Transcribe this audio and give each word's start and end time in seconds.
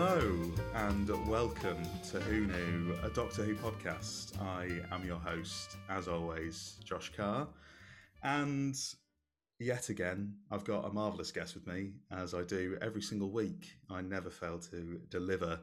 Hello 0.00 0.52
and 0.76 1.28
welcome 1.28 1.82
to 2.10 2.20
Who 2.20 2.46
Knew, 2.46 2.94
a 3.02 3.08
Doctor 3.08 3.42
Who 3.42 3.56
podcast. 3.56 4.40
I 4.40 4.68
am 4.94 5.04
your 5.04 5.18
host, 5.18 5.76
as 5.90 6.06
always, 6.06 6.76
Josh 6.84 7.10
Carr. 7.16 7.48
And 8.22 8.76
yet 9.58 9.88
again, 9.88 10.36
I've 10.52 10.62
got 10.62 10.84
a 10.84 10.92
marvellous 10.92 11.32
guest 11.32 11.56
with 11.56 11.66
me, 11.66 11.94
as 12.12 12.32
I 12.32 12.44
do 12.44 12.78
every 12.80 13.02
single 13.02 13.32
week. 13.32 13.72
I 13.90 14.00
never 14.02 14.30
fail 14.30 14.60
to 14.70 15.00
deliver 15.10 15.58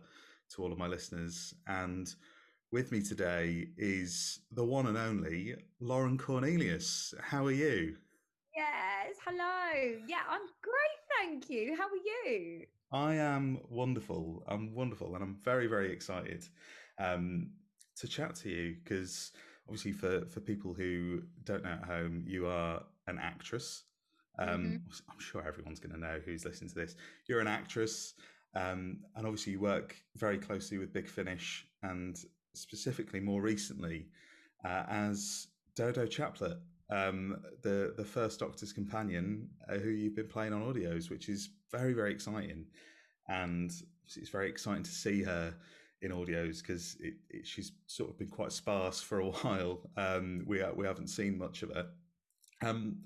to 0.49 0.61
all 0.61 0.73
of 0.73 0.77
my 0.77 0.87
listeners. 0.87 1.53
And 1.65 2.13
with 2.73 2.91
me 2.91 3.01
today 3.01 3.69
is 3.77 4.41
the 4.51 4.65
one 4.65 4.87
and 4.87 4.97
only 4.97 5.55
Lauren 5.79 6.17
Cornelius. 6.17 7.13
How 7.21 7.45
are 7.45 7.51
you? 7.51 7.95
Yes, 8.53 9.15
hello. 9.25 9.97
Yeah, 10.09 10.23
I'm 10.29 10.45
great, 10.61 10.99
thank 11.17 11.49
you. 11.49 11.77
How 11.77 11.85
are 11.85 12.27
you? 12.27 12.65
I 12.91 13.15
am 13.15 13.59
wonderful. 13.69 14.43
I'm 14.47 14.73
wonderful, 14.73 15.15
and 15.15 15.23
I'm 15.23 15.37
very, 15.43 15.67
very 15.67 15.91
excited 15.91 16.45
um, 16.99 17.51
to 17.97 18.07
chat 18.07 18.35
to 18.35 18.49
you 18.49 18.75
because 18.83 19.31
obviously, 19.67 19.91
for 19.91 20.25
for 20.27 20.39
people 20.39 20.73
who 20.73 21.23
don't 21.43 21.63
know 21.63 21.77
at 21.81 21.85
home, 21.85 22.23
you 22.27 22.47
are 22.47 22.83
an 23.07 23.19
actress. 23.21 23.83
Um, 24.37 24.47
mm-hmm. 24.47 25.11
I'm 25.11 25.19
sure 25.19 25.47
everyone's 25.47 25.79
going 25.79 25.93
to 25.93 25.99
know 25.99 26.19
who's 26.25 26.45
listening 26.45 26.69
to 26.69 26.75
this. 26.75 26.95
You're 27.27 27.39
an 27.39 27.47
actress, 27.47 28.13
um, 28.55 28.99
and 29.15 29.25
obviously, 29.25 29.53
you 29.53 29.59
work 29.59 29.95
very 30.15 30.37
closely 30.37 30.77
with 30.77 30.93
Big 30.93 31.07
Finish, 31.07 31.65
and 31.83 32.17
specifically 32.53 33.19
more 33.19 33.41
recently 33.41 34.07
uh, 34.63 34.83
as 34.87 35.47
Dodo 35.75 36.05
Chaplet 36.05 36.57
um, 36.89 37.37
the 37.61 37.93
the 37.97 38.05
first 38.05 38.39
Doctor's 38.39 38.73
companion, 38.73 39.49
uh, 39.69 39.77
who 39.77 39.89
you've 39.89 40.15
been 40.15 40.27
playing 40.27 40.53
on 40.53 40.61
audios, 40.61 41.09
which 41.09 41.29
is 41.29 41.49
very 41.71 41.93
very 41.93 42.11
exciting, 42.11 42.65
and 43.27 43.71
it's 44.15 44.29
very 44.29 44.49
exciting 44.49 44.83
to 44.83 44.91
see 44.91 45.23
her 45.23 45.55
in 46.01 46.11
audios 46.11 46.61
because 46.61 46.97
it, 46.99 47.15
it, 47.29 47.47
she's 47.47 47.71
sort 47.87 48.09
of 48.09 48.17
been 48.17 48.27
quite 48.27 48.51
sparse 48.51 49.01
for 49.01 49.19
a 49.19 49.25
while. 49.31 49.89
Um, 49.97 50.43
we 50.45 50.63
we 50.75 50.85
haven't 50.85 51.07
seen 51.07 51.37
much 51.37 51.63
of 51.63 51.69
her. 51.69 51.87
Um, 52.63 52.99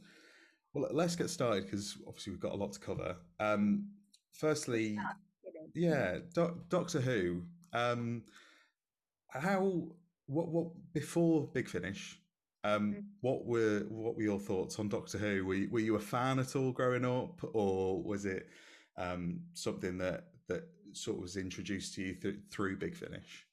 well, 0.73 0.87
let's 0.91 1.15
get 1.15 1.29
started 1.29 1.65
because 1.65 1.97
obviously 2.07 2.31
we've 2.31 2.39
got 2.39 2.53
a 2.53 2.57
lot 2.57 2.73
to 2.73 2.79
cover. 2.79 3.15
Um, 3.39 3.89
firstly, 4.33 4.99
yeah, 5.73 6.19
Do- 6.33 6.61
Doctor 6.69 6.99
Who. 6.99 7.43
Um, 7.73 8.23
how 9.29 9.89
what 10.27 10.47
what 10.49 10.67
before 10.93 11.49
Big 11.53 11.67
Finish? 11.67 12.19
Um, 12.63 12.93
mm. 12.93 13.03
What 13.21 13.45
were 13.45 13.85
what 13.89 14.15
were 14.15 14.21
your 14.21 14.39
thoughts 14.39 14.79
on 14.79 14.89
Doctor 14.89 15.17
Who? 15.17 15.45
Were 15.45 15.53
you, 15.55 15.69
were 15.69 15.79
you 15.79 15.95
a 15.95 15.99
fan 15.99 16.39
at 16.39 16.55
all 16.55 16.71
growing 16.71 17.05
up, 17.05 17.39
or 17.53 18.01
was 18.03 18.25
it 18.25 18.47
um, 18.97 19.41
something 19.53 19.97
that 19.99 20.25
that 20.47 20.67
sort 20.93 21.17
of 21.17 21.23
was 21.23 21.37
introduced 21.37 21.95
to 21.95 22.01
you 22.01 22.15
th- 22.15 22.35
through 22.51 22.77
Big 22.77 22.95
Finish? 22.95 23.45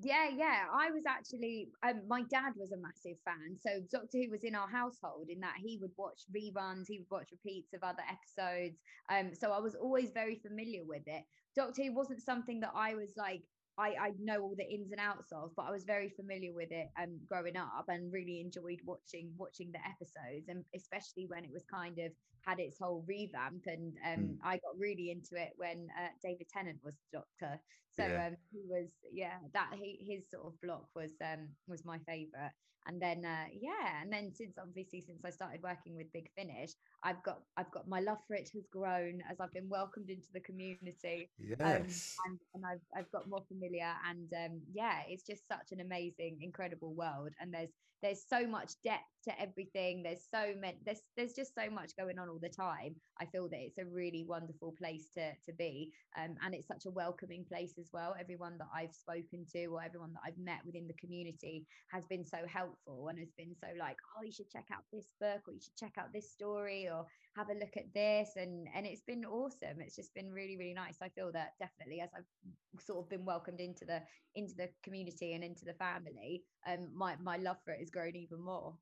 Yeah, 0.00 0.30
yeah. 0.34 0.64
I 0.72 0.90
was 0.90 1.02
actually, 1.06 1.68
um, 1.82 2.00
my 2.08 2.22
dad 2.30 2.54
was 2.56 2.72
a 2.72 2.78
massive 2.78 3.18
fan. 3.26 3.58
So 3.60 3.82
Doctor 3.90 4.18
Who 4.18 4.30
was 4.30 4.42
in 4.42 4.54
our 4.54 4.68
household 4.68 5.26
in 5.28 5.40
that 5.40 5.56
he 5.58 5.78
would 5.82 5.90
watch 5.98 6.22
reruns, 6.34 6.86
he 6.88 7.00
would 7.00 7.10
watch 7.10 7.28
repeats 7.30 7.74
of 7.74 7.82
other 7.82 8.02
episodes. 8.08 8.78
Um, 9.10 9.34
so 9.34 9.52
I 9.52 9.58
was 9.60 9.74
always 9.74 10.10
very 10.10 10.36
familiar 10.36 10.80
with 10.86 11.02
it. 11.06 11.24
Doctor 11.54 11.82
Who 11.82 11.94
wasn't 11.94 12.22
something 12.22 12.60
that 12.60 12.72
I 12.74 12.94
was 12.94 13.12
like 13.18 13.42
I, 13.78 13.94
I 14.00 14.10
know 14.20 14.42
all 14.42 14.54
the 14.56 14.68
ins 14.68 14.92
and 14.92 15.00
outs 15.00 15.32
of, 15.32 15.50
but 15.56 15.62
I 15.62 15.70
was 15.70 15.84
very 15.84 16.10
familiar 16.10 16.52
with 16.52 16.70
it 16.70 16.88
um, 17.00 17.18
growing 17.26 17.56
up 17.56 17.86
and 17.88 18.12
really 18.12 18.40
enjoyed 18.40 18.80
watching 18.84 19.32
watching 19.36 19.72
the 19.72 19.78
episodes 19.78 20.48
and 20.48 20.64
especially 20.74 21.26
when 21.26 21.44
it 21.44 21.50
was 21.52 21.64
kind 21.72 21.98
of 21.98 22.12
had 22.42 22.58
its 22.58 22.78
whole 22.78 23.04
revamp 23.06 23.62
and 23.66 23.94
um, 24.06 24.20
mm. 24.20 24.36
I 24.44 24.54
got 24.54 24.78
really 24.78 25.10
into 25.10 25.40
it 25.40 25.52
when 25.56 25.88
uh, 25.98 26.08
David 26.22 26.48
Tennant 26.52 26.78
was 26.84 26.94
the 27.12 27.18
Doctor. 27.20 27.60
So 27.90 28.06
yeah. 28.06 28.26
um, 28.28 28.36
he 28.52 28.60
was 28.68 28.88
yeah 29.12 29.38
that 29.54 29.70
he, 29.74 29.98
his 30.06 30.30
sort 30.30 30.46
of 30.46 30.60
block 30.60 30.88
was 30.94 31.12
um, 31.22 31.48
was 31.66 31.84
my 31.84 31.98
favorite 32.06 32.52
and 32.86 33.00
then 33.00 33.24
uh, 33.24 33.46
yeah 33.60 34.02
and 34.02 34.12
then 34.12 34.32
since 34.34 34.56
obviously 34.60 35.00
since 35.00 35.24
I 35.24 35.30
started 35.30 35.62
working 35.62 35.96
with 35.96 36.12
Big 36.12 36.28
Finish 36.36 36.72
I've 37.04 37.22
got 37.22 37.40
I've 37.56 37.70
got 37.70 37.88
my 37.88 38.00
love 38.00 38.18
for 38.26 38.34
it 38.34 38.48
has 38.54 38.66
grown 38.72 39.22
as 39.30 39.40
I've 39.40 39.52
been 39.52 39.68
welcomed 39.68 40.08
into 40.10 40.28
the 40.32 40.40
community 40.40 41.30
um, 41.60 41.82
and, 42.26 42.38
and 42.54 42.64
I've 42.66 42.80
I've 42.96 43.10
got 43.12 43.28
more 43.28 43.42
familiar 43.48 43.92
and 44.08 44.32
um, 44.34 44.60
yeah 44.72 45.00
it's 45.08 45.24
just 45.24 45.46
such 45.48 45.72
an 45.72 45.80
amazing 45.80 46.38
incredible 46.42 46.94
world 46.94 47.30
and 47.40 47.52
there's 47.52 47.70
there's 48.02 48.24
so 48.28 48.46
much 48.46 48.72
depth 48.84 49.21
to 49.24 49.40
everything. 49.40 50.02
There's 50.02 50.26
so 50.30 50.54
many 50.58 50.78
there's 50.84 51.02
there's 51.16 51.32
just 51.32 51.54
so 51.54 51.70
much 51.70 51.96
going 51.96 52.18
on 52.18 52.28
all 52.28 52.38
the 52.40 52.48
time. 52.48 52.96
I 53.20 53.26
feel 53.26 53.48
that 53.48 53.60
it's 53.60 53.78
a 53.78 53.84
really 53.84 54.24
wonderful 54.26 54.74
place 54.78 55.08
to 55.14 55.32
to 55.46 55.52
be 55.58 55.92
um, 56.18 56.36
and 56.44 56.54
it's 56.54 56.66
such 56.66 56.86
a 56.86 56.90
welcoming 56.90 57.44
place 57.44 57.74
as 57.78 57.90
well. 57.92 58.14
Everyone 58.18 58.58
that 58.58 58.68
I've 58.74 58.94
spoken 58.94 59.46
to 59.52 59.66
or 59.66 59.82
everyone 59.82 60.12
that 60.14 60.22
I've 60.26 60.38
met 60.38 60.60
within 60.64 60.86
the 60.86 60.94
community 60.94 61.66
has 61.88 62.04
been 62.06 62.24
so 62.24 62.38
helpful 62.46 63.08
and 63.08 63.18
has 63.18 63.32
been 63.36 63.54
so 63.54 63.68
like 63.78 63.96
oh 64.16 64.24
you 64.24 64.32
should 64.32 64.50
check 64.50 64.66
out 64.72 64.82
this 64.92 65.12
book 65.20 65.42
or 65.46 65.54
you 65.54 65.60
should 65.60 65.76
check 65.76 65.94
out 65.98 66.12
this 66.12 66.30
story 66.32 66.88
or 66.88 67.06
have 67.36 67.48
a 67.48 67.58
look 67.58 67.76
at 67.76 67.92
this. 67.94 68.30
And 68.36 68.68
and 68.74 68.86
it's 68.86 69.02
been 69.02 69.24
awesome. 69.24 69.80
It's 69.80 69.96
just 69.96 70.14
been 70.14 70.30
really 70.30 70.56
really 70.56 70.74
nice. 70.74 70.98
I 71.02 71.08
feel 71.08 71.32
that 71.32 71.52
definitely 71.58 72.00
as 72.00 72.10
I've 72.16 72.82
sort 72.82 73.04
of 73.04 73.10
been 73.10 73.24
welcomed 73.24 73.60
into 73.60 73.84
the 73.84 74.00
into 74.34 74.54
the 74.56 74.68
community 74.82 75.34
and 75.34 75.44
into 75.44 75.64
the 75.64 75.74
family 75.74 76.42
um 76.66 76.88
my 76.94 77.16
my 77.22 77.36
love 77.36 77.58
for 77.64 77.72
it 77.72 77.80
has 77.80 77.90
grown 77.90 78.16
even 78.16 78.40
more 78.40 78.74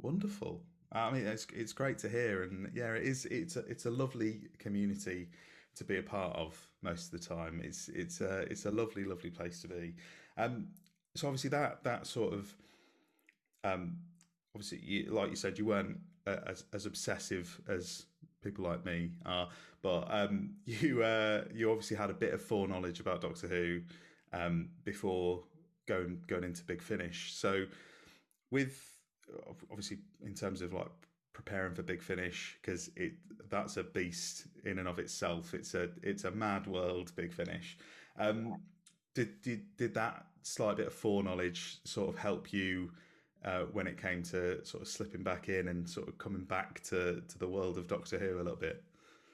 wonderful 0.00 0.62
I 0.92 1.10
mean, 1.10 1.26
it's 1.26 1.46
it's 1.54 1.72
great 1.72 1.98
to 1.98 2.08
hear, 2.08 2.44
and 2.44 2.70
yeah, 2.74 2.94
it 2.94 3.02
is. 3.02 3.26
It's 3.26 3.56
a, 3.56 3.60
it's 3.60 3.84
a 3.84 3.90
lovely 3.90 4.40
community 4.58 5.28
to 5.76 5.84
be 5.84 5.98
a 5.98 6.02
part 6.02 6.34
of 6.34 6.56
most 6.82 7.12
of 7.12 7.20
the 7.20 7.26
time. 7.26 7.60
It's 7.62 7.88
it's 7.88 8.20
a 8.20 8.40
it's 8.50 8.64
a 8.64 8.70
lovely 8.70 9.04
lovely 9.04 9.30
place 9.30 9.60
to 9.62 9.68
be. 9.68 9.94
Um, 10.38 10.68
so 11.14 11.26
obviously 11.26 11.50
that 11.50 11.84
that 11.84 12.06
sort 12.06 12.32
of 12.32 12.54
um, 13.64 13.98
obviously 14.54 14.78
you, 14.82 15.10
like 15.10 15.28
you 15.28 15.36
said, 15.36 15.58
you 15.58 15.66
weren't 15.66 15.98
as 16.26 16.64
as 16.72 16.86
obsessive 16.86 17.60
as 17.68 18.06
people 18.42 18.64
like 18.64 18.84
me 18.86 19.10
are, 19.26 19.48
but 19.82 20.06
um, 20.10 20.54
you 20.64 21.02
uh, 21.02 21.44
you 21.54 21.70
obviously 21.70 21.98
had 21.98 22.08
a 22.08 22.14
bit 22.14 22.32
of 22.32 22.40
foreknowledge 22.40 22.98
about 22.98 23.20
Doctor 23.20 23.46
Who 23.46 23.80
um, 24.32 24.70
before 24.84 25.44
going 25.86 26.22
going 26.28 26.44
into 26.44 26.64
Big 26.64 26.80
Finish. 26.80 27.34
So 27.34 27.66
with 28.50 28.97
obviously 29.70 29.98
in 30.24 30.34
terms 30.34 30.62
of 30.62 30.72
like 30.72 30.90
preparing 31.32 31.74
for 31.74 31.82
big 31.82 32.02
finish 32.02 32.58
because 32.60 32.90
it 32.96 33.12
that's 33.48 33.76
a 33.76 33.84
beast 33.84 34.46
in 34.64 34.78
and 34.78 34.88
of 34.88 34.98
itself. 34.98 35.54
It's 35.54 35.74
a 35.74 35.90
it's 36.02 36.24
a 36.24 36.30
mad 36.30 36.66
world 36.66 37.12
big 37.16 37.32
finish. 37.32 37.78
Um 38.18 38.56
did 39.14 39.40
did, 39.42 39.76
did 39.76 39.94
that 39.94 40.26
slight 40.42 40.76
bit 40.76 40.86
of 40.86 40.94
foreknowledge 40.94 41.78
sort 41.84 42.08
of 42.08 42.18
help 42.18 42.52
you 42.52 42.90
uh, 43.44 43.62
when 43.72 43.86
it 43.86 44.00
came 44.00 44.22
to 44.22 44.64
sort 44.64 44.82
of 44.82 44.88
slipping 44.88 45.22
back 45.22 45.48
in 45.48 45.68
and 45.68 45.88
sort 45.88 46.08
of 46.08 46.18
coming 46.18 46.44
back 46.44 46.82
to 46.82 47.22
to 47.28 47.38
the 47.38 47.48
world 47.48 47.78
of 47.78 47.86
doctor 47.86 48.18
who 48.18 48.36
a 48.36 48.42
little 48.42 48.56
bit? 48.56 48.82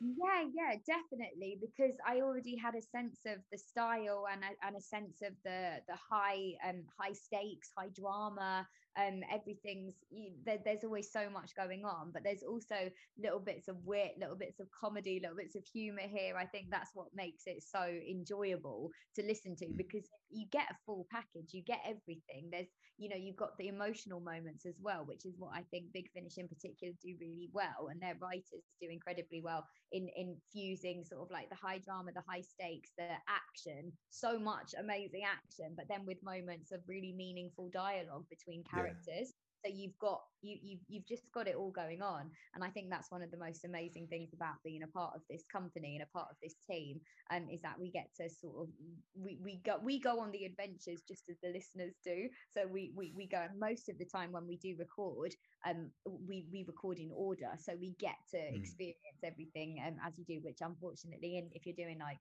Yeah 0.01 0.45
yeah 0.53 0.75
definitely 0.87 1.57
because 1.61 1.97
i 2.07 2.21
already 2.21 2.57
had 2.57 2.75
a 2.75 2.83
sense 2.83 3.21
of 3.27 3.39
the 3.51 3.57
style 3.57 4.27
and 4.31 4.43
a, 4.43 4.67
and 4.67 4.77
a 4.77 4.81
sense 4.81 5.23
of 5.23 5.33
the 5.45 5.81
the 5.89 5.97
high 5.97 6.53
um 6.69 6.83
high 6.99 7.13
stakes 7.13 7.71
high 7.77 7.89
drama 7.95 8.67
um 8.96 9.23
everything's 9.32 9.94
you, 10.11 10.31
there, 10.44 10.58
there's 10.64 10.85
always 10.85 11.11
so 11.11 11.29
much 11.31 11.55
going 11.56 11.85
on 11.85 12.11
but 12.12 12.23
there's 12.23 12.43
also 12.43 12.91
little 13.23 13.41
bits 13.41 13.69
of 13.69 13.76
wit 13.85 14.12
little 14.19 14.37
bits 14.37 14.61
of 14.61 14.67
comedy 14.70 15.19
little 15.20 15.37
bits 15.37 15.56
of 15.56 15.64
humor 15.64 16.02
here. 16.02 16.37
I 16.37 16.46
think 16.46 16.67
that's 16.70 16.91
what 16.94 17.08
makes 17.14 17.43
it 17.46 17.62
so 17.62 17.82
enjoyable 17.82 18.91
to 19.17 19.23
listen 19.23 19.56
to 19.56 19.67
mm. 19.67 19.76
because 19.76 20.08
you 20.31 20.46
get 20.50 20.70
a 20.70 20.76
full 20.87 21.06
package 21.11 21.52
you 21.52 21.62
get 21.62 21.81
everything. 21.85 22.49
There's 22.50 22.69
you 22.99 23.08
know 23.08 23.17
you've 23.17 23.37
got 23.37 23.56
the 23.58 23.69
emotional 23.69 24.20
moments 24.20 24.67
as 24.67 24.75
well 24.81 25.05
which 25.05 25.26
is 25.26 25.35
what 25.38 25.50
i 25.52 25.62
think 25.70 25.87
big 25.93 26.08
finish 26.12 26.38
in 26.38 26.46
particular 26.49 26.94
do 27.02 27.14
really 27.20 27.49
well 27.52 27.88
and 27.91 28.00
their 28.00 28.14
writers 28.20 28.62
do 28.81 28.88
incredibly 28.88 29.41
well 29.43 29.64
in 29.94 30.08
infusing 30.17 31.05
sort 31.05 31.23
of 31.23 31.31
like 31.31 31.49
the 31.49 31.55
high 31.55 31.79
drama 31.79 32.11
the 32.12 32.23
high 32.29 32.41
stakes 32.41 32.91
the 32.99 33.06
action 33.29 33.93
so 34.11 34.38
much 34.38 34.75
amazing 34.79 35.23
action 35.25 35.73
but 35.76 35.87
then 35.88 36.05
with 36.05 36.19
moments 36.25 36.73
of 36.73 36.81
really 36.88 37.14
meaningful 37.17 37.70
dialogue 37.73 38.25
between 38.29 38.64
characters 38.64 38.75
characters 38.75 39.32
so 39.65 39.73
you've 39.73 39.97
got 39.99 40.21
you 40.43 40.57
you 40.63 40.79
you've 40.89 41.07
just 41.07 41.25
got 41.33 41.49
it 41.49 41.55
all 41.55 41.71
going 41.71 42.03
on 42.03 42.31
and 42.55 42.63
i 42.63 42.69
think 42.69 42.91
that's 42.91 43.11
one 43.11 43.23
of 43.23 43.31
the 43.31 43.37
most 43.37 43.65
amazing 43.65 44.07
things 44.09 44.31
about 44.35 44.55
being 44.65 44.83
a 44.83 44.89
part 44.89 45.13
of 45.15 45.23
this 45.31 45.45
company 45.51 45.97
and 45.97 46.03
a 46.03 46.17
part 46.17 46.29
of 46.31 46.37
this 46.43 46.55
team 46.69 47.01
um, 47.33 47.47
is 47.51 47.61
that 47.63 47.79
we 47.81 47.91
get 47.91 48.09
to 48.17 48.29
sort 48.29 48.55
of 48.61 48.69
we, 49.15 49.39
we 49.43 49.61
go 49.65 49.77
we 49.83 49.99
go 49.99 50.21
on 50.21 50.31
the 50.33 50.45
adventures 50.45 51.03
just 51.09 51.23
as 51.31 51.37
the 51.43 51.49
listeners 51.49 51.95
do 52.05 52.29
so 52.53 52.67
we 52.67 52.93
we, 52.95 53.13
we 53.17 53.27
go 53.27 53.47
most 53.59 53.89
of 53.89 53.99
the 53.99 54.05
time 54.05 54.33
when 54.33 54.47
we 54.47 54.57
do 54.57 54.75
record 54.79 55.35
um 55.67 55.91
we 56.29 56.47
we 56.53 56.65
record 56.67 56.99
in 56.99 57.11
order 57.15 57.51
so 57.59 57.73
we 57.81 57.95
get 57.99 58.17
to 58.31 58.37
mm. 58.37 58.57
experience 58.57 59.23
everything 59.25 59.83
um, 59.87 59.95
as 60.07 60.19
you 60.19 60.25
do 60.25 60.41
which 60.45 60.59
unfortunately 60.61 61.39
and 61.39 61.51
if 61.55 61.65
you're 61.65 61.77
doing 61.77 61.99
like 61.99 62.19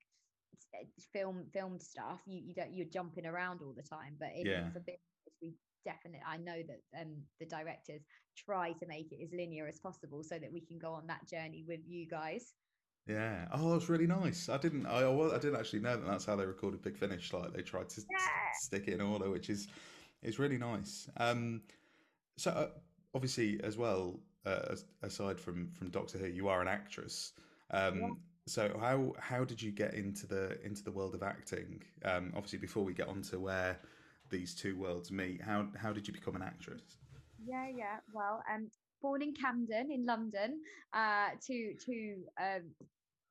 film 1.12 1.44
filmed 1.52 1.82
stuff 1.82 2.20
you 2.26 2.40
you 2.44 2.54
don't 2.54 2.74
you're 2.74 2.86
jumping 2.86 3.26
around 3.26 3.60
all 3.60 3.74
the 3.76 3.82
time 3.82 4.14
but 4.18 4.28
it, 4.34 4.46
yeah. 4.46 4.66
it's 4.66 4.76
a 4.76 4.80
bit 4.80 5.00
definitely 5.84 6.20
i 6.26 6.36
know 6.36 6.62
that 6.66 6.80
um, 7.00 7.14
the 7.40 7.46
directors 7.46 8.02
try 8.36 8.72
to 8.72 8.86
make 8.86 9.12
it 9.12 9.22
as 9.22 9.32
linear 9.32 9.66
as 9.66 9.78
possible 9.78 10.22
so 10.22 10.38
that 10.38 10.52
we 10.52 10.60
can 10.60 10.78
go 10.78 10.92
on 10.92 11.06
that 11.06 11.26
journey 11.28 11.64
with 11.66 11.80
you 11.86 12.06
guys 12.06 12.54
Yeah. 13.06 13.46
Oh, 13.52 13.72
that's 13.72 13.90
really 13.90 14.06
nice. 14.06 14.48
I 14.48 14.56
didn't. 14.56 14.86
I, 14.86 15.06
I 15.06 15.38
didn't 15.38 15.56
actually 15.60 15.80
know 15.80 15.94
that 15.96 16.06
that's 16.06 16.24
how 16.24 16.36
they 16.36 16.46
recorded 16.46 16.80
Big 16.80 16.96
Finish. 16.96 17.34
Like 17.34 17.52
they 17.52 17.60
tried 17.62 17.90
to 17.90 18.00
Yeah. 18.00 18.16
stick 18.62 18.88
it 18.88 18.94
in 18.94 19.02
order, 19.02 19.28
which 19.28 19.50
is 19.50 19.68
is 20.22 20.38
really 20.38 20.56
nice. 20.56 21.06
Um, 21.18 21.60
so 22.38 22.50
uh, 22.50 22.68
obviously, 23.14 23.60
as 23.62 23.76
well, 23.76 24.20
uh, 24.46 24.62
as- 24.70 24.86
aside 25.02 25.38
from 25.38 25.68
from 25.76 25.90
Doctor 25.90 26.16
Who, 26.16 26.28
you 26.28 26.48
are 26.48 26.62
an 26.62 26.68
actress. 26.68 27.34
Yeah. 27.70 27.88
Um, 27.88 28.16
so 28.46 28.74
how 28.80 29.12
how 29.18 29.44
did 29.44 29.60
you 29.60 29.70
get 29.70 29.92
into 29.92 30.26
the 30.26 30.58
into 30.64 30.82
the 30.82 30.90
world 30.92 31.14
of 31.14 31.22
acting? 31.22 31.82
Um, 32.06 32.32
obviously, 32.34 32.58
before 32.58 32.84
we 32.84 32.94
get 32.94 33.08
on 33.08 33.20
to 33.30 33.38
where 33.38 33.78
these 34.30 34.54
two 34.54 34.76
worlds 34.76 35.10
meet, 35.10 35.42
how 35.42 35.68
how 35.76 35.92
did 35.92 36.06
you 36.06 36.12
become 36.12 36.36
an 36.36 36.42
actress? 36.42 36.82
Yeah, 37.44 37.68
yeah. 37.74 37.96
Well, 38.12 38.42
um, 38.52 38.70
born 39.02 39.22
in 39.22 39.34
Camden 39.34 39.90
in 39.90 40.06
London, 40.06 40.60
uh, 40.92 41.30
to 41.46 41.74
to 41.86 42.16
um, 42.40 42.70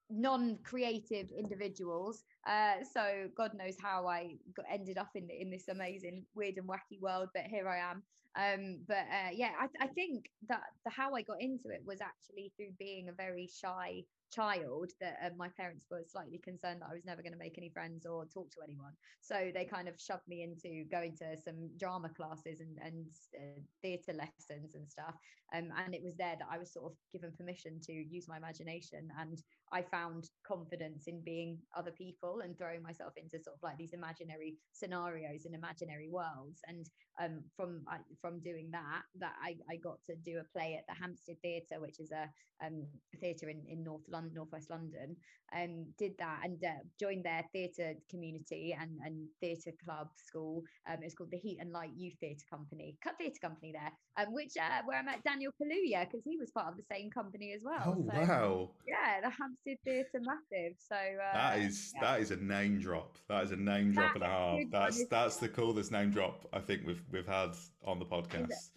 non-creative 0.09 1.27
individuals. 1.37 2.23
Uh, 2.47 2.75
so 2.93 3.29
God 3.35 3.51
knows 3.55 3.75
how 3.81 4.07
I 4.07 4.35
got, 4.55 4.65
ended 4.71 4.97
up 4.97 5.09
in 5.15 5.29
in 5.29 5.49
this 5.49 5.67
amazing, 5.69 6.25
weird 6.35 6.57
and 6.57 6.67
wacky 6.67 6.99
world, 7.01 7.29
but 7.33 7.43
here 7.43 7.67
I 7.67 7.79
am. 7.79 8.03
Um, 8.35 8.79
but 8.87 9.05
uh, 9.11 9.29
yeah, 9.31 9.51
I, 9.59 9.67
I 9.79 9.87
think 9.87 10.25
that 10.49 10.61
the 10.85 10.91
how 10.91 11.13
I 11.13 11.21
got 11.21 11.39
into 11.39 11.69
it 11.69 11.83
was 11.85 11.99
actually 12.01 12.51
through 12.55 12.71
being 12.79 13.09
a 13.09 13.13
very 13.13 13.47
shy 13.47 14.03
child 14.33 14.91
that 14.99 15.17
uh, 15.23 15.29
my 15.37 15.49
parents 15.49 15.85
were 15.91 16.01
slightly 16.07 16.39
concerned 16.43 16.81
that 16.81 16.89
I 16.89 16.93
was 16.93 17.05
never 17.05 17.21
going 17.21 17.33
to 17.33 17.39
make 17.39 17.57
any 17.57 17.69
friends 17.69 18.05
or 18.05 18.25
talk 18.25 18.49
to 18.51 18.63
anyone. 18.63 18.93
So 19.21 19.51
they 19.53 19.65
kind 19.65 19.87
of 19.87 19.99
shoved 19.99 20.27
me 20.27 20.43
into 20.43 20.85
going 20.89 21.15
to 21.17 21.37
some 21.37 21.69
drama 21.77 22.09
classes 22.09 22.59
and, 22.59 22.77
and 22.83 23.05
uh, 23.35 23.61
theatre 23.81 24.13
lessons 24.13 24.75
and 24.75 24.89
stuff. 24.89 25.15
Um, 25.55 25.69
and 25.85 25.93
it 25.93 26.01
was 26.03 26.15
there 26.15 26.35
that 26.39 26.47
I 26.49 26.57
was 26.57 26.73
sort 26.73 26.91
of 26.91 26.97
given 27.11 27.31
permission 27.37 27.79
to 27.83 27.93
use 27.93 28.27
my 28.27 28.37
imagination. 28.37 29.09
And 29.19 29.41
I 29.71 29.81
found 29.81 30.29
confidence 30.45 31.07
in 31.07 31.21
being 31.23 31.59
other 31.77 31.91
people 31.91 32.41
and 32.43 32.57
throwing 32.57 32.81
myself 32.81 33.13
into 33.17 33.43
sort 33.43 33.55
of 33.55 33.63
like 33.63 33.77
these 33.77 33.93
imaginary 33.93 34.55
scenarios 34.71 35.45
and 35.45 35.53
imaginary 35.53 36.09
worlds. 36.09 36.61
And 36.67 36.89
um, 37.21 37.41
from 37.55 37.81
I, 37.87 37.97
from 38.21 38.39
doing 38.39 38.69
that, 38.71 39.03
that 39.19 39.33
I, 39.41 39.55
I 39.69 39.75
got 39.77 39.97
to 40.05 40.15
do 40.15 40.39
a 40.39 40.57
play 40.57 40.77
at 40.77 40.85
the 40.87 40.99
Hampstead 40.99 41.37
Theatre, 41.41 41.79
which 41.79 41.99
is 41.99 42.11
a 42.11 42.29
um, 42.65 42.85
theatre 43.19 43.49
in, 43.49 43.61
in 43.67 43.83
North 43.83 44.03
London, 44.09 44.33
Northwest 44.35 44.69
London, 44.69 45.15
and 45.51 45.85
did 45.97 46.13
that 46.17 46.41
and 46.43 46.63
uh, 46.63 46.81
joined 46.99 47.23
their 47.25 47.43
theatre 47.51 47.93
community 48.09 48.75
and, 48.79 48.91
and 49.05 49.27
theatre 49.39 49.71
club 49.83 50.07
school. 50.15 50.63
Um, 50.89 50.97
it's 51.01 51.13
called 51.13 51.31
the 51.31 51.37
Heat 51.37 51.57
and 51.59 51.71
Light 51.71 51.91
Youth 51.95 52.15
Theatre 52.19 52.45
Company, 52.49 52.97
cut 53.03 53.17
theatre 53.17 53.39
company 53.41 53.73
there, 53.73 53.91
um, 54.17 54.33
which 54.33 54.53
uh, 54.59 54.81
where 54.85 54.99
I 54.99 55.03
met 55.03 55.23
Daniel 55.23 55.51
Kaluuya 55.61 56.05
because 56.05 56.23
he 56.25 56.37
was 56.37 56.51
part 56.51 56.67
of 56.67 56.77
the 56.77 56.83
same 56.91 57.09
company 57.11 57.53
as 57.55 57.61
well. 57.63 57.83
Oh 57.85 58.05
so 58.11 58.19
wow, 58.19 58.69
yeah, 58.87 59.21
the 59.21 59.29
Hampstead 59.29 59.77
Theatre 59.85 60.21
massive. 60.21 60.75
So 60.79 60.95
uh, 60.95 61.33
that 61.33 61.59
is 61.59 61.93
yeah. 61.95 62.01
that 62.01 62.21
is 62.21 62.31
a 62.31 62.37
name 62.37 62.79
drop. 62.79 63.17
That 63.27 63.43
is 63.43 63.51
a 63.51 63.57
name 63.57 63.91
drop 63.91 64.15
and 64.15 64.23
a 64.23 64.27
half. 64.27 64.59
That's 64.71 65.05
that's 65.07 65.37
the 65.37 65.49
coolest 65.49 65.91
name 65.91 66.11
drop 66.11 66.47
I 66.53 66.59
think 66.59 66.81
we've 66.85 67.02
we've 67.11 67.27
had 67.27 67.51
on 67.83 67.99
the 67.99 68.05
podcast. 68.05 68.69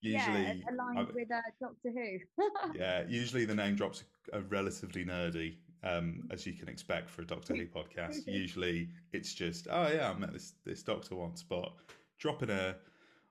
yeah, 0.00 0.26
Usually, 0.28 0.64
aligned 0.70 0.98
I- 0.98 1.12
with 1.14 1.30
uh, 1.32 1.40
Doctor 1.60 1.90
Who. 1.92 2.74
yeah, 2.78 3.04
usually 3.08 3.44
the 3.44 3.54
name 3.54 3.74
drops 3.76 4.04
are 4.32 4.40
relatively 4.42 5.04
nerdy, 5.04 5.56
um, 5.82 6.28
as 6.30 6.46
you 6.46 6.52
can 6.54 6.68
expect 6.68 7.08
for 7.10 7.22
a 7.22 7.26
Doctor 7.26 7.54
Who 7.56 7.66
podcast. 7.66 8.18
Usually, 8.26 8.88
it's 9.12 9.32
just, 9.34 9.66
oh 9.70 9.88
yeah, 9.88 10.10
I 10.10 10.18
met 10.18 10.32
this 10.32 10.54
this 10.64 10.82
Doctor 10.82 11.14
once, 11.16 11.42
but 11.42 11.72
dropping 12.18 12.50
a 12.50 12.76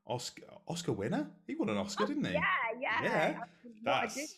Oscar 0.05 0.43
Oscar 0.67 0.93
winner, 0.93 1.27
he 1.45 1.55
won 1.55 1.69
an 1.69 1.77
Oscar, 1.77 2.05
didn't 2.05 2.25
he? 2.25 2.33
yeah, 2.33 2.41
yeah. 2.79 3.03
Yeah, 3.03 3.39
That's 3.83 4.35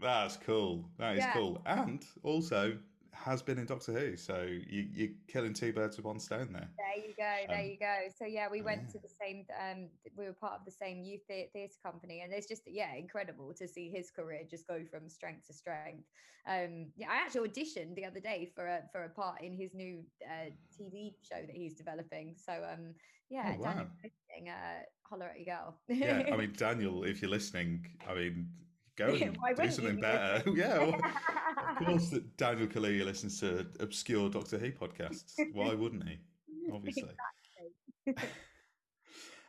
that's 0.00 0.36
cool. 0.38 0.88
That 0.98 1.16
is 1.16 1.24
Yeah. 1.24 1.32
cool, 1.32 1.62
and 1.66 2.04
also 2.22 2.76
has 3.16 3.42
been 3.42 3.58
in 3.58 3.66
Doctor 3.66 3.92
Who, 3.92 4.16
so 4.16 4.42
you 4.42 4.86
you're 4.92 5.10
killing 5.28 5.52
two 5.52 5.72
birds 5.72 5.96
with 5.96 6.06
one 6.06 6.20
stone 6.20 6.52
there. 6.52 6.68
There 6.78 7.04
you 7.06 7.14
go. 7.16 7.34
There 7.48 7.60
Um, 7.60 7.66
you 7.70 7.78
go. 7.78 7.96
So 8.16 8.24
yeah, 8.26 8.48
we 8.50 8.62
went 8.62 8.82
yeah. 8.86 8.92
to 8.92 8.98
the 8.98 9.08
same. 9.20 9.46
Um, 9.60 9.88
we 10.16 10.26
were 10.26 10.32
part 10.32 10.54
of 10.60 10.64
the 10.64 10.70
same 10.70 11.02
youth 11.02 11.22
thea- 11.28 11.48
theatre 11.52 11.78
company, 11.82 12.20
and 12.20 12.32
it's 12.32 12.46
just 12.46 12.62
yeah, 12.66 12.94
incredible 12.94 13.52
to 13.54 13.66
see 13.66 13.90
his 13.90 14.10
career 14.10 14.42
just 14.48 14.66
go 14.66 14.84
from 14.90 15.08
strength 15.08 15.46
to 15.48 15.54
strength. 15.54 16.04
Um, 16.46 16.92
yeah, 16.96 17.10
I 17.10 17.16
actually 17.16 17.48
auditioned 17.48 17.96
the 17.96 18.04
other 18.04 18.20
day 18.20 18.50
for 18.54 18.66
a 18.66 18.82
for 18.92 19.04
a 19.04 19.08
part 19.10 19.42
in 19.42 19.56
his 19.56 19.74
new 19.74 20.04
uh, 20.24 20.50
TV 20.78 21.14
show 21.22 21.40
that 21.40 21.56
he's 21.56 21.74
developing. 21.74 22.36
So 22.36 22.52
um, 22.52 22.94
yeah, 23.30 23.54
Oh, 23.58 23.62
Daniel, 23.62 23.86
wow. 23.86 23.86
listening, 24.04 24.48
uh, 24.50 24.82
holler 25.08 25.30
at 25.30 25.40
your 25.40 25.56
girl. 25.56 25.80
Yeah, 25.88 26.22
I 26.32 26.36
mean 26.36 26.52
Daniel, 26.56 27.04
if 27.04 27.20
you're 27.22 27.30
listening, 27.30 27.86
I 28.08 28.14
mean 28.14 28.48
go 28.96 29.08
and 29.08 29.36
do 29.56 29.70
something 29.70 30.00
better. 30.00 30.50
yeah, 30.54 30.78
well, 30.78 30.94
of 30.94 31.76
course 31.86 32.10
that 32.10 32.36
Daniel 32.36 32.66
Kaluuya 32.66 33.04
listens 33.04 33.40
to 33.40 33.66
obscure 33.80 34.28
Doctor 34.28 34.58
Who 34.58 34.72
podcasts. 34.72 35.34
Why 35.52 35.74
wouldn't 35.74 36.08
he? 36.08 36.18
Obviously. 36.72 37.10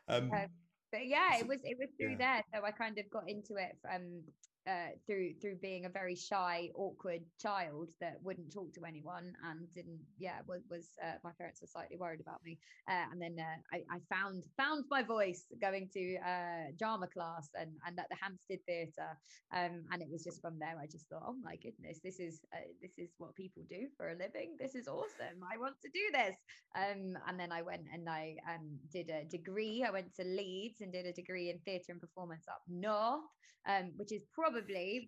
um, 0.07 0.31
Uh, 0.33 0.47
but 0.91 1.05
yeah, 1.05 1.37
it 1.37 1.47
was 1.47 1.59
it 1.63 1.77
was 1.77 1.89
through 1.97 2.11
yeah. 2.11 2.17
there. 2.17 2.43
So 2.53 2.65
I 2.65 2.71
kind 2.71 2.97
of 2.97 3.09
got 3.09 3.29
into 3.29 3.55
it 3.55 3.77
um 3.93 4.23
uh 4.67 4.91
through 5.05 5.33
through 5.41 5.57
being 5.61 5.85
a 5.85 5.89
very 5.89 6.15
shy, 6.15 6.69
awkward 6.75 7.21
child 7.39 7.89
that 8.01 8.17
wouldn't 8.21 8.53
talk 8.53 8.73
to 8.73 8.85
anyone 8.85 9.33
and 9.45 9.67
didn't 9.73 9.99
yeah, 10.17 10.39
was 10.47 10.61
was 10.69 10.89
uh, 11.03 11.17
my 11.23 11.31
parents 11.37 11.61
were 11.61 11.67
slightly 11.67 11.97
worried 11.97 12.21
about 12.21 12.43
me. 12.43 12.57
Uh, 12.89 13.05
and 13.11 13.21
then 13.21 13.35
uh, 13.39 13.75
I, 13.75 13.77
I 13.95 13.99
found 14.13 14.43
found 14.57 14.85
my 14.89 15.03
voice 15.03 15.45
going 15.61 15.89
to 15.93 16.17
uh 16.17 16.71
drama 16.77 17.07
class 17.07 17.49
and 17.59 17.71
and 17.85 17.99
at 17.99 18.09
the 18.09 18.17
Hampstead 18.21 18.59
Theatre. 18.67 19.17
Um 19.55 19.85
and 19.91 20.01
it 20.01 20.09
was 20.11 20.23
just 20.23 20.41
from 20.41 20.59
there 20.59 20.75
I 20.81 20.85
just 20.85 21.07
thought, 21.09 21.23
oh 21.25 21.35
my 21.43 21.55
goodness, 21.57 21.99
this 22.03 22.19
is 22.19 22.41
this 22.81 22.97
is 22.97 23.09
what 23.17 23.35
people 23.35 23.63
do 23.69 23.87
for 23.97 24.09
a 24.09 24.15
living. 24.15 24.55
This 24.59 24.75
is 24.75 24.87
awesome. 24.87 25.43
I 25.51 25.57
want 25.57 25.75
to 25.83 25.89
do 25.89 26.05
this. 26.13 26.35
Um, 26.75 27.17
and 27.27 27.39
then 27.39 27.51
I 27.51 27.61
went 27.61 27.83
and 27.93 28.09
I 28.09 28.35
um, 28.47 28.77
did 28.91 29.09
a 29.09 29.25
degree. 29.25 29.83
I 29.87 29.91
went 29.91 30.13
to 30.15 30.23
Leeds 30.23 30.81
and 30.81 30.91
did 30.91 31.05
a 31.05 31.13
degree 31.13 31.49
in 31.49 31.59
theatre 31.59 31.91
and 31.91 32.01
performance 32.01 32.45
up 32.47 32.61
north, 32.67 33.21
um, 33.67 33.91
which 33.97 34.11
is 34.11 34.23
probably 34.33 34.56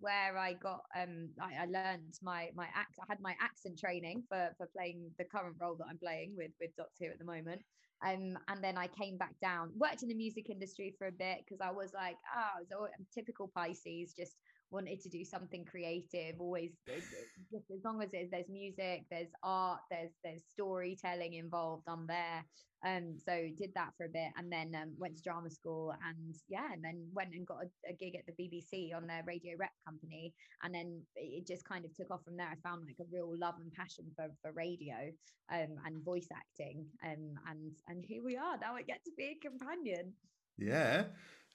where 0.02 0.38
I 0.38 0.54
got. 0.54 0.82
Um, 0.96 1.30
I, 1.42 1.64
I 1.64 1.66
learned 1.66 2.14
my 2.22 2.50
my 2.56 2.68
act. 2.76 2.98
I 3.00 3.06
had 3.08 3.20
my 3.22 3.36
accent 3.42 3.80
training 3.80 4.24
for 4.30 4.50
for 4.58 4.68
playing 4.76 5.12
the 5.18 5.26
current 5.26 5.56
role 5.60 5.76
that 5.78 5.88
I'm 5.90 5.98
playing 5.98 6.36
with 6.38 6.52
with 6.60 6.76
Doctor 6.78 7.06
Who 7.06 7.12
at 7.12 7.20
the 7.20 7.26
moment. 7.26 7.62
Um, 8.06 8.38
and 8.48 8.64
then 8.64 8.78
I 8.78 8.88
came 8.88 9.18
back 9.18 9.36
down, 9.42 9.72
worked 9.76 10.04
in 10.04 10.10
the 10.10 10.16
music 10.16 10.50
industry 10.50 10.96
for 10.98 11.08
a 11.08 11.12
bit 11.12 11.40
because 11.44 11.60
I 11.62 11.72
was 11.72 11.92
like, 11.94 12.16
oh, 12.36 12.50
I 12.58 12.60
was 12.60 12.72
al- 12.72 12.86
I'm 12.98 13.06
typical 13.14 13.52
Pisces, 13.54 14.14
just 14.14 14.36
wanted 14.72 15.00
to 15.02 15.10
do 15.10 15.24
something 15.26 15.66
creative 15.66 16.36
always 16.40 16.72
just 16.88 17.72
as 17.72 17.84
long 17.84 18.02
as 18.02 18.10
there's 18.12 18.50
music 18.50 19.06
there's 19.10 19.32
art 19.44 19.80
there's 19.90 20.12
there's 20.24 20.44
storytelling 20.50 21.34
involved 21.34 21.84
i'm 21.88 22.08
there. 22.08 22.46
Um 22.86 23.18
so 23.18 23.34
did 23.58 23.72
that 23.76 23.92
for 23.98 24.06
a 24.06 24.10
bit 24.10 24.32
and 24.38 24.52
then 24.52 24.74
um, 24.76 24.94
went 24.98 25.18
to 25.18 25.24
drama 25.24 25.50
school 25.50 25.94
and 26.08 26.36
yeah 26.48 26.72
and 26.72 26.84
then 26.84 27.08
went 27.14 27.34
and 27.34 27.46
got 27.46 27.64
a, 27.64 27.90
a 27.90 27.94
gig 27.94 28.16
at 28.16 28.26
the 28.26 28.38
bbc 28.42 28.96
on 28.96 29.06
their 29.08 29.24
radio 29.28 29.54
rep 29.60 29.72
company. 29.86 30.34
And 30.64 30.74
then 30.74 31.02
it 31.16 31.46
just 31.46 31.66
kind 31.66 31.84
of 31.84 31.94
took 31.94 32.12
off 32.12 32.24
from 32.24 32.38
there. 32.38 32.48
I 32.48 32.56
found 32.68 32.86
like 32.88 33.00
a 33.02 33.10
real 33.12 33.38
love 33.38 33.56
and 33.60 33.72
passion 33.74 34.06
for 34.16 34.28
for 34.42 34.52
radio 34.54 35.12
um 35.52 35.76
and 35.86 36.04
voice 36.06 36.28
acting 36.34 36.86
um 37.06 37.34
and 37.50 37.74
and 37.88 38.06
here 38.06 38.24
we 38.24 38.38
are. 38.38 38.58
Now 38.58 38.76
i 38.76 38.82
get 38.82 39.04
to 39.06 39.12
be 39.18 39.36
a 39.36 39.48
companion 39.50 40.14
Yeah. 40.60 41.06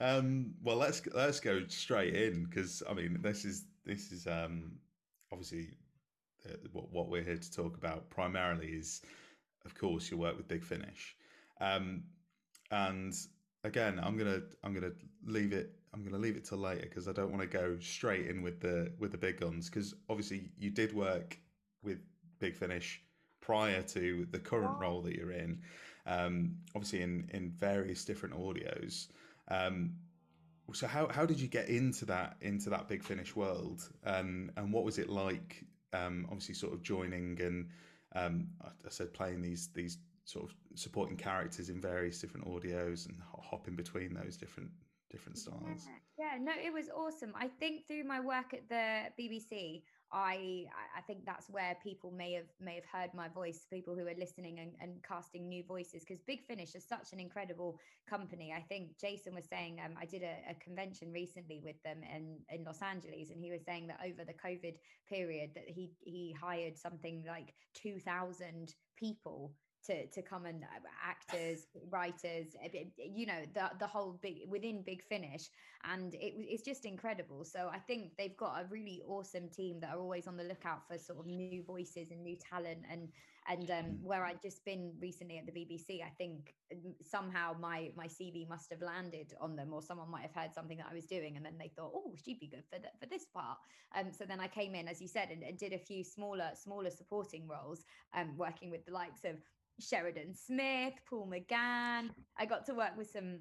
Um, 0.01 0.55
well, 0.63 0.77
let's 0.77 1.03
let's 1.15 1.41
go 1.41 1.63
straight 1.69 2.15
in 2.15 2.45
because 2.45 2.83
I 2.89 2.95
mean 2.95 3.19
this 3.23 3.45
is 3.45 3.67
this 3.85 4.11
is 4.11 4.27
um, 4.27 4.73
obviously 5.33 5.69
uh, 6.47 6.57
what 6.73 6.91
what 6.91 7.09
we're 7.09 7.23
here 7.23 7.37
to 7.37 7.53
talk 7.53 7.77
about 7.77 8.11
primarily 8.11 8.69
is, 8.69 9.03
of 9.65 9.75
course, 9.75 10.11
your 10.11 10.19
work 10.19 10.37
with 10.37 10.49
Big 10.49 10.65
Finish, 10.65 11.17
um, 11.61 12.03
and 12.71 13.15
again, 13.63 14.01
I'm 14.03 14.17
gonna 14.17 14.41
I'm 14.63 14.75
gonna 14.75 14.93
leave 15.25 15.53
it 15.53 15.71
I'm 15.93 16.03
gonna 16.03 16.19
leave 16.19 16.37
it 16.37 16.45
till 16.45 16.59
later 16.59 16.83
because 16.83 17.07
I 17.07 17.13
don't 17.13 17.31
want 17.31 17.43
to 17.43 17.49
go 17.49 17.79
straight 17.81 18.27
in 18.27 18.43
with 18.43 18.61
the 18.61 18.93
with 18.99 19.13
the 19.13 19.19
big 19.19 19.41
guns 19.41 19.71
because 19.71 19.95
obviously 20.09 20.51
you 20.59 20.71
did 20.71 20.93
work 20.95 21.39
with 21.83 21.99
Big 22.41 22.57
Finish 22.57 23.01
prior 23.41 23.83
to 23.83 24.27
the 24.31 24.39
current 24.39 24.79
role 24.81 25.03
that 25.03 25.15
you're 25.15 25.31
in 25.31 25.61
um, 26.07 26.57
obviously 26.75 27.03
in 27.03 27.29
in 27.33 27.51
various 27.51 28.05
different 28.05 28.35
audios. 28.35 29.09
Um, 29.49 29.95
so 30.73 30.87
how 30.87 31.09
how 31.09 31.27
did 31.27 31.41
you 31.41 31.49
get 31.49 31.69
into 31.69 32.05
that 32.07 32.37
into 32.41 32.71
that 32.71 32.89
big 32.89 33.03
finish 33.03 33.37
world 33.37 33.89
and 34.05 34.51
and 34.57 34.73
what 34.73 34.85
was 34.85 34.99
it 34.99 35.09
like? 35.09 35.65
Um, 35.93 36.27
obviously, 36.29 36.55
sort 36.55 36.73
of 36.73 36.83
joining 36.83 37.41
and 37.41 37.69
um, 38.15 38.49
I, 38.63 38.69
I 38.69 38.91
said 38.91 39.13
playing 39.13 39.43
these 39.43 39.69
these 39.75 39.99
sort 40.25 40.47
of 40.47 40.55
supporting 40.75 41.17
characters 41.17 41.69
in 41.69 41.81
various 41.81 42.19
different 42.19 42.47
audios 42.47 43.07
and 43.07 43.21
hopping 43.43 43.77
between 43.77 44.15
those 44.15 44.37
different 44.37 44.71
different 45.11 45.39
styles. 45.39 45.87
Yeah, 46.19 46.33
yeah, 46.33 46.39
no, 46.41 46.53
it 46.53 46.73
was 46.73 46.89
awesome. 46.91 47.33
I 47.37 47.49
think 47.49 47.87
through 47.87 48.05
my 48.05 48.21
work 48.21 48.53
at 48.53 48.69
the 48.69 49.11
BBC, 49.21 49.83
I 50.15 50.67
I 50.97 51.01
think 51.01 51.27
that's 51.27 51.51
where 51.51 51.77
people 51.83 52.13
may 52.13 52.33
have 52.35 52.47
may 52.61 52.77
have 52.77 52.85
heard 52.85 53.13
my 53.15 53.29
voice, 53.29 53.67
people 53.69 53.95
who 53.97 54.07
are 54.07 54.15
listening 54.17 54.61
and, 54.61 54.73
and 54.81 55.03
casting 55.03 55.49
new 55.49 55.65
voices, 55.65 56.05
because 56.07 56.23
Big 56.23 56.45
Finish 56.45 56.75
is 56.77 56.87
such 56.87 57.13
an 57.13 57.19
incredible 57.19 57.81
company. 58.09 58.55
I 58.57 58.61
think 58.61 58.97
Jason 58.99 59.35
was 59.35 59.47
saying 59.47 59.81
um, 59.85 59.95
I 60.01 60.07
did 60.07 60.23
a, 60.23 60.37
a, 60.51 60.55
convention 60.55 61.13
recently 61.13 61.61
with 61.65 61.83
them 61.83 61.99
in, 62.05 62.39
in 62.49 62.65
Los 62.65 62.81
Angeles, 62.81 63.31
and 63.31 63.41
he 63.41 63.51
was 63.51 63.63
saying 63.65 63.89
that 63.89 64.01
over 64.05 64.25
the 64.25 64.35
COVID 64.35 64.75
period 65.09 65.51
that 65.55 65.69
he 65.69 65.91
he 66.01 66.35
hired 66.41 66.79
something 66.79 67.25
like 67.27 67.53
two 67.75 67.99
thousand 67.99 68.75
people 68.97 69.53
to 69.87 70.07
to 70.07 70.23
come 70.23 70.47
and 70.47 70.63
uh, 70.63 70.89
actors 71.03 71.67
writers 71.91 72.57
you 72.97 73.27
know 73.27 73.41
the 73.55 73.71
the 73.79 73.87
whole 73.87 74.19
big 74.23 74.39
within 74.49 74.83
big 74.83 75.03
finish. 75.03 75.49
And 75.87 76.15
it, 76.15 76.33
it's 76.39 76.63
just 76.63 76.85
incredible. 76.85 77.45
So 77.45 77.71
i 77.73 77.79
think 77.79 78.17
they've 78.17 78.37
got 78.37 78.61
a 78.61 78.67
really 78.71 79.03
awesome 79.07 79.49
team 79.49 79.81
that 79.81 79.91
are 79.95 79.99
always 79.99 80.27
on 80.27 80.37
the 80.37 80.45
lookout 80.45 80.87
for 80.89 80.99
sort 80.99 81.21
of 81.21 81.27
new 81.27 81.63
voices 81.63 82.11
and 82.11 82.23
new 82.23 82.37
talent. 82.37 82.81
And 82.91 83.09
and 83.49 83.71
um, 83.71 83.85
mm. 83.85 84.03
where 84.03 84.25
i'd 84.25 84.41
just 84.41 84.65
been 84.65 84.93
recently 85.01 85.39
at 85.39 85.47
the 85.47 85.53
bbc 85.53 86.03
i 86.03 86.11
think 86.17 86.55
um, 86.73 86.95
somehow 87.03 87.55
my 87.61 87.91
my 87.97 88.07
cv 88.07 88.49
must 88.49 88.71
have 88.71 88.81
landed 88.81 89.35
on 89.41 89.57
them 89.57 89.73
or 89.73 89.83
someone 89.83 90.11
might 90.11 90.23
have 90.23 90.35
heard 90.35 90.55
something 90.55 90.79
that 90.79 90.87
i 90.91 90.95
was 90.95 91.07
doing 91.07 91.37
and 91.37 91.45
then 91.45 91.55
they 91.59 91.71
thought 91.77 91.93
oh 91.95 92.15
she'd 92.23 92.41
be 92.41 92.47
good 92.47 92.65
for 92.73 92.79
the, 92.79 92.89
for 93.01 93.07
this 93.07 93.27
part. 93.35 93.59
Um 93.97 94.13
so 94.13 94.25
then 94.25 94.41
i 94.41 94.47
came 94.47 94.75
in 94.75 94.89
as 94.89 95.01
you 95.01 95.09
said 95.09 95.29
and, 95.31 95.43
and 95.43 95.59
did 95.59 95.73
a 95.73 95.79
few 95.79 96.05
smaller 96.05 96.51
smaller 96.55 96.91
supporting 96.91 97.47
roles 97.47 97.85
um 98.15 98.37
working 98.37 98.71
with 98.71 98.85
the 98.87 98.93
likes 98.93 99.25
of 99.25 99.37
Sheridan 99.81 100.35
Smith, 100.35 100.95
Paul 101.09 101.31
McGann. 101.33 102.11
I 102.39 102.47
got 102.47 102.67
to 102.67 102.75
work 102.75 102.97
with 102.97 103.11
some 103.11 103.41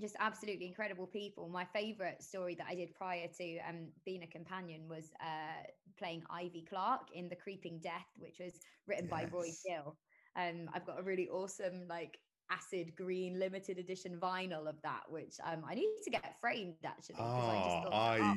just 0.00 0.16
absolutely 0.18 0.66
incredible 0.66 1.06
people. 1.06 1.48
My 1.48 1.64
favorite 1.64 2.22
story 2.22 2.54
that 2.54 2.66
I 2.68 2.74
did 2.74 2.94
prior 2.94 3.28
to 3.38 3.58
um, 3.68 3.88
being 4.04 4.22
a 4.22 4.26
companion 4.26 4.88
was 4.88 5.10
uh, 5.20 5.62
playing 5.98 6.22
Ivy 6.30 6.64
Clark 6.68 7.08
in 7.14 7.28
The 7.28 7.36
Creeping 7.36 7.80
Death, 7.82 8.08
which 8.16 8.38
was 8.40 8.54
written 8.86 9.08
yes. 9.10 9.10
by 9.10 9.28
Roy 9.30 9.48
Gill. 9.66 9.96
Um, 10.36 10.70
I've 10.74 10.86
got 10.86 10.98
a 10.98 11.02
really 11.02 11.28
awesome, 11.28 11.86
like, 11.88 12.18
acid 12.50 12.92
green 12.96 13.38
limited 13.38 13.78
edition 13.78 14.18
vinyl 14.20 14.68
of 14.68 14.74
that, 14.82 15.02
which 15.08 15.34
um, 15.44 15.62
I 15.68 15.74
need 15.74 15.94
to 16.04 16.10
get 16.10 16.34
framed 16.40 16.74
actually. 16.84 17.14
Oh, 17.18 17.22
I, 17.22 17.84
I, 17.92 18.18
oh, 18.20 18.34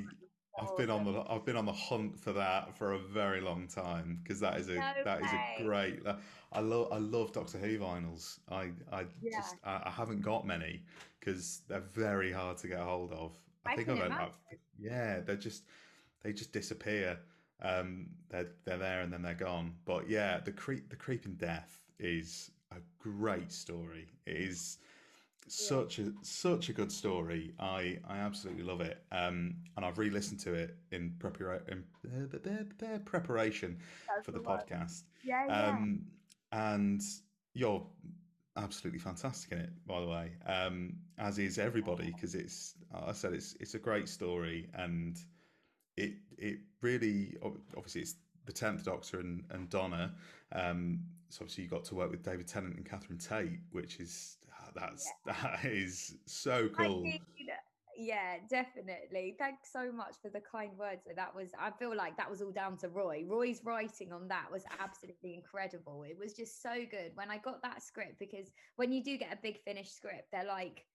I've 0.60 0.78
been 0.78 0.90
on 0.90 1.04
the 1.06 1.24
I've 1.30 1.46
been 1.46 1.56
on 1.56 1.66
the 1.66 1.74
hunt 1.74 2.20
for 2.20 2.32
that 2.34 2.78
for 2.78 2.94
a 2.94 3.00
very 3.00 3.42
long 3.42 3.68
time 3.68 4.20
because 4.22 4.40
that 4.40 4.58
is 4.60 4.70
a 4.70 4.76
no 4.76 4.92
that 5.04 5.22
is 5.22 5.28
a 5.32 5.64
great. 5.64 6.02
I 6.52 6.60
love 6.60 6.90
I 6.92 6.98
love 6.98 7.32
Doctor 7.32 7.58
Who 7.58 7.80
vinyls. 7.80 8.40
I 8.50 8.70
I 8.92 9.06
yeah. 9.22 9.40
just 9.40 9.56
I, 9.64 9.82
I, 9.86 9.90
haven't 9.90 10.22
got 10.22 10.46
many 10.46 10.84
because 11.20 11.62
they're 11.68 11.80
very 11.80 12.32
hard 12.32 12.58
to 12.60 12.68
get 12.68 12.80
a 12.80 12.84
hold 12.84 13.12
of. 13.14 13.36
I, 13.66 13.72
I 13.72 13.76
think 13.76 13.90
I've, 13.90 14.12
I've 14.12 14.38
yeah 14.80 15.22
they're 15.22 15.36
just 15.36 15.64
they 16.22 16.34
just 16.34 16.52
disappear. 16.52 17.18
Um, 17.62 18.08
they're 18.30 18.52
they're 18.66 18.78
there 18.78 19.02
and 19.02 19.12
then 19.12 19.24
they're 19.24 19.34
gone. 19.34 19.74
But 19.86 20.08
yeah, 20.08 20.40
the 20.40 20.52
creep 20.52 20.90
the 20.90 20.96
creeping 20.96 21.34
death 21.34 21.84
is 21.98 22.52
a 22.72 22.78
great 23.00 23.52
story. 23.52 24.08
It 24.28 24.38
is 24.38 24.78
such 25.48 26.00
a 26.00 26.12
such 26.22 26.70
a 26.70 26.74
good 26.74 26.92
story. 26.92 27.54
I 27.60 28.00
I 28.08 28.18
absolutely 28.18 28.64
love 28.64 28.82
it. 28.82 29.04
Um, 29.12 29.56
and 29.76 29.86
I've 29.86 29.98
re-listened 29.98 30.40
to 30.42 30.54
it 30.54 30.76
in, 30.92 31.14
prepara- 31.20 31.68
in 31.70 31.84
uh, 32.06 32.98
preparation 33.06 33.78
That's 34.08 34.26
for 34.26 34.32
the, 34.32 34.40
the 34.40 34.46
podcast. 34.46 35.04
Yeah, 35.24 35.46
yeah. 35.48 35.68
Um, 35.70 36.06
and 36.52 37.02
you're 37.54 37.86
absolutely 38.58 39.00
fantastic 39.00 39.52
in 39.52 39.60
it, 39.60 39.70
by 39.88 40.00
the 40.00 40.08
way. 40.08 40.32
Um, 40.46 40.94
as 41.18 41.40
is 41.40 41.58
everybody, 41.58 42.12
because 42.12 42.36
it's 42.36 42.76
I 42.94 43.12
said 43.12 43.34
it's 43.34 43.56
it's 43.60 43.76
a 43.76 43.80
great 43.80 44.08
story, 44.08 44.70
and 44.74 45.18
it 45.98 46.14
it 46.38 46.60
really 46.82 47.36
obviously 47.76 48.02
it's 48.02 48.16
the 48.46 48.54
tenth 48.54 48.86
Doctor 48.86 49.20
and 49.20 49.44
and 49.52 49.70
Donna. 49.70 50.14
Um, 50.52 51.00
so 51.30 51.40
obviously 51.42 51.64
you 51.64 51.70
got 51.70 51.84
to 51.86 51.96
work 51.96 52.12
with 52.12 52.22
David 52.22 52.48
Tennant 52.48 52.76
and 52.76 52.86
Catherine 52.86 53.18
Tate, 53.18 53.60
which 53.72 54.00
is 54.00 54.38
that's 54.76 55.10
yeah. 55.26 55.34
that 55.34 55.66
is 55.66 56.16
so 56.26 56.70
cool. 56.70 57.04
yeah, 57.98 58.38
definitely. 58.50 59.36
Thanks 59.38 59.72
so 59.72 59.92
much 59.92 60.16
for 60.22 60.30
the 60.30 60.42
kind 60.42 60.72
words. 60.78 61.02
That 61.16 61.36
was 61.36 61.52
I 61.60 61.72
feel 61.72 61.96
like 61.96 62.18
that 62.18 62.30
was 62.30 62.42
all 62.42 62.52
down 62.52 62.78
to 62.78 62.90
Roy. 62.90 63.26
Roy's 63.28 63.62
writing 63.64 64.12
on 64.12 64.28
that 64.30 64.48
was 64.52 64.64
absolutely 64.80 65.36
incredible. 65.36 66.04
It 66.04 66.18
was 66.18 66.34
just 66.34 66.62
so 66.62 66.74
good 66.90 67.12
when 67.16 67.30
I 67.30 67.38
got 67.38 67.62
that 67.64 67.84
script 67.84 68.20
because 68.20 68.52
when 68.76 68.92
you 68.92 69.04
do 69.04 69.18
get 69.18 69.34
a 69.34 69.38
big 69.42 69.60
finished 69.64 69.96
script, 69.96 70.30
they're 70.32 70.46
like 70.46 70.86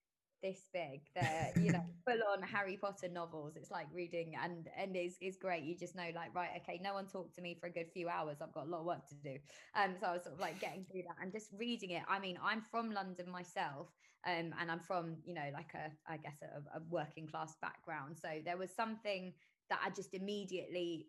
this 0.41 0.67
big. 0.73 1.01
They're, 1.15 1.51
you 1.59 1.71
know, 1.71 1.83
full 2.05 2.19
on 2.31 2.41
Harry 2.41 2.77
Potter 2.77 3.09
novels. 3.09 3.55
It's 3.55 3.71
like 3.71 3.87
reading 3.93 4.33
and 4.41 4.67
and 4.77 4.95
is 4.95 5.17
is 5.21 5.37
great. 5.37 5.63
You 5.63 5.75
just 5.75 5.95
know, 5.95 6.07
like, 6.15 6.33
right, 6.33 6.49
okay, 6.61 6.79
no 6.83 6.93
one 6.93 7.07
talked 7.07 7.35
to 7.35 7.41
me 7.41 7.57
for 7.59 7.67
a 7.67 7.71
good 7.71 7.89
few 7.91 8.09
hours. 8.09 8.37
I've 8.41 8.53
got 8.53 8.67
a 8.67 8.69
lot 8.69 8.79
of 8.79 8.85
work 8.85 9.07
to 9.09 9.15
do. 9.15 9.37
Um, 9.75 9.95
so 9.99 10.07
I 10.07 10.13
was 10.13 10.23
sort 10.23 10.35
of 10.35 10.41
like 10.41 10.59
getting 10.59 10.85
through 10.85 11.03
that 11.03 11.17
and 11.21 11.31
just 11.31 11.49
reading 11.57 11.91
it. 11.91 12.03
I 12.07 12.19
mean, 12.19 12.37
I'm 12.43 12.61
from 12.61 12.91
London 12.91 13.29
myself. 13.31 13.87
Um, 14.27 14.53
and 14.59 14.69
I'm 14.69 14.81
from, 14.81 15.15
you 15.23 15.33
know, 15.33 15.49
like 15.53 15.73
a, 15.75 15.89
I 16.05 16.17
guess 16.17 16.35
a, 16.43 16.77
a 16.77 16.81
working 16.89 17.25
class 17.25 17.55
background. 17.61 18.17
So 18.21 18.27
there 18.43 18.57
was 18.57 18.69
something 18.69 19.33
that 19.69 19.79
I 19.81 19.91
just 19.91 20.13
immediately 20.13 21.07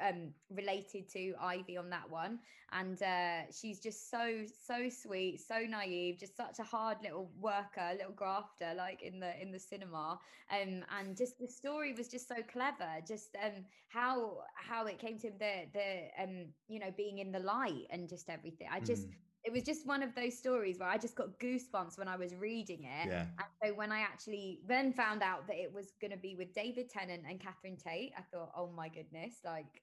um, 0.00 0.34
related 0.50 1.08
to 1.12 1.34
Ivy 1.40 1.76
on 1.76 1.90
that 1.90 2.08
one, 2.10 2.38
and 2.72 3.02
uh, 3.02 3.50
she's 3.52 3.80
just 3.80 4.10
so 4.10 4.44
so 4.66 4.88
sweet, 4.88 5.40
so 5.40 5.60
naive, 5.68 6.18
just 6.18 6.36
such 6.36 6.58
a 6.58 6.62
hard 6.62 6.98
little 7.02 7.30
worker, 7.38 7.90
little 7.96 8.12
grafter, 8.12 8.74
like 8.76 9.02
in 9.02 9.20
the 9.20 9.40
in 9.40 9.50
the 9.52 9.58
cinema, 9.58 10.18
um, 10.50 10.84
and 10.98 11.16
just 11.16 11.38
the 11.38 11.48
story 11.48 11.92
was 11.92 12.08
just 12.08 12.28
so 12.28 12.36
clever, 12.52 13.00
just 13.06 13.36
um, 13.42 13.64
how 13.88 14.38
how 14.54 14.86
it 14.86 14.98
came 14.98 15.18
to 15.18 15.30
the 15.30 15.66
the 15.72 16.22
um, 16.22 16.46
you 16.68 16.78
know 16.78 16.92
being 16.96 17.18
in 17.18 17.32
the 17.32 17.40
light 17.40 17.86
and 17.90 18.08
just 18.08 18.28
everything. 18.28 18.68
I 18.70 18.80
just. 18.80 19.08
Mm 19.08 19.14
it 19.50 19.52
was 19.52 19.64
just 19.64 19.84
one 19.84 20.00
of 20.02 20.14
those 20.14 20.38
stories 20.38 20.78
where 20.78 20.88
I 20.88 20.96
just 20.96 21.16
got 21.16 21.38
goosebumps 21.40 21.98
when 21.98 22.06
I 22.06 22.16
was 22.16 22.36
reading 22.36 22.84
it. 22.84 23.08
Yeah. 23.08 23.22
And 23.22 23.48
so 23.62 23.74
when 23.74 23.90
I 23.90 23.98
actually 23.98 24.60
then 24.68 24.92
found 24.92 25.22
out 25.22 25.48
that 25.48 25.56
it 25.56 25.74
was 25.74 25.92
going 26.00 26.12
to 26.12 26.16
be 26.16 26.36
with 26.36 26.54
David 26.54 26.88
Tennant 26.88 27.24
and 27.28 27.40
Catherine 27.40 27.76
Tate, 27.76 28.12
I 28.16 28.22
thought, 28.32 28.52
oh 28.56 28.70
my 28.76 28.88
goodness, 28.88 29.34
like 29.44 29.82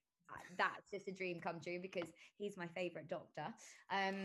that's 0.57 0.89
just 0.89 1.07
a 1.07 1.11
dream 1.11 1.39
come 1.39 1.59
true 1.59 1.79
because 1.81 2.09
he's 2.37 2.57
my 2.57 2.67
favorite 2.67 3.07
doctor 3.07 3.45
um 3.91 4.15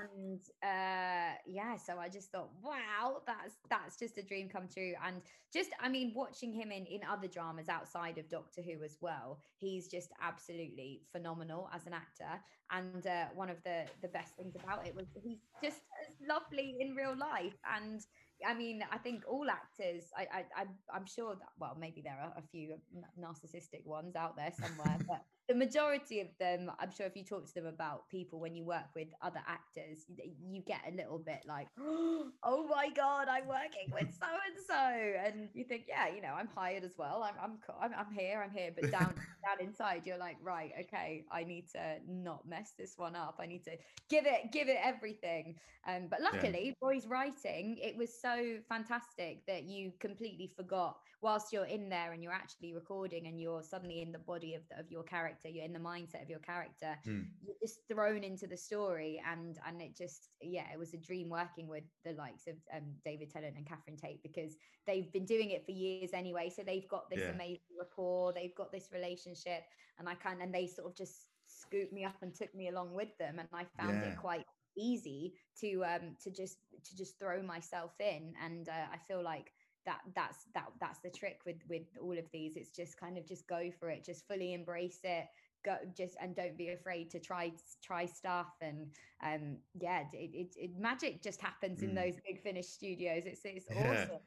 and 0.00 0.40
uh 0.62 1.34
yeah 1.46 1.76
so 1.76 1.98
i 1.98 2.08
just 2.08 2.30
thought 2.30 2.50
wow 2.62 3.20
that's 3.26 3.56
that's 3.68 3.98
just 3.98 4.18
a 4.18 4.22
dream 4.22 4.48
come 4.48 4.68
true 4.72 4.94
and 5.06 5.22
just 5.52 5.70
i 5.80 5.88
mean 5.88 6.12
watching 6.14 6.52
him 6.52 6.70
in 6.70 6.86
in 6.86 7.00
other 7.10 7.28
dramas 7.28 7.68
outside 7.68 8.18
of 8.18 8.28
doctor 8.28 8.62
who 8.62 8.82
as 8.82 8.96
well 9.00 9.38
he's 9.58 9.88
just 9.88 10.10
absolutely 10.22 11.02
phenomenal 11.10 11.68
as 11.74 11.86
an 11.86 11.92
actor 11.92 12.40
and 12.70 13.06
uh, 13.06 13.26
one 13.34 13.50
of 13.50 13.62
the 13.64 13.84
the 14.00 14.08
best 14.08 14.34
things 14.36 14.54
about 14.56 14.86
it 14.86 14.94
was 14.94 15.06
he's 15.22 15.40
just 15.62 15.82
lovely 16.28 16.76
in 16.80 16.94
real 16.94 17.16
life 17.16 17.58
and 17.76 18.02
I 18.46 18.54
mean, 18.54 18.82
I 18.90 18.98
think 18.98 19.24
all 19.28 19.48
actors. 19.50 20.04
I, 20.16 20.44
I, 20.56 20.64
I'm 20.92 21.06
sure 21.06 21.34
that. 21.34 21.50
Well, 21.58 21.76
maybe 21.78 22.02
there 22.02 22.18
are 22.20 22.32
a 22.36 22.42
few 22.42 22.74
narcissistic 23.20 23.86
ones 23.86 24.16
out 24.16 24.36
there 24.36 24.52
somewhere, 24.52 24.96
but 25.06 25.24
the 25.52 25.58
majority 25.58 26.20
of 26.20 26.28
them, 26.40 26.70
I'm 26.78 26.90
sure, 26.90 27.04
if 27.04 27.14
you 27.14 27.24
talk 27.24 27.46
to 27.46 27.54
them 27.54 27.66
about 27.66 28.08
people 28.08 28.40
when 28.40 28.54
you 28.54 28.64
work 28.64 28.86
with 28.96 29.08
other 29.20 29.40
actors, 29.46 30.06
you 30.42 30.62
get 30.62 30.80
a 30.88 30.96
little 30.96 31.18
bit 31.18 31.42
like, 31.46 31.68
"Oh 31.78 32.66
my 32.70 32.88
god, 32.96 33.28
I'm 33.28 33.46
working 33.46 33.92
with 33.92 34.08
so 34.18 34.26
and 34.26 34.56
so," 34.66 34.74
and 34.74 35.50
you 35.52 35.64
think, 35.64 35.84
"Yeah, 35.88 36.08
you 36.08 36.22
know, 36.22 36.32
I'm 36.34 36.48
hired 36.54 36.84
as 36.84 36.94
well. 36.96 37.22
I'm, 37.22 37.34
I'm, 37.42 37.58
I'm, 37.82 37.92
I'm 37.98 38.14
here. 38.14 38.42
I'm 38.42 38.50
here." 38.50 38.70
But 38.74 38.90
down, 38.90 39.12
down 39.44 39.60
inside, 39.60 40.06
you're 40.06 40.16
like, 40.16 40.38
"Right, 40.42 40.72
okay, 40.80 41.26
I 41.30 41.44
need 41.44 41.68
to 41.72 41.98
not 42.08 42.48
mess 42.48 42.72
this 42.78 42.94
one 42.96 43.14
up. 43.14 43.36
I 43.38 43.44
need 43.44 43.64
to 43.64 43.76
give 44.08 44.24
it, 44.24 44.52
give 44.52 44.68
it 44.70 44.78
everything." 44.82 45.56
Um, 45.86 46.06
but 46.08 46.22
luckily, 46.22 46.68
yeah. 46.68 46.72
Roy's 46.80 47.06
writing 47.06 47.76
it 47.82 47.94
was 47.96 48.18
so 48.18 48.56
fantastic 48.68 49.44
that 49.46 49.64
you 49.64 49.92
completely 50.00 50.50
forgot 50.56 50.96
whilst 51.22 51.52
you're 51.52 51.66
in 51.66 51.88
there 51.88 52.12
and 52.12 52.22
you're 52.22 52.32
actually 52.32 52.74
recording 52.74 53.28
and 53.28 53.40
you're 53.40 53.62
suddenly 53.62 54.02
in 54.02 54.10
the 54.10 54.18
body 54.18 54.54
of, 54.54 54.62
the, 54.68 54.80
of 54.80 54.90
your 54.90 55.04
character 55.04 55.48
you're 55.48 55.64
in 55.64 55.72
the 55.72 55.78
mindset 55.78 56.22
of 56.22 56.28
your 56.28 56.40
character 56.40 56.98
mm. 57.06 57.24
you're 57.42 57.54
just 57.62 57.78
thrown 57.88 58.24
into 58.24 58.46
the 58.46 58.56
story 58.56 59.22
and 59.30 59.58
and 59.66 59.80
it 59.80 59.96
just 59.96 60.30
yeah 60.40 60.64
it 60.72 60.78
was 60.78 60.92
a 60.94 60.98
dream 60.98 61.30
working 61.30 61.68
with 61.68 61.84
the 62.04 62.12
likes 62.14 62.46
of 62.48 62.54
um, 62.76 62.82
david 63.04 63.30
tennant 63.30 63.56
and 63.56 63.66
catherine 63.66 63.96
tate 63.96 64.22
because 64.22 64.56
they've 64.86 65.12
been 65.12 65.24
doing 65.24 65.50
it 65.50 65.64
for 65.64 65.70
years 65.70 66.10
anyway 66.12 66.50
so 66.54 66.62
they've 66.66 66.88
got 66.88 67.08
this 67.08 67.20
yeah. 67.20 67.30
amazing 67.30 67.60
rapport 67.78 68.32
they've 68.32 68.54
got 68.56 68.72
this 68.72 68.88
relationship 68.92 69.62
and 69.98 70.08
i 70.08 70.14
can 70.14 70.40
and 70.42 70.52
they 70.52 70.66
sort 70.66 70.88
of 70.88 70.96
just 70.96 71.28
scooped 71.46 71.92
me 71.92 72.04
up 72.04 72.16
and 72.22 72.34
took 72.34 72.52
me 72.54 72.68
along 72.68 72.92
with 72.92 73.16
them 73.18 73.38
and 73.38 73.48
i 73.52 73.64
found 73.80 74.00
yeah. 74.02 74.10
it 74.10 74.16
quite 74.16 74.44
easy 74.76 75.34
to 75.60 75.84
um 75.84 76.16
to 76.22 76.30
just 76.30 76.56
to 76.84 76.96
just 76.96 77.18
throw 77.18 77.42
myself 77.42 77.92
in 78.00 78.32
and 78.42 78.68
uh, 78.68 78.86
i 78.92 78.96
feel 78.96 79.22
like 79.22 79.52
that 79.84 80.00
that's 80.14 80.46
that 80.54 80.66
that's 80.80 80.98
the 81.00 81.10
trick 81.10 81.40
with 81.44 81.56
with 81.68 81.82
all 82.00 82.16
of 82.16 82.24
these 82.32 82.56
it's 82.56 82.70
just 82.70 82.98
kind 82.98 83.18
of 83.18 83.26
just 83.26 83.46
go 83.46 83.70
for 83.78 83.90
it 83.90 84.04
just 84.04 84.26
fully 84.26 84.54
embrace 84.54 85.00
it 85.04 85.26
go 85.64 85.76
just 85.96 86.16
and 86.20 86.34
don't 86.34 86.56
be 86.56 86.70
afraid 86.70 87.10
to 87.10 87.20
try 87.20 87.52
try 87.82 88.04
stuff 88.04 88.54
and 88.60 88.88
um 89.24 89.56
yeah 89.78 90.02
it, 90.12 90.30
it, 90.34 90.54
it 90.56 90.70
magic 90.78 91.22
just 91.22 91.40
happens 91.40 91.80
mm. 91.80 91.84
in 91.84 91.94
those 91.94 92.14
big 92.26 92.40
finish 92.42 92.66
studios 92.66 93.22
it's 93.26 93.40
it's 93.44 93.66
yeah. 93.70 93.90
awesome 93.90 94.20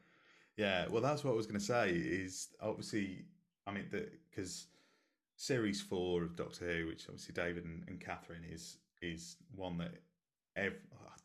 yeah 0.56 0.86
well 0.88 1.02
that's 1.02 1.24
what 1.24 1.32
i 1.32 1.34
was 1.34 1.46
going 1.46 1.58
to 1.58 1.64
say 1.64 1.90
is 1.90 2.48
obviously 2.60 3.24
i 3.66 3.72
mean 3.72 3.84
because 4.30 4.68
series 5.36 5.80
four 5.80 6.22
of 6.22 6.34
Doctor 6.34 6.66
Who, 6.66 6.86
which 6.86 7.04
obviously 7.08 7.34
David 7.34 7.64
and, 7.64 7.84
and 7.86 8.00
Catherine 8.00 8.44
is 8.50 8.78
is 9.02 9.36
one 9.54 9.78
that 9.78 9.92
ev- 10.56 10.80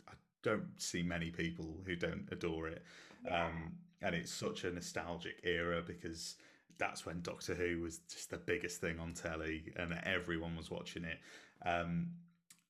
I 0.07 0.13
don't 0.43 0.69
see 0.77 1.01
many 1.01 1.29
people 1.29 1.77
who 1.85 1.95
don't 1.95 2.27
adore 2.31 2.67
it. 2.67 2.83
Yeah. 3.25 3.45
Um, 3.45 3.71
and 4.01 4.15
it's 4.15 4.31
such 4.31 4.63
a 4.63 4.71
nostalgic 4.71 5.39
era 5.43 5.81
because 5.85 6.35
that's 6.77 7.05
when 7.05 7.21
Doctor 7.21 7.53
Who 7.53 7.81
was 7.81 7.99
just 8.11 8.31
the 8.31 8.37
biggest 8.37 8.81
thing 8.81 8.99
on 8.99 9.13
telly 9.13 9.71
and 9.75 9.99
everyone 10.03 10.55
was 10.55 10.71
watching 10.71 11.03
it. 11.03 11.19
Um, 11.63 12.07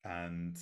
and 0.04 0.58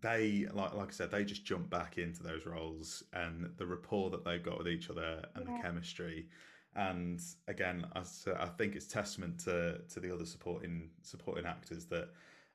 they, 0.00 0.46
like, 0.52 0.74
like 0.74 0.88
I 0.88 0.92
said, 0.92 1.10
they 1.10 1.24
just 1.24 1.44
jump 1.44 1.70
back 1.70 1.96
into 1.96 2.22
those 2.22 2.44
roles 2.44 3.02
and 3.12 3.50
the 3.56 3.66
rapport 3.66 4.10
that 4.10 4.24
they've 4.24 4.42
got 4.42 4.58
with 4.58 4.68
each 4.68 4.90
other 4.90 5.24
and 5.34 5.46
yeah. 5.46 5.56
the 5.56 5.62
chemistry. 5.62 6.26
And 6.74 7.20
again, 7.48 7.86
I, 7.94 8.02
I 8.38 8.46
think 8.46 8.76
it's 8.76 8.86
testament 8.86 9.38
to 9.44 9.80
to 9.88 10.00
the 10.00 10.12
other 10.12 10.26
supporting 10.26 10.90
supporting 11.00 11.46
actors 11.46 11.86
that 11.86 12.10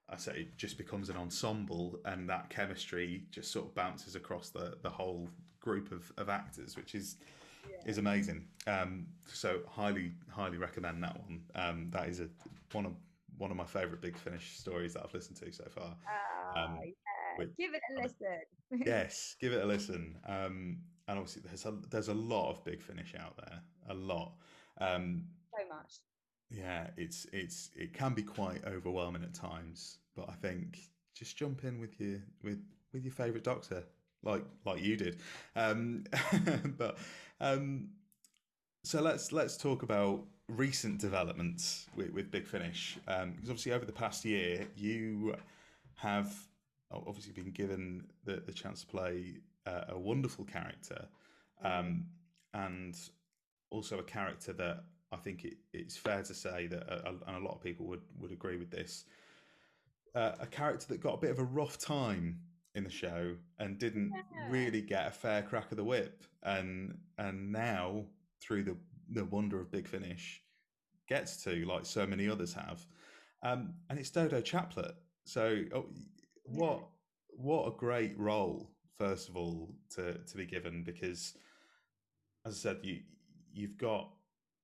I 0.08 0.18
say 0.18 0.34
it 0.34 0.58
just 0.58 0.78
becomes 0.78 1.10
an 1.10 1.18
ensemble, 1.18 2.00
and 2.06 2.30
that 2.30 2.52
chemistry 2.52 3.24
just 3.32 3.52
sort 3.52 3.66
of 3.66 3.74
bounces 3.74 4.16
across 4.16 4.50
the 4.50 4.78
the 4.84 4.92
whole 4.92 5.28
group 5.62 5.92
of, 5.92 6.12
of 6.18 6.30
actors, 6.30 6.76
which 6.76 6.94
is 6.96 7.18
yeah. 7.70 7.78
is 7.90 7.98
amazing. 7.98 8.46
Um, 8.68 9.08
so 9.28 9.60
highly 9.68 10.12
highly 10.30 10.58
recommend 10.58 11.02
that 11.04 11.18
one. 11.20 11.42
Um, 11.56 11.88
that 11.92 12.10
is 12.10 12.20
a 12.20 12.28
one 12.74 12.86
of 12.86 12.94
one 13.38 13.52
of 13.52 13.58
my 13.58 13.66
favourite 13.66 14.02
Big 14.02 14.18
Finish 14.18 14.58
stories 14.58 14.94
that 14.94 15.04
I've 15.04 15.14
listened 15.14 15.38
to 15.38 15.52
so 15.52 15.66
far. 15.70 15.96
Oh, 16.56 16.62
um, 16.62 16.80
yeah. 16.84 17.46
give 17.58 17.74
it 17.74 17.82
a 17.98 18.02
listen. 18.02 18.84
yes, 18.86 19.36
give 19.40 19.54
it 19.54 19.64
a 19.64 19.66
listen. 19.66 20.18
Um, 20.28 20.78
and 21.08 21.18
obviously, 21.18 21.44
there's 21.46 21.66
a 21.66 21.74
there's 21.90 22.10
a 22.10 22.14
lot 22.14 22.52
of 22.52 22.64
Big 22.64 22.82
Finish 22.82 23.16
out 23.18 23.38
there, 23.38 23.62
a 23.90 23.94
lot. 23.94 24.34
Um, 24.80 25.26
so 25.58 25.68
much. 25.68 26.00
Yeah, 26.50 26.88
it's 26.98 27.26
it's 27.32 27.72
it 27.76 27.94
can 27.94 28.14
be 28.14 28.24
quite 28.24 28.66
overwhelming 28.66 29.24
at 29.24 29.34
times, 29.34 30.00
but 30.16 30.30
I 30.30 30.34
think 30.34 30.80
just 31.16 31.38
jump 31.38 31.64
in 31.64 31.80
with 31.80 32.00
your 32.00 32.20
with 32.44 32.62
with 32.94 33.04
your 33.04 33.14
favourite 33.14 33.44
doctor, 33.44 33.84
like 34.24 34.44
like 34.66 34.82
you 34.82 34.98
did. 34.98 35.20
Um, 35.56 36.06
but 36.78 36.98
um, 37.40 37.90
so 38.84 39.02
let's 39.02 39.32
let's 39.32 39.58
talk 39.58 39.84
about 39.84 40.24
recent 40.48 41.00
developments 41.00 41.88
with, 41.96 42.12
with 42.12 42.32
Big 42.32 42.48
Finish, 42.48 42.98
um, 43.08 43.32
because 43.32 43.50
obviously 43.50 43.72
over 43.72 43.86
the 43.86 43.92
past 43.92 44.26
year 44.26 44.68
you 44.76 45.36
have 45.96 46.34
obviously 46.92 47.32
been 47.32 47.52
given 47.52 48.04
the, 48.26 48.44
the 48.46 48.52
chance 48.52 48.82
to 48.82 48.88
play 48.88 49.36
uh, 49.66 49.86
a 49.90 50.00
wonderful 50.00 50.44
character, 50.44 51.08
um, 51.64 52.06
and 52.54 52.98
also 53.70 54.00
a 54.00 54.04
character 54.04 54.52
that 54.54 54.84
I 55.12 55.18
think 55.18 55.46
it, 55.46 55.58
it's 55.74 55.96
fair 55.96 56.24
to 56.24 56.34
say 56.34 56.68
that, 56.68 56.92
uh, 56.92 57.12
and 57.28 57.38
a 57.38 57.40
lot 57.40 57.56
of 57.56 57.62
people 57.62 57.86
would 57.88 58.02
would 58.20 58.32
agree 58.32 58.58
with 58.58 58.72
this, 58.72 59.06
uh, 60.16 60.34
a 60.40 60.48
character 60.48 60.88
that 60.90 61.02
got 61.02 61.16
a 61.16 61.18
bit 61.18 61.32
of 61.32 61.40
a 61.40 61.44
rough 61.44 61.78
time 61.78 62.40
in 62.76 62.84
the 62.84 62.90
show 62.90 63.36
and 63.60 63.78
didn't 63.78 64.12
yeah. 64.14 64.48
really 64.50 64.82
get 64.82 65.08
a 65.08 65.12
fair 65.12 65.42
crack 65.42 65.72
of 65.72 65.78
the 65.78 65.84
whip, 65.84 66.24
and 66.44 66.98
and 67.18 67.52
now 67.52 68.06
through 68.42 68.64
the 68.64 68.78
the 69.10 69.26
wonder 69.26 69.60
of 69.60 69.72
Big 69.72 69.88
Finish, 69.88 70.42
gets 71.08 71.44
to 71.44 71.66
like 71.66 71.86
so 71.86 72.06
many 72.06 72.30
others 72.30 72.54
have, 72.54 72.86
um, 73.44 73.74
and 73.90 74.00
it's 74.00 74.10
Dodo 74.10 74.42
Chaplet. 74.42 74.94
So 75.26 75.64
oh, 75.76 75.86
what 76.46 76.80
yeah. 76.80 76.86
what 77.30 77.68
a 77.68 77.78
great 77.78 78.18
role 78.18 78.70
first 78.98 79.30
of 79.30 79.36
all 79.36 79.74
to 79.90 80.14
to 80.14 80.38
be 80.38 80.46
given 80.46 80.84
because 80.84 81.34
as 82.46 82.54
I 82.54 82.70
said 82.70 82.78
you 82.84 83.00
you've 83.54 83.78
got 83.78 84.10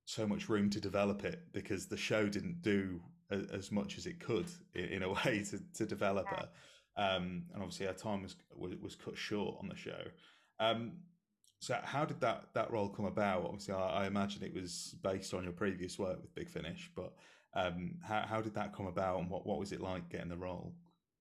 so 0.06 0.26
much 0.26 0.48
room 0.48 0.70
to 0.70 0.80
develop 0.80 1.26
it 1.26 1.42
because 1.52 1.88
the 1.88 1.98
show 1.98 2.28
didn't 2.28 2.62
do 2.62 3.02
as 3.30 3.72
much 3.72 3.98
as 3.98 4.06
it 4.06 4.20
could 4.20 4.48
in, 4.74 4.86
in 4.86 5.04
a 5.04 5.10
way 5.26 5.44
to, 5.50 5.60
to 5.74 5.86
develop 5.86 6.26
yeah. 6.32 6.40
her. 6.40 6.50
Um, 6.98 7.44
and 7.54 7.62
obviously 7.62 7.88
our 7.88 7.94
time 7.94 8.24
was, 8.24 8.36
was, 8.82 8.96
cut 8.96 9.16
short 9.16 9.58
on 9.62 9.70
the 9.70 9.76
show. 9.76 10.02
Um, 10.60 10.94
so 11.60 11.78
how 11.84 12.06
did 12.06 12.20
that 12.22 12.46
that 12.54 12.72
role 12.72 12.90
come 12.90 13.06
about? 13.06 13.46
Obviously, 13.46 13.76
I, 13.76 14.04
I, 14.04 14.08
imagine 14.08 14.44
it 14.44 14.54
was 14.54 14.96
based 15.04 15.34
on 15.34 15.44
your 15.44 15.54
previous 15.54 16.00
work 16.00 16.22
with 16.22 16.34
Big 16.34 16.50
Finish, 16.50 16.90
but 16.96 17.14
um, 17.54 17.96
how 18.04 18.26
how 18.28 18.42
did 18.42 18.56
that 18.56 18.76
come 18.76 18.88
about, 18.88 19.20
and 19.20 19.30
what 19.30 19.46
what 19.46 19.60
was 19.60 19.72
it 19.72 19.82
like 19.82 20.10
getting 20.10 20.30
the 20.30 20.38
role? 20.38 20.74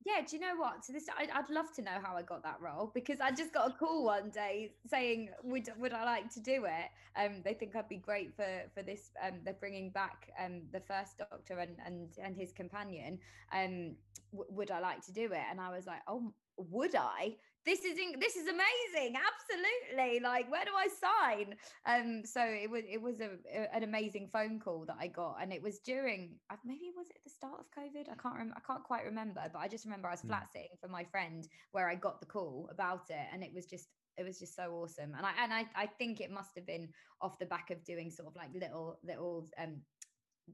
Yeah, 0.07 0.25
do 0.25 0.37
you 0.37 0.41
know 0.41 0.55
what? 0.57 0.85
So 0.85 0.93
this, 0.93 1.07
I, 1.09 1.27
would 1.41 1.51
love 1.51 1.73
to 1.75 1.83
know 1.83 1.99
how 2.01 2.15
I 2.17 2.23
got 2.23 2.45
that 2.45 2.61
role 2.61 2.93
because 2.95 3.21
I 3.21 3.33
just 3.33 3.53
got 3.53 3.69
a 3.69 3.73
call 3.75 4.05
one 4.05 4.31
day 4.31 4.71
saying, 4.87 5.31
"Would 5.43 5.69
would 5.79 5.93
I 5.93 6.05
like 6.05 6.33
to 6.35 6.41
do 6.41 6.65
it?" 6.65 6.91
Um, 7.17 7.43
they 7.45 7.55
think 7.55 7.75
I'd 7.75 7.89
be 7.89 7.97
great 7.97 8.33
for 8.37 8.47
for 8.73 8.85
this. 8.85 9.11
Um, 9.21 9.41
they're 9.45 9.55
bringing 9.55 9.91
back 9.91 10.31
um 10.39 10.63
the 10.73 10.79
first 10.81 11.19
Doctor 11.19 11.59
and 11.59 11.77
and 11.85 12.11
and 12.23 12.37
his 12.37 12.53
companion. 12.53 13.19
Um, 13.53 13.97
w- 14.33 14.51
would 14.51 14.71
I 14.71 14.79
like 14.79 15.05
to 15.07 15.13
do 15.13 15.25
it? 15.33 15.43
And 15.51 15.61
I 15.61 15.71
was 15.71 15.87
like, 15.87 16.03
"Oh, 16.07 16.33
would 16.57 16.95
I? 16.95 17.35
This 17.67 17.81
is 17.85 17.99
in, 17.99 18.19
this 18.21 18.37
is 18.37 18.47
amazing 18.47 19.17
absolutely 19.19 20.21
like 20.21 20.51
where 20.51 20.65
do 20.65 20.71
i 20.77 20.87
sign 20.89 21.55
um 21.85 22.23
so 22.25 22.41
it 22.41 22.71
was 22.71 22.85
it 22.89 23.03
was 23.03 23.21
a, 23.21 23.31
a, 23.53 23.75
an 23.75 23.83
amazing 23.83 24.29
phone 24.33 24.59
call 24.59 24.85
that 24.87 24.97
i 25.01 25.07
got 25.07 25.37
and 25.43 25.53
it 25.53 25.61
was 25.61 25.81
during 25.81 26.31
maybe 26.65 26.91
was 26.97 27.11
it 27.11 27.19
the 27.25 27.31
start 27.31 27.61
of 27.61 27.67
covid 27.77 28.09
i 28.11 28.15
can't 28.23 28.35
remember 28.35 28.55
i 28.57 28.73
can't 28.73 28.85
quite 28.85 29.05
remember 29.05 29.43
but 29.53 29.59
i 29.59 29.69
just 29.69 29.85
remember 29.85 30.09
i 30.09 30.13
was 30.13 30.23
mm. 30.23 30.29
flat 30.29 30.47
sitting 30.53 30.77
for 30.81 30.89
my 30.89 31.05
friend 31.05 31.49
where 31.73 31.89
i 31.89 31.95
got 31.95 32.21
the 32.21 32.27
call 32.27 32.69
about 32.73 33.11
it 33.11 33.27
and 33.33 33.43
it 33.43 33.53
was 33.53 33.67
just 33.67 33.89
it 34.17 34.25
was 34.25 34.39
just 34.39 34.55
so 34.55 34.73
awesome 34.73 35.13
and 35.17 35.27
i 35.27 35.33
and 35.43 35.53
i, 35.53 35.67
I 35.75 35.87
think 35.87 36.21
it 36.21 36.31
must 36.31 36.55
have 36.55 36.67
been 36.67 36.89
off 37.21 37.39
the 37.39 37.47
back 37.47 37.71
of 37.71 37.85
doing 37.85 38.11
sort 38.11 38.29
of 38.29 38.37
like 38.37 38.51
little 38.55 38.99
little 39.05 39.49
um 39.59 39.83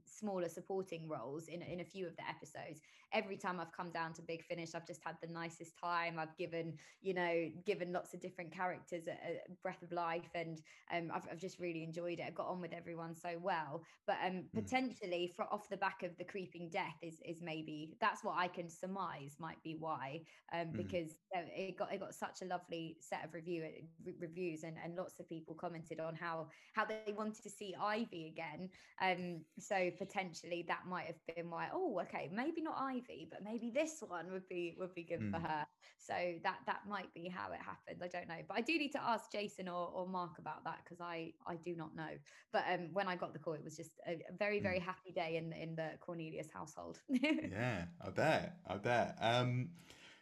smaller 0.05 0.49
supporting 0.49 1.07
roles 1.07 1.47
in, 1.47 1.61
in 1.61 1.79
a 1.79 1.85
few 1.85 2.07
of 2.07 2.15
the 2.15 2.27
episodes 2.27 2.81
every 3.13 3.37
time 3.37 3.59
i've 3.59 3.71
come 3.71 3.91
down 3.91 4.11
to 4.13 4.21
big 4.21 4.43
finish 4.43 4.73
i've 4.75 4.87
just 4.87 5.01
had 5.05 5.15
the 5.21 5.31
nicest 5.31 5.77
time 5.77 6.17
i've 6.19 6.35
given 6.37 6.73
you 7.01 7.13
know 7.13 7.49
given 7.65 7.93
lots 7.93 8.13
of 8.13 8.19
different 8.19 8.51
characters 8.51 9.03
a, 9.07 9.11
a 9.11 9.55
breath 9.61 9.81
of 9.81 9.91
life 9.91 10.29
and 10.35 10.61
um, 10.93 11.09
I've, 11.13 11.27
I've, 11.31 11.39
just 11.39 11.59
really 11.59 11.83
enjoyed 11.83 12.19
it 12.19 12.25
i 12.27 12.31
got 12.31 12.47
on 12.47 12.59
with 12.59 12.73
everyone 12.73 13.15
so 13.15 13.35
well 13.41 13.83
but 14.07 14.17
um, 14.25 14.33
mm. 14.33 14.53
potentially 14.53 15.31
for 15.35 15.45
off 15.53 15.69
the 15.69 15.77
back 15.77 16.03
of 16.03 16.17
the 16.17 16.23
creeping 16.23 16.69
death 16.71 16.97
is 17.01 17.17
is 17.25 17.41
maybe 17.41 17.95
that's 18.01 18.23
what 18.23 18.35
i 18.37 18.47
can 18.47 18.69
surmise 18.69 19.35
might 19.39 19.61
be 19.63 19.75
why 19.79 20.19
um, 20.53 20.67
mm. 20.67 20.77
because 20.77 21.15
it 21.33 21.77
got 21.77 21.93
it 21.93 21.99
got 21.99 22.13
such 22.13 22.41
a 22.41 22.45
lovely 22.45 22.97
set 22.99 23.23
of 23.23 23.33
review 23.33 23.63
re- 24.05 24.13
reviews 24.19 24.63
and, 24.63 24.75
and 24.83 24.95
lots 24.95 25.19
of 25.19 25.27
people 25.29 25.53
commented 25.53 25.99
on 25.99 26.15
how 26.15 26.47
how 26.73 26.85
they 26.85 27.13
wanted 27.15 27.43
to 27.43 27.49
see 27.49 27.75
ivy 27.81 28.27
again 28.27 28.69
um 29.01 29.41
so 29.59 29.89
potentially 29.97 30.65
that 30.67 30.81
might 30.87 31.05
have 31.05 31.35
been 31.35 31.49
why 31.49 31.67
oh 31.73 31.99
okay 32.01 32.29
maybe 32.33 32.61
not 32.61 32.75
ivy 32.79 33.02
but 33.29 33.43
maybe 33.43 33.71
this 33.71 34.03
one 34.05 34.31
would 34.31 34.47
be 34.47 34.75
would 34.79 34.93
be 34.93 35.03
good 35.03 35.21
mm. 35.21 35.31
for 35.31 35.39
her. 35.39 35.65
So 35.97 36.13
that 36.43 36.57
that 36.65 36.81
might 36.87 37.13
be 37.13 37.27
how 37.27 37.51
it 37.51 37.59
happened. 37.59 38.01
I 38.01 38.07
don't 38.07 38.27
know. 38.27 38.43
But 38.47 38.57
i 38.57 38.61
do 38.61 38.77
need 38.77 38.91
to 38.91 39.03
ask 39.03 39.31
jason 39.31 39.67
or, 39.67 39.89
or 39.93 40.07
mark 40.07 40.37
about 40.39 40.63
that 40.65 40.79
because 40.83 41.01
i 41.01 41.31
i 41.47 41.55
do 41.55 41.75
not 41.75 41.95
know. 41.95 42.09
But 42.51 42.63
um 42.71 42.89
when 42.93 43.07
i 43.07 43.15
got 43.15 43.33
the 43.33 43.39
call 43.39 43.53
it 43.53 43.63
was 43.63 43.77
just 43.77 43.99
a, 44.07 44.19
very 44.37 44.59
very 44.59 44.79
mm. 44.79 44.83
happy 44.83 45.11
day 45.11 45.37
in 45.37 45.53
in 45.53 45.75
the 45.75 45.91
cornelius 45.99 46.47
household. 46.53 46.99
Yeah 47.09 47.85
i 48.05 48.09
bet. 48.09 48.57
I 48.67 48.77
bet. 48.77 49.17
Um 49.21 49.69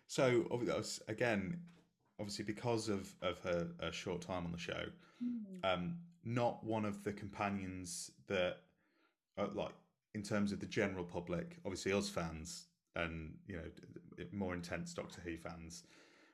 so 0.07 0.45
again 1.07 1.59
obviously 2.19 2.45
because 2.45 2.89
of 2.89 3.13
of 3.21 3.39
her, 3.39 3.67
her 3.81 3.91
short 3.91 4.21
time 4.21 4.45
on 4.45 4.51
the 4.51 4.57
show 4.57 4.83
mm. 5.23 5.63
um 5.63 5.95
not 6.23 6.63
one 6.63 6.85
of 6.85 7.03
the 7.03 7.11
companions 7.11 8.11
that 8.27 8.57
uh, 9.37 9.47
like 9.53 9.73
in 10.13 10.21
terms 10.21 10.51
of 10.51 10.59
the 10.59 10.65
general 10.65 11.03
public, 11.03 11.57
obviously 11.65 11.93
us 11.93 12.09
fans 12.09 12.67
and 12.95 13.34
you 13.47 13.56
know 13.56 14.25
more 14.32 14.54
intense 14.54 14.93
Doctor 14.93 15.21
Who 15.21 15.38
fans, 15.38 15.84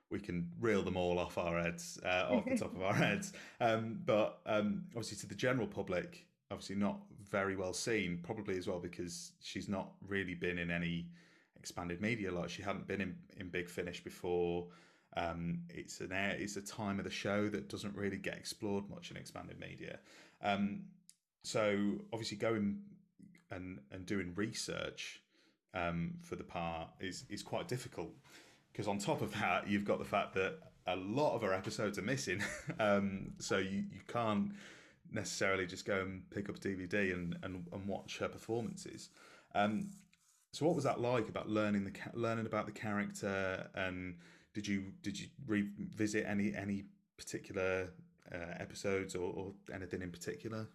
we 0.09 0.19
can 0.19 0.49
reel 0.59 0.81
them 0.83 0.97
all 0.97 1.19
off 1.19 1.37
our 1.37 1.61
heads, 1.61 1.99
uh, 2.05 2.27
off 2.29 2.45
the 2.45 2.57
top 2.57 2.75
of 2.75 2.81
our 2.81 2.93
heads. 3.05 3.33
Um, 3.59 3.99
but 4.05 4.39
um, 4.45 4.83
obviously 4.89 5.17
to 5.17 5.27
the 5.27 5.35
general 5.35 5.67
public, 5.67 6.25
obviously 6.51 6.75
not 6.75 6.99
very 7.29 7.55
well 7.55 7.73
seen, 7.73 8.19
probably 8.23 8.57
as 8.57 8.67
well 8.67 8.79
because 8.79 9.33
she's 9.41 9.67
not 9.67 9.91
really 10.07 10.33
been 10.33 10.57
in 10.57 10.71
any 10.71 11.07
expanded 11.57 12.01
media. 12.01 12.31
Like 12.31 12.49
she 12.49 12.61
hadn't 12.61 12.87
been 12.87 13.01
in, 13.01 13.15
in 13.37 13.49
Big 13.49 13.69
Finish 13.69 14.03
before. 14.03 14.67
Um, 15.15 15.61
it's 15.69 15.99
an 15.99 16.11
air, 16.11 16.35
it's 16.37 16.57
a 16.57 16.61
time 16.61 16.99
of 16.99 17.05
the 17.05 17.11
show 17.11 17.49
that 17.49 17.69
doesn't 17.69 17.95
really 17.95 18.17
get 18.17 18.35
explored 18.35 18.89
much 18.89 19.11
in 19.11 19.17
expanded 19.17 19.59
media. 19.59 19.99
Um, 20.41 20.83
so 21.43 21.77
obviously 22.13 22.37
going 22.37 22.79
and 23.51 23.79
and 23.91 24.05
doing 24.05 24.33
research 24.35 25.21
um, 25.73 26.13
for 26.21 26.35
the 26.35 26.43
part 26.43 26.89
is 26.99 27.25
is 27.29 27.43
quite 27.43 27.67
difficult 27.67 28.11
because 28.71 28.87
on 28.87 28.97
top 28.97 29.21
of 29.21 29.31
that 29.39 29.67
you've 29.67 29.85
got 29.85 29.99
the 29.99 30.05
fact 30.05 30.33
that 30.33 30.59
a 30.87 30.95
lot 30.95 31.35
of 31.35 31.43
our 31.43 31.53
episodes 31.53 31.97
are 31.99 32.03
missing, 32.03 32.41
um, 32.79 33.31
so 33.39 33.57
you 33.57 33.83
you 33.91 34.01
can't 34.07 34.51
necessarily 35.11 35.65
just 35.65 35.85
go 35.85 36.01
and 36.01 36.29
pick 36.29 36.49
up 36.49 36.57
a 36.57 36.59
DVD 36.59 37.13
and 37.13 37.37
and, 37.43 37.65
and 37.71 37.87
watch 37.87 38.17
her 38.19 38.27
performances. 38.27 39.09
Um, 39.55 39.89
so 40.53 40.65
what 40.65 40.75
was 40.75 40.85
that 40.85 40.99
like 40.99 41.29
about 41.29 41.49
learning 41.49 41.83
the 41.83 41.91
learning 42.13 42.45
about 42.45 42.65
the 42.65 42.71
character 42.71 43.69
and 43.75 44.15
did 44.53 44.67
you 44.67 44.85
did 45.01 45.19
you 45.19 45.27
revisit 45.45 46.25
any 46.25 46.55
any 46.55 46.85
particular 47.17 47.89
uh, 48.33 48.53
episodes 48.59 49.15
or, 49.15 49.31
or 49.33 49.53
anything 49.73 50.01
in 50.01 50.11
particular? 50.11 50.67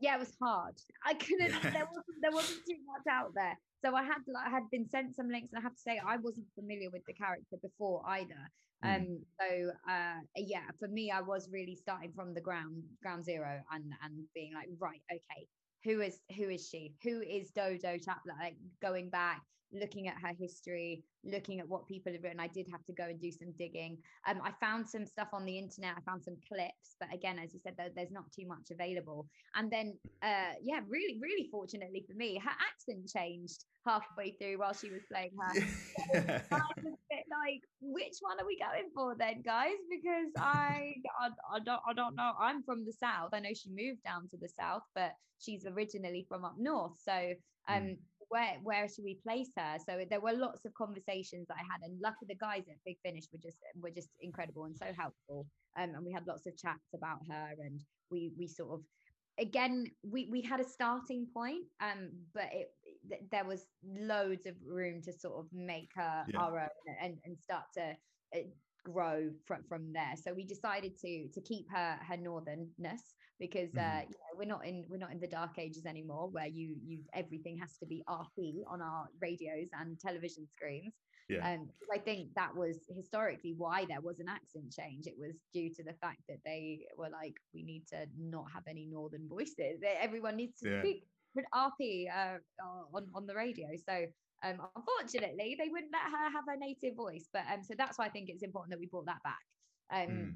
yeah, 0.00 0.14
it 0.14 0.20
was 0.20 0.32
hard. 0.40 0.74
I 1.04 1.14
couldn't. 1.14 1.50
Yeah. 1.50 1.70
There 1.70 1.86
wasn't 1.86 2.16
there 2.22 2.30
wasn't 2.30 2.60
too 2.68 2.76
much 2.86 3.12
out 3.12 3.32
there, 3.34 3.58
so 3.84 3.94
I 3.94 4.02
had 4.02 4.18
like, 4.26 4.46
I 4.46 4.50
had 4.50 4.64
been 4.70 4.88
sent 4.88 5.14
some 5.16 5.28
links, 5.28 5.52
and 5.52 5.60
I 5.60 5.62
have 5.62 5.74
to 5.74 5.80
say 5.80 6.00
I 6.04 6.16
wasn't 6.16 6.46
familiar 6.54 6.90
with 6.90 7.02
the 7.06 7.14
character 7.14 7.56
before 7.62 8.02
either. 8.06 8.50
Mm. 8.84 8.96
Um, 8.96 9.18
so 9.40 9.70
uh, 9.90 10.20
yeah, 10.36 10.70
for 10.78 10.88
me, 10.88 11.10
I 11.10 11.20
was 11.20 11.48
really 11.52 11.76
starting 11.76 12.12
from 12.14 12.34
the 12.34 12.40
ground 12.40 12.82
ground 13.02 13.24
zero 13.24 13.60
and 13.72 13.84
and 14.02 14.24
being 14.34 14.54
like, 14.54 14.68
right, 14.78 15.00
okay, 15.10 15.46
who 15.84 16.00
is 16.00 16.20
who 16.36 16.48
is 16.48 16.68
she? 16.68 16.94
Who 17.02 17.20
is 17.20 17.50
Dodo 17.50 17.98
Chaplet? 17.98 18.38
Like 18.40 18.56
going 18.80 19.10
back, 19.10 19.42
looking 19.72 20.08
at 20.08 20.14
her 20.22 20.34
history, 20.38 21.02
looking 21.24 21.60
at 21.60 21.68
what 21.68 21.86
people 21.86 22.12
have 22.12 22.22
written. 22.22 22.40
I 22.40 22.48
did 22.48 22.66
have 22.70 22.84
to 22.86 22.92
go 22.92 23.04
and 23.04 23.20
do 23.20 23.30
some 23.30 23.52
digging. 23.58 23.98
Um, 24.26 24.40
I 24.42 24.52
found 24.60 24.88
some 24.88 25.06
stuff 25.06 25.28
on 25.32 25.44
the 25.44 25.58
internet. 25.58 25.94
I 25.96 26.00
found 26.10 26.24
some 26.24 26.36
clips, 26.48 26.96
but 26.98 27.12
again, 27.12 27.38
as 27.38 27.52
you 27.52 27.60
said, 27.62 27.74
there, 27.76 27.90
there's 27.94 28.10
not 28.10 28.24
too 28.32 28.46
much 28.46 28.70
available. 28.70 29.26
And 29.54 29.70
then, 29.70 29.98
uh, 30.22 30.54
yeah, 30.62 30.80
really, 30.88 31.18
really 31.20 31.48
fortunately 31.50 32.04
for 32.08 32.14
me, 32.14 32.40
her 32.42 32.50
accent 32.50 33.08
changed 33.08 33.64
halfway 33.86 34.32
through 34.32 34.58
while 34.58 34.74
she 34.74 34.90
was 34.90 35.02
playing 35.10 35.32
her. 35.40 35.60
Yeah. 36.14 36.40
I 36.50 36.60
was 36.76 36.86
a 36.86 36.96
bit 37.10 37.24
like, 37.30 37.60
which 37.80 38.16
one 38.20 38.40
are 38.40 38.46
we 38.46 38.58
going 38.58 38.88
for 38.94 39.14
then, 39.18 39.42
guys? 39.44 39.76
Because 39.90 40.32
I, 40.38 40.94
I, 41.20 41.28
I 41.54 41.58
don't, 41.58 41.80
I 41.86 41.92
don't 41.92 42.16
know. 42.16 42.32
I'm 42.40 42.62
from 42.62 42.84
the 42.86 42.92
south. 42.92 43.30
I 43.32 43.40
know 43.40 43.50
she 43.54 43.68
moved 43.68 44.02
down 44.04 44.28
to 44.30 44.36
the 44.40 44.48
south, 44.48 44.82
but 44.94 45.12
she's 45.38 45.66
originally 45.66 46.24
from 46.28 46.44
up 46.44 46.54
north. 46.58 46.98
So, 47.04 47.34
um. 47.68 47.82
Mm 47.82 47.96
where 48.28 48.56
where 48.62 48.88
should 48.88 49.04
we 49.04 49.18
place 49.22 49.50
her? 49.56 49.78
So 49.86 50.04
there 50.08 50.20
were 50.20 50.32
lots 50.32 50.64
of 50.64 50.74
conversations 50.74 51.46
that 51.48 51.56
I 51.56 51.62
had, 51.62 51.82
and 51.82 51.98
luckily 52.02 52.26
the 52.28 52.36
guys 52.36 52.64
at 52.68 52.76
Big 52.84 52.96
Finish 53.04 53.24
were 53.32 53.38
just 53.42 53.58
were 53.80 53.90
just 53.90 54.08
incredible 54.20 54.64
and 54.64 54.76
so 54.76 54.86
helpful. 54.96 55.46
Um, 55.78 55.94
and 55.94 56.04
we 56.04 56.12
had 56.12 56.26
lots 56.26 56.46
of 56.46 56.56
chats 56.56 56.94
about 56.94 57.18
her, 57.30 57.50
and 57.64 57.80
we 58.10 58.32
we 58.38 58.46
sort 58.46 58.72
of 58.74 58.80
again 59.38 59.86
we 60.02 60.28
we 60.30 60.42
had 60.42 60.60
a 60.60 60.68
starting 60.68 61.26
point, 61.32 61.64
um, 61.80 62.10
but 62.34 62.48
it 62.52 62.68
th- 63.08 63.22
there 63.30 63.44
was 63.44 63.66
loads 63.84 64.46
of 64.46 64.54
room 64.66 65.00
to 65.02 65.12
sort 65.12 65.38
of 65.38 65.46
make 65.52 65.90
her 65.94 66.24
yeah. 66.28 66.38
our 66.38 66.60
own 66.60 66.94
and 67.02 67.16
and 67.24 67.38
start 67.38 67.64
to 67.74 67.94
uh, 68.36 68.42
grow 68.84 69.30
from 69.46 69.62
from 69.68 69.92
there. 69.92 70.14
So 70.22 70.34
we 70.34 70.44
decided 70.44 70.98
to 70.98 71.28
to 71.28 71.40
keep 71.40 71.66
her 71.70 71.98
her 72.06 72.16
northernness 72.16 73.14
because 73.38 73.70
uh, 73.76 73.80
mm-hmm. 73.80 74.10
you 74.10 74.16
know, 74.16 74.36
we're 74.36 74.44
not 74.44 74.66
in 74.66 74.84
we're 74.88 74.98
not 74.98 75.12
in 75.12 75.20
the 75.20 75.26
dark 75.26 75.58
ages 75.58 75.86
anymore 75.86 76.28
where 76.30 76.46
you 76.46 76.76
you 76.84 77.00
everything 77.14 77.56
has 77.58 77.76
to 77.78 77.86
be 77.86 78.02
RP 78.08 78.62
on 78.68 78.82
our 78.82 79.06
radios 79.20 79.68
and 79.80 79.98
television 79.98 80.46
screens. 80.46 80.94
Yeah. 81.28 81.52
Um, 81.52 81.68
I 81.94 81.98
think 81.98 82.34
that 82.36 82.56
was 82.56 82.78
historically 82.88 83.54
why 83.56 83.84
there 83.86 84.00
was 84.00 84.18
an 84.18 84.28
accent 84.30 84.72
change. 84.72 85.06
It 85.06 85.14
was 85.18 85.36
due 85.52 85.68
to 85.74 85.84
the 85.84 85.92
fact 86.00 86.20
that 86.26 86.38
they 86.42 86.86
were 86.96 87.10
like, 87.10 87.34
we 87.52 87.62
need 87.62 87.86
to 87.88 88.06
not 88.18 88.46
have 88.54 88.62
any 88.66 88.86
northern 88.86 89.28
voices. 89.28 89.82
Everyone 90.00 90.36
needs 90.36 90.58
to 90.60 90.70
yeah. 90.70 90.80
speak 90.80 91.04
with 91.34 91.44
RP 91.54 92.06
uh, 92.08 92.38
on 92.94 93.08
on 93.14 93.26
the 93.26 93.34
radio. 93.34 93.68
So 93.86 94.06
um, 94.42 94.62
unfortunately, 94.74 95.56
they 95.58 95.68
wouldn't 95.68 95.92
let 95.92 96.02
her 96.02 96.30
have 96.32 96.44
her 96.48 96.56
native 96.56 96.96
voice. 96.96 97.28
But 97.32 97.42
um, 97.52 97.62
so 97.62 97.74
that's 97.76 97.98
why 97.98 98.06
I 98.06 98.08
think 98.08 98.30
it's 98.30 98.42
important 98.42 98.70
that 98.70 98.80
we 98.80 98.86
brought 98.86 99.06
that 99.06 99.22
back. 99.22 99.44
Um, 99.92 100.08
mm 100.08 100.32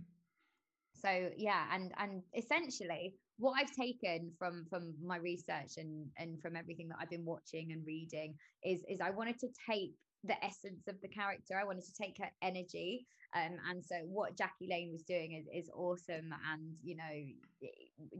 so 1.04 1.30
yeah 1.36 1.64
and 1.72 1.92
and 1.98 2.22
essentially 2.36 3.14
what 3.38 3.54
i've 3.58 3.72
taken 3.72 4.30
from 4.38 4.64
from 4.70 4.94
my 5.04 5.16
research 5.16 5.76
and 5.76 6.06
and 6.18 6.40
from 6.40 6.56
everything 6.56 6.88
that 6.88 6.96
i've 7.00 7.10
been 7.10 7.24
watching 7.24 7.72
and 7.72 7.84
reading 7.86 8.34
is 8.64 8.80
is 8.88 9.00
i 9.00 9.10
wanted 9.10 9.38
to 9.38 9.48
take 9.68 9.94
the 10.24 10.44
essence 10.44 10.86
of 10.88 11.00
the 11.02 11.08
character. 11.08 11.58
I 11.60 11.64
wanted 11.64 11.84
to 11.84 11.92
take 12.00 12.16
her 12.18 12.30
energy. 12.42 13.06
Um, 13.34 13.56
and 13.70 13.84
so 13.84 13.96
what 14.04 14.36
jackie 14.36 14.68
lane 14.68 14.92
was 14.92 15.02
doing 15.02 15.32
is, 15.32 15.64
is 15.64 15.70
awesome 15.74 16.34
and 16.52 16.74
you 16.84 16.96
know 16.96 17.70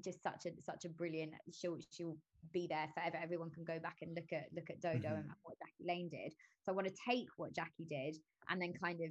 just 0.02 0.22
such 0.22 0.46
a 0.46 0.62
such 0.62 0.86
a 0.86 0.88
brilliant 0.88 1.32
she'll 1.52 1.76
she'll 1.90 2.16
be 2.52 2.66
there 2.66 2.88
forever. 2.94 3.18
Everyone 3.22 3.50
can 3.50 3.64
go 3.64 3.78
back 3.78 3.96
and 4.00 4.16
look 4.16 4.32
at 4.32 4.46
look 4.56 4.70
at 4.70 4.80
dodo 4.80 5.08
mm-hmm. 5.08 5.16
and 5.16 5.30
what 5.42 5.58
jackie 5.58 5.86
lane 5.86 6.08
did. 6.08 6.32
So 6.64 6.72
i 6.72 6.74
want 6.74 6.88
to 6.88 6.94
take 7.08 7.28
what 7.36 7.54
jackie 7.54 7.86
did 7.88 8.16
and 8.48 8.60
then 8.60 8.72
kind 8.82 9.00
of 9.02 9.10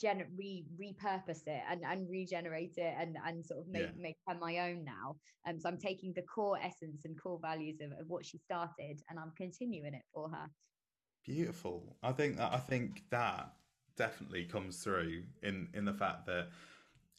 gen 0.00 0.24
re 0.36 0.64
repurpose 0.80 1.46
it 1.46 1.62
and, 1.70 1.82
and 1.84 2.08
regenerate 2.10 2.74
it 2.76 2.94
and 2.98 3.16
and 3.26 3.44
sort 3.44 3.60
of 3.60 3.68
make 3.68 3.82
yeah. 3.82 4.02
make 4.02 4.16
her 4.26 4.36
my 4.38 4.58
own 4.70 4.84
now. 4.84 5.16
Um 5.48 5.58
so 5.58 5.68
i'm 5.68 5.78
taking 5.78 6.12
the 6.14 6.22
core 6.22 6.58
essence 6.62 7.04
and 7.04 7.20
core 7.20 7.38
values 7.40 7.78
of, 7.80 7.92
of 7.92 8.08
what 8.08 8.26
she 8.26 8.38
started 8.38 9.00
and 9.08 9.18
i'm 9.18 9.32
continuing 9.36 9.94
it 9.94 10.02
for 10.12 10.28
her. 10.28 10.48
Beautiful. 11.24 11.96
I 12.02 12.12
think 12.12 12.36
that 12.36 12.52
i 12.52 12.58
think 12.58 13.04
that 13.10 13.52
definitely 13.96 14.44
comes 14.44 14.82
through 14.82 15.22
in 15.42 15.68
in 15.74 15.84
the 15.84 15.92
fact 15.92 16.26
that 16.26 16.48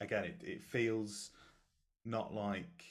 again 0.01 0.25
it, 0.25 0.41
it 0.43 0.62
feels 0.62 1.32
not 2.06 2.34
like 2.34 2.84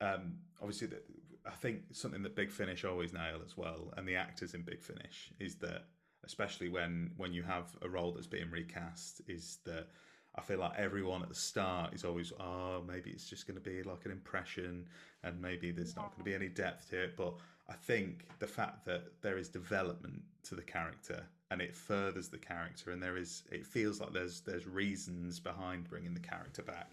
um 0.00 0.36
obviously 0.60 0.86
that 0.86 1.04
i 1.46 1.50
think 1.50 1.80
something 1.92 2.22
that 2.22 2.36
big 2.36 2.50
finish 2.50 2.84
always 2.84 3.12
nail 3.12 3.40
as 3.44 3.56
well 3.56 3.92
and 3.96 4.06
the 4.06 4.14
actors 4.14 4.54
in 4.54 4.62
big 4.62 4.80
finish 4.80 5.30
is 5.40 5.56
that 5.56 5.84
especially 6.26 6.68
when 6.68 7.12
when 7.16 7.32
you 7.32 7.42
have 7.42 7.76
a 7.82 7.88
role 7.88 8.12
that's 8.12 8.26
being 8.26 8.50
recast, 8.50 9.22
is 9.28 9.58
that 9.64 9.88
I 10.34 10.42
feel 10.42 10.58
like 10.58 10.72
everyone 10.76 11.22
at 11.22 11.28
the 11.28 11.34
start 11.34 11.94
is 11.94 12.04
always, 12.04 12.32
oh, 12.38 12.82
maybe 12.86 13.10
it's 13.10 13.28
just 13.28 13.46
going 13.46 13.58
to 13.58 13.70
be 13.70 13.82
like 13.82 14.04
an 14.04 14.10
impression, 14.10 14.86
and 15.22 15.40
maybe 15.40 15.70
there's 15.70 15.94
yeah. 15.96 16.02
not 16.02 16.10
going 16.10 16.18
to 16.18 16.24
be 16.24 16.34
any 16.34 16.48
depth 16.48 16.90
to 16.90 17.04
it. 17.04 17.16
But 17.16 17.34
I 17.68 17.74
think 17.74 18.26
the 18.38 18.46
fact 18.46 18.84
that 18.84 19.04
there 19.22 19.38
is 19.38 19.48
development 19.48 20.22
to 20.44 20.54
the 20.54 20.62
character 20.62 21.24
and 21.50 21.60
it 21.62 21.74
furthers 21.74 22.28
the 22.28 22.38
character, 22.38 22.90
and 22.90 23.02
there 23.02 23.16
is, 23.16 23.44
it 23.50 23.64
feels 23.64 24.00
like 24.00 24.12
there's 24.12 24.40
there's 24.40 24.66
reasons 24.66 25.40
behind 25.40 25.88
bringing 25.88 26.12
the 26.12 26.20
character 26.20 26.62
back. 26.62 26.90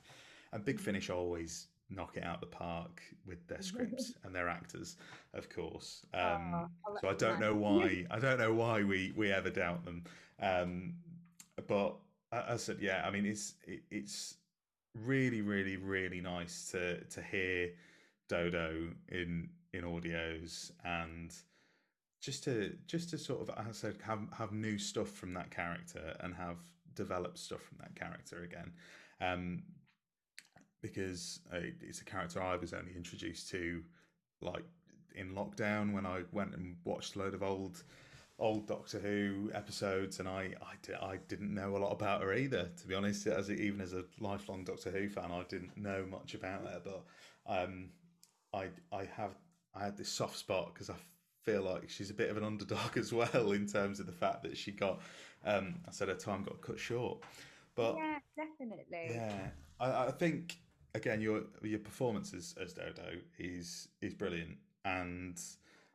And 0.52 0.63
Big 0.63 0.80
Finish 0.80 1.10
always 1.10 1.67
knock 1.95 2.17
it 2.17 2.23
out 2.23 2.36
of 2.36 2.41
the 2.41 2.47
park 2.47 3.01
with 3.25 3.45
their 3.47 3.62
scripts 3.62 4.13
and 4.23 4.34
their 4.36 4.49
actors, 4.49 4.97
of 5.34 5.49
course. 5.49 6.06
Um, 6.13 6.69
oh, 6.88 6.97
so 7.01 7.10
I 7.10 7.13
don't 7.13 7.39
know 7.39 7.53
why 7.53 8.06
I 8.12 8.19
don't 8.19 8.39
know 8.39 8.53
why 8.53 8.84
we 8.84 9.13
we 9.15 9.32
ever 9.32 9.49
doubt 9.49 9.86
them. 9.86 10.03
Um, 10.41 10.93
but 11.67 11.95
I 12.32 12.58
said, 12.58 12.77
yeah, 12.82 13.03
I 13.06 13.12
mean, 13.12 13.25
it's 13.25 13.56
it, 13.67 13.82
it's 13.91 14.36
really, 14.95 15.41
really, 15.41 15.77
really 15.77 16.21
nice 16.21 16.69
to 16.71 17.03
to 17.03 17.21
hear 17.21 17.71
Dodo 18.29 18.89
in 19.10 19.49
in 19.73 19.84
audios 19.84 20.71
and 20.84 21.34
just 22.21 22.43
to 22.45 22.75
just 22.88 23.10
to 23.10 23.17
sort 23.17 23.41
of 23.41 23.49
as 23.58 23.67
I 23.67 23.71
said 23.71 23.95
have 24.03 24.21
have 24.38 24.51
new 24.51 24.77
stuff 24.77 25.10
from 25.10 25.34
that 25.34 25.51
character 25.51 26.15
and 26.21 26.34
have 26.36 26.58
developed 26.95 27.38
stuff 27.38 27.62
from 27.62 27.77
that 27.79 27.95
character 27.95 28.43
again. 28.43 28.71
Um, 29.21 29.63
because 30.84 31.39
uh, 31.52 31.58
it's 31.82 32.02
a 32.02 32.06
character 32.06 32.39
I 32.43 32.58
was 32.58 32.74
only 32.74 32.91
introduced 32.96 33.50
to 33.50 33.82
like 34.41 34.65
in 35.15 35.34
lockdown 35.34 35.93
when 35.93 36.06
I 36.06 36.24
went 36.32 36.54
and 36.54 36.76
watched 36.84 37.15
a 37.15 37.19
load 37.19 37.34
of 37.34 37.41
old 37.41 37.82
old 38.38 38.67
Doctor 38.67 39.00
Who 39.00 39.50
episodes, 39.56 40.19
and 40.19 40.28
I 40.28 40.54
I, 40.62 41.06
I 41.06 41.17
didn't 41.28 41.56
know 41.56 41.76
a 41.76 41.80
lot 41.80 41.91
about 41.91 42.22
her 42.22 42.34
either. 42.34 42.69
To 42.82 42.88
be 42.88 42.93
honest, 42.93 43.26
as 43.26 43.50
even 43.50 43.82
as 43.82 43.93
a 43.93 44.04
lifelong 44.19 44.63
Doctor 44.63 44.91
Who 44.91 45.10
fan, 45.10 45.32
I 45.32 45.43
didn't 45.50 45.76
know 45.76 46.06
much 46.12 46.36
about 46.36 46.62
her. 46.67 46.82
But 46.84 47.04
um, 47.48 47.89
I 48.54 48.67
I 48.91 49.06
have 49.15 49.36
I 49.74 49.86
had 49.86 49.98
this 49.98 50.10
soft 50.10 50.38
spot 50.38 50.74
because 50.74 50.89
I 50.89 50.96
feel 51.43 51.63
like 51.63 51.89
she's 51.89 52.10
a 52.10 52.13
bit 52.13 52.30
of 52.30 52.38
an 52.38 52.43
underdog 52.43 52.98
as 52.98 53.13
well 53.13 53.54
in 53.54 53.65
terms 53.65 54.00
of 54.00 54.06
the 54.06 54.12
fact 54.12 54.43
that 54.43 54.58
she 54.58 54.72
got 54.72 55.02
um, 55.46 55.76
I 55.88 55.91
said 55.91 56.10
her 56.10 56.15
time 56.15 56.43
got 56.43 56.62
cut 56.62 56.78
short. 56.78 57.19
But 57.76 57.96
yeah, 57.98 58.19
definitely. 58.36 59.15
Yeah, 59.15 59.50
I, 59.80 60.08
I 60.08 60.12
think 60.12 60.58
again, 60.95 61.21
your 61.21 61.43
your 61.62 61.79
performance 61.79 62.34
as, 62.34 62.56
as 62.62 62.73
Dodo 62.73 63.17
is 63.38 63.88
is 64.01 64.13
brilliant, 64.13 64.58
and 64.86 65.39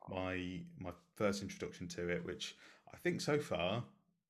my 0.09 0.61
my 0.79 0.91
first 1.15 1.43
introduction 1.43 1.89
to 1.89 2.09
it, 2.09 2.25
which 2.25 2.57
I 2.93 2.97
think 2.97 3.21
so 3.21 3.39
far 3.39 3.85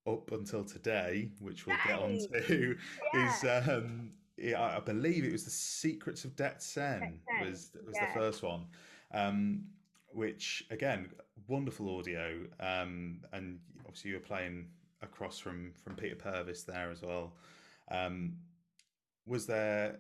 up 0.07 0.33
until 0.33 0.65
today, 0.65 1.31
which 1.41 1.67
we'll 1.67 1.77
get 1.87 1.99
on 1.99 2.19
to, 2.33 2.77
yeah. 3.15 3.27
is 3.27 3.69
um, 3.69 4.11
yeah, 4.37 4.77
I 4.77 4.81
believe 4.81 5.25
it 5.25 5.33
was 5.33 5.45
the 5.45 5.51
Secrets 5.51 6.25
of 6.25 6.37
Det 6.37 6.63
Sen 6.63 7.21
was 7.41 7.71
was 7.87 7.97
yeah. 7.97 8.07
the 8.07 8.21
first 8.21 8.43
one, 8.43 8.67
um, 9.13 9.65
which 10.13 10.65
again 10.71 11.11
wonderful 11.47 11.99
audio, 11.99 12.41
um, 12.61 13.21
and 13.33 13.59
obviously 13.87 14.11
you 14.11 14.17
were 14.17 14.23
playing 14.23 14.67
across 15.03 15.39
from 15.39 15.73
from 15.83 15.95
Peter 15.95 16.17
Purves 16.17 16.65
there 16.65 16.91
as 16.91 17.03
well. 17.03 17.35
Um, 17.91 18.35
was 19.27 19.47
there 19.47 19.99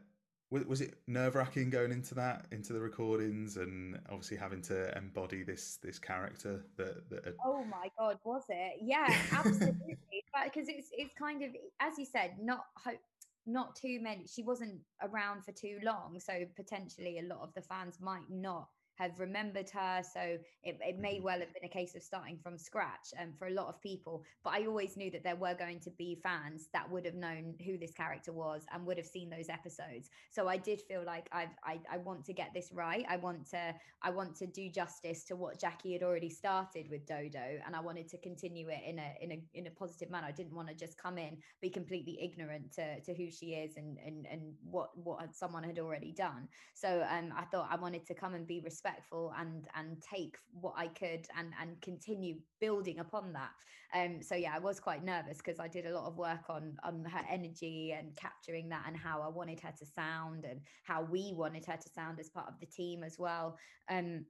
was, 0.50 0.64
was 0.64 0.80
it 0.80 0.94
nerve 1.06 1.34
wracking 1.34 1.70
going 1.70 1.92
into 1.92 2.14
that 2.14 2.46
into 2.52 2.72
the 2.72 2.80
recordings 2.80 3.56
and 3.56 3.98
obviously 4.08 4.36
having 4.36 4.62
to 4.62 4.96
embody 4.96 5.42
this 5.42 5.78
this 5.82 5.98
character 5.98 6.64
that, 6.76 7.08
that 7.10 7.24
had... 7.24 7.34
oh 7.44 7.64
my 7.64 7.88
god 7.98 8.18
was 8.24 8.44
it? 8.48 8.78
Yeah 8.82 9.14
absolutely. 9.32 9.98
Because 10.44 10.68
it's 10.68 10.90
it's 10.92 11.12
kind 11.18 11.42
of 11.42 11.50
as 11.80 11.98
you 11.98 12.04
said 12.04 12.36
not 12.40 12.66
hope 12.76 13.00
not 13.46 13.74
too 13.74 13.98
many 14.00 14.24
she 14.26 14.42
wasn't 14.42 14.78
around 15.02 15.44
for 15.44 15.52
too 15.52 15.78
long 15.82 16.20
so 16.20 16.44
potentially 16.54 17.18
a 17.18 17.22
lot 17.22 17.40
of 17.42 17.52
the 17.54 17.62
fans 17.62 17.98
might 18.00 18.28
not 18.30 18.68
have 18.98 19.18
remembered 19.20 19.70
her. 19.70 20.02
So 20.02 20.38
it, 20.64 20.78
it 20.80 20.98
may 20.98 21.18
Mhm. 21.18 21.22
well 21.22 21.40
have 21.40 21.52
been 21.54 21.64
a 21.64 21.68
case 21.68 21.94
of 21.94 22.02
starting 22.02 22.38
from 22.38 22.58
scratch 22.58 23.08
um, 23.18 23.32
for 23.38 23.46
a 23.48 23.50
lot 23.52 23.68
of 23.68 23.80
people. 23.80 24.24
But 24.44 24.54
I 24.54 24.66
always 24.66 24.96
knew 24.96 25.10
that 25.12 25.22
there 25.24 25.36
were 25.36 25.54
going 25.54 25.80
to 25.80 25.90
be 25.92 26.16
fans 26.22 26.68
that 26.72 26.90
would 26.90 27.04
have 27.06 27.14
known 27.14 27.54
who 27.64 27.78
this 27.78 27.92
character 27.92 28.32
was 28.32 28.66
and 28.72 28.86
would 28.86 28.98
have 28.98 29.06
seen 29.06 29.30
those 29.30 29.48
episodes. 29.48 30.10
So 30.30 30.48
I 30.48 30.56
did 30.56 30.82
feel 30.82 31.04
like 31.04 31.28
I've, 31.32 31.56
I 31.64 31.80
I 31.90 31.98
want 31.98 32.24
to 32.26 32.32
get 32.32 32.52
this 32.54 32.72
right. 32.72 33.04
I 33.08 33.16
want 33.16 33.48
to 33.50 33.74
I 34.02 34.10
want 34.10 34.36
to 34.36 34.46
do 34.46 34.68
justice 34.70 35.24
to 35.24 35.36
what 35.36 35.58
Jackie 35.60 35.92
had 35.92 36.02
already 36.02 36.30
started 36.30 36.88
with 36.90 37.06
Dodo, 37.06 37.60
and 37.66 37.74
I 37.76 37.80
wanted 37.80 38.08
to 38.10 38.18
continue 38.18 38.68
it 38.68 38.82
in 38.86 38.98
a 38.98 39.14
in 39.20 39.32
a 39.32 39.42
in 39.54 39.66
a 39.66 39.70
positive 39.70 40.10
manner. 40.10 40.26
I 40.28 40.32
didn't 40.32 40.54
want 40.54 40.68
to 40.68 40.74
just 40.74 40.98
come 40.98 41.18
in 41.18 41.38
be 41.60 41.70
completely 41.70 42.18
ignorant 42.22 42.72
to 42.74 43.00
to 43.02 43.14
who 43.14 43.30
she 43.30 43.54
is 43.54 43.76
and 43.76 43.98
and 44.04 44.26
and 44.30 44.54
what 44.62 44.90
what 44.96 45.34
someone 45.34 45.64
had 45.64 45.78
already 45.78 46.12
done. 46.12 46.48
So 46.74 47.04
um, 47.08 47.32
I 47.36 47.44
thought 47.46 47.68
I 47.70 47.76
wanted 47.76 48.06
to 48.06 48.14
come 48.14 48.34
and 48.34 48.46
be 48.46 48.60
respectful 48.60 48.87
and 49.12 49.66
and 49.74 50.02
take 50.02 50.36
what 50.60 50.74
I 50.76 50.88
could 50.88 51.26
and 51.36 51.52
and 51.60 51.80
continue 51.80 52.36
building 52.60 52.98
upon 52.98 53.32
that. 53.32 53.50
Um, 53.94 54.22
so 54.22 54.34
yeah, 54.34 54.52
I 54.54 54.58
was 54.58 54.80
quite 54.80 55.02
nervous 55.02 55.38
because 55.38 55.58
I 55.58 55.68
did 55.68 55.86
a 55.86 55.94
lot 55.94 56.06
of 56.06 56.16
work 56.16 56.48
on 56.48 56.76
on 56.84 57.04
her 57.04 57.22
energy 57.30 57.94
and 57.96 58.14
capturing 58.16 58.68
that 58.68 58.84
and 58.86 58.96
how 58.96 59.22
I 59.22 59.28
wanted 59.28 59.60
her 59.60 59.72
to 59.78 59.86
sound 59.86 60.44
and 60.44 60.60
how 60.84 61.02
we 61.02 61.32
wanted 61.34 61.64
her 61.66 61.76
to 61.76 61.88
sound 61.88 62.20
as 62.20 62.28
part 62.28 62.48
of 62.48 62.60
the 62.60 62.66
team 62.66 63.02
as 63.02 63.18
well. 63.18 63.56
Um, 63.88 64.24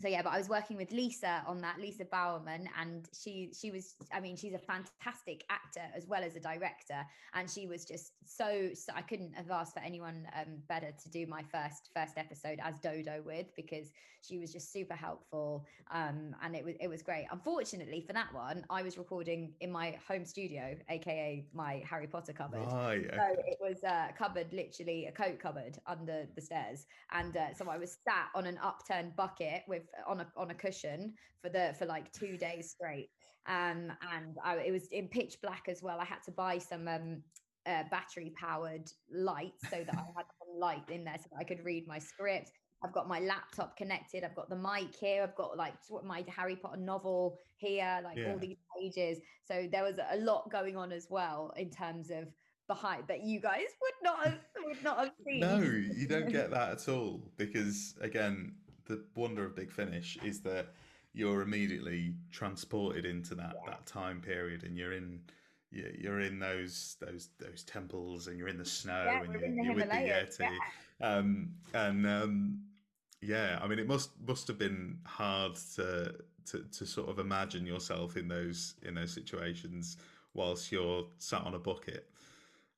so 0.00 0.08
yeah, 0.08 0.20
but 0.20 0.30
I 0.30 0.38
was 0.38 0.48
working 0.48 0.76
with 0.76 0.92
Lisa 0.92 1.42
on 1.46 1.62
that, 1.62 1.80
Lisa 1.80 2.04
Bowerman, 2.04 2.68
and 2.78 3.08
she 3.18 3.50
she 3.58 3.70
was 3.70 3.94
I 4.12 4.20
mean 4.20 4.36
she's 4.36 4.52
a 4.52 4.58
fantastic 4.58 5.44
actor 5.48 5.84
as 5.96 6.06
well 6.06 6.22
as 6.22 6.36
a 6.36 6.40
director, 6.40 7.02
and 7.32 7.48
she 7.48 7.66
was 7.66 7.86
just 7.86 8.12
so, 8.26 8.70
so 8.74 8.92
I 8.94 9.00
couldn't 9.00 9.32
have 9.32 9.50
asked 9.50 9.72
for 9.72 9.80
anyone 9.80 10.26
um, 10.38 10.58
better 10.68 10.92
to 11.02 11.08
do 11.08 11.26
my 11.26 11.42
first 11.42 11.90
first 11.94 12.18
episode 12.18 12.58
as 12.62 12.78
Dodo 12.78 13.22
with 13.24 13.46
because 13.56 13.90
she 14.20 14.38
was 14.38 14.52
just 14.52 14.70
super 14.70 14.94
helpful, 14.94 15.64
um, 15.90 16.36
and 16.42 16.54
it 16.54 16.62
was 16.64 16.74
it 16.78 16.88
was 16.88 17.02
great. 17.02 17.26
Unfortunately 17.30 18.04
for 18.06 18.12
that 18.12 18.34
one, 18.34 18.66
I 18.68 18.82
was 18.82 18.98
recording 18.98 19.54
in 19.60 19.72
my 19.72 19.98
home 20.06 20.26
studio, 20.26 20.76
aka 20.90 21.46
my 21.54 21.82
Harry 21.88 22.06
Potter 22.06 22.34
cupboard. 22.34 22.66
Right. 22.70 23.06
So 23.10 23.36
it 23.46 23.58
was 23.62 23.82
a 23.82 24.12
cupboard, 24.16 24.52
literally 24.52 25.06
a 25.06 25.12
coat 25.12 25.38
cupboard 25.38 25.78
under 25.86 26.26
the 26.34 26.42
stairs, 26.42 26.84
and 27.12 27.34
uh, 27.34 27.54
so 27.54 27.70
I 27.70 27.78
was 27.78 27.96
sat 28.06 28.28
on 28.34 28.44
an 28.44 28.58
upturned 28.62 29.16
bucket 29.16 29.62
with 29.66 29.85
on 30.06 30.20
a 30.20 30.26
on 30.36 30.50
a 30.50 30.54
cushion 30.54 31.14
for 31.42 31.48
the 31.48 31.74
for 31.78 31.86
like 31.86 32.12
two 32.12 32.36
days 32.36 32.70
straight. 32.70 33.10
Um, 33.46 33.92
and 34.12 34.36
I, 34.44 34.56
it 34.56 34.72
was 34.72 34.88
in 34.90 35.08
pitch 35.08 35.36
black 35.42 35.64
as 35.68 35.82
well. 35.82 36.00
I 36.00 36.04
had 36.04 36.22
to 36.24 36.32
buy 36.32 36.58
some 36.58 36.88
um 36.88 37.22
uh, 37.66 37.82
battery 37.90 38.32
powered 38.38 38.88
lights 39.12 39.62
so 39.70 39.78
that 39.84 39.94
I 39.94 40.04
had 40.16 40.26
some 40.38 40.58
light 40.58 40.88
in 40.88 41.04
there 41.04 41.16
so 41.18 41.28
that 41.32 41.38
I 41.40 41.44
could 41.44 41.64
read 41.64 41.86
my 41.88 41.98
script. 41.98 42.52
I've 42.84 42.92
got 42.92 43.08
my 43.08 43.20
laptop 43.20 43.76
connected. 43.76 44.22
I've 44.22 44.36
got 44.36 44.48
the 44.48 44.56
mic 44.56 44.94
here. 44.94 45.22
I've 45.22 45.34
got 45.34 45.56
like 45.56 45.74
my 46.04 46.24
Harry 46.28 46.56
Potter 46.56 46.76
novel 46.76 47.38
here, 47.56 48.00
like 48.04 48.18
Yeah. 48.18 48.32
all 48.32 48.38
these 48.38 48.58
pages. 48.78 49.18
So 49.44 49.66
there 49.70 49.82
was 49.82 49.98
a 50.10 50.18
lot 50.18 50.50
going 50.50 50.76
on 50.76 50.92
as 50.92 51.08
well 51.10 51.52
in 51.56 51.70
terms 51.70 52.10
of 52.10 52.28
behind 52.68 53.04
that 53.08 53.22
you 53.22 53.40
guys 53.40 53.66
would 53.80 53.94
not 54.02 54.24
have 54.24 54.38
would 54.64 54.82
not 54.82 54.98
have 54.98 55.12
seen. 55.26 55.40
No, 55.40 55.58
you 55.58 56.06
don't 56.06 56.30
get 56.30 56.50
that 56.50 56.70
at 56.70 56.88
all 56.88 57.32
because 57.36 57.96
again, 58.00 58.54
the 58.86 59.04
wonder 59.14 59.44
of 59.44 59.54
Big 59.54 59.70
Finish 59.70 60.16
is 60.24 60.40
that 60.42 60.74
you're 61.12 61.42
immediately 61.42 62.14
transported 62.30 63.04
into 63.04 63.34
that 63.36 63.54
Yeah. 63.64 63.70
that 63.70 63.86
time 63.86 64.20
period, 64.20 64.64
and 64.64 64.76
you're 64.76 64.92
in 64.92 65.22
you- 65.70 65.94
you're 65.98 66.20
in 66.20 66.38
those 66.38 66.96
those 67.00 67.28
those 67.38 67.64
temples, 67.64 68.28
and 68.28 68.38
you're 68.38 68.48
in 68.48 68.56
the 68.58 68.64
snow, 68.64 69.04
Yeah, 69.04 69.22
and 69.24 69.32
you're, 69.32 69.64
you're 69.64 69.74
with 69.74 69.90
the 69.90 69.96
Yeti, 69.96 70.56
um, 71.00 71.54
and 71.74 72.06
um, 72.06 72.64
yeah, 73.20 73.58
I 73.60 73.66
mean, 73.66 73.78
it 73.78 73.86
must 73.88 74.10
must 74.20 74.46
have 74.48 74.58
been 74.58 74.98
hard 75.04 75.56
to, 75.74 76.14
to 76.46 76.62
to 76.64 76.86
sort 76.86 77.08
of 77.08 77.18
imagine 77.18 77.66
yourself 77.66 78.16
in 78.16 78.28
those 78.28 78.74
in 78.82 78.94
those 78.94 79.12
situations 79.12 79.96
whilst 80.34 80.70
you're 80.70 81.08
sat 81.18 81.42
on 81.42 81.54
a 81.54 81.58
bucket. 81.58 82.08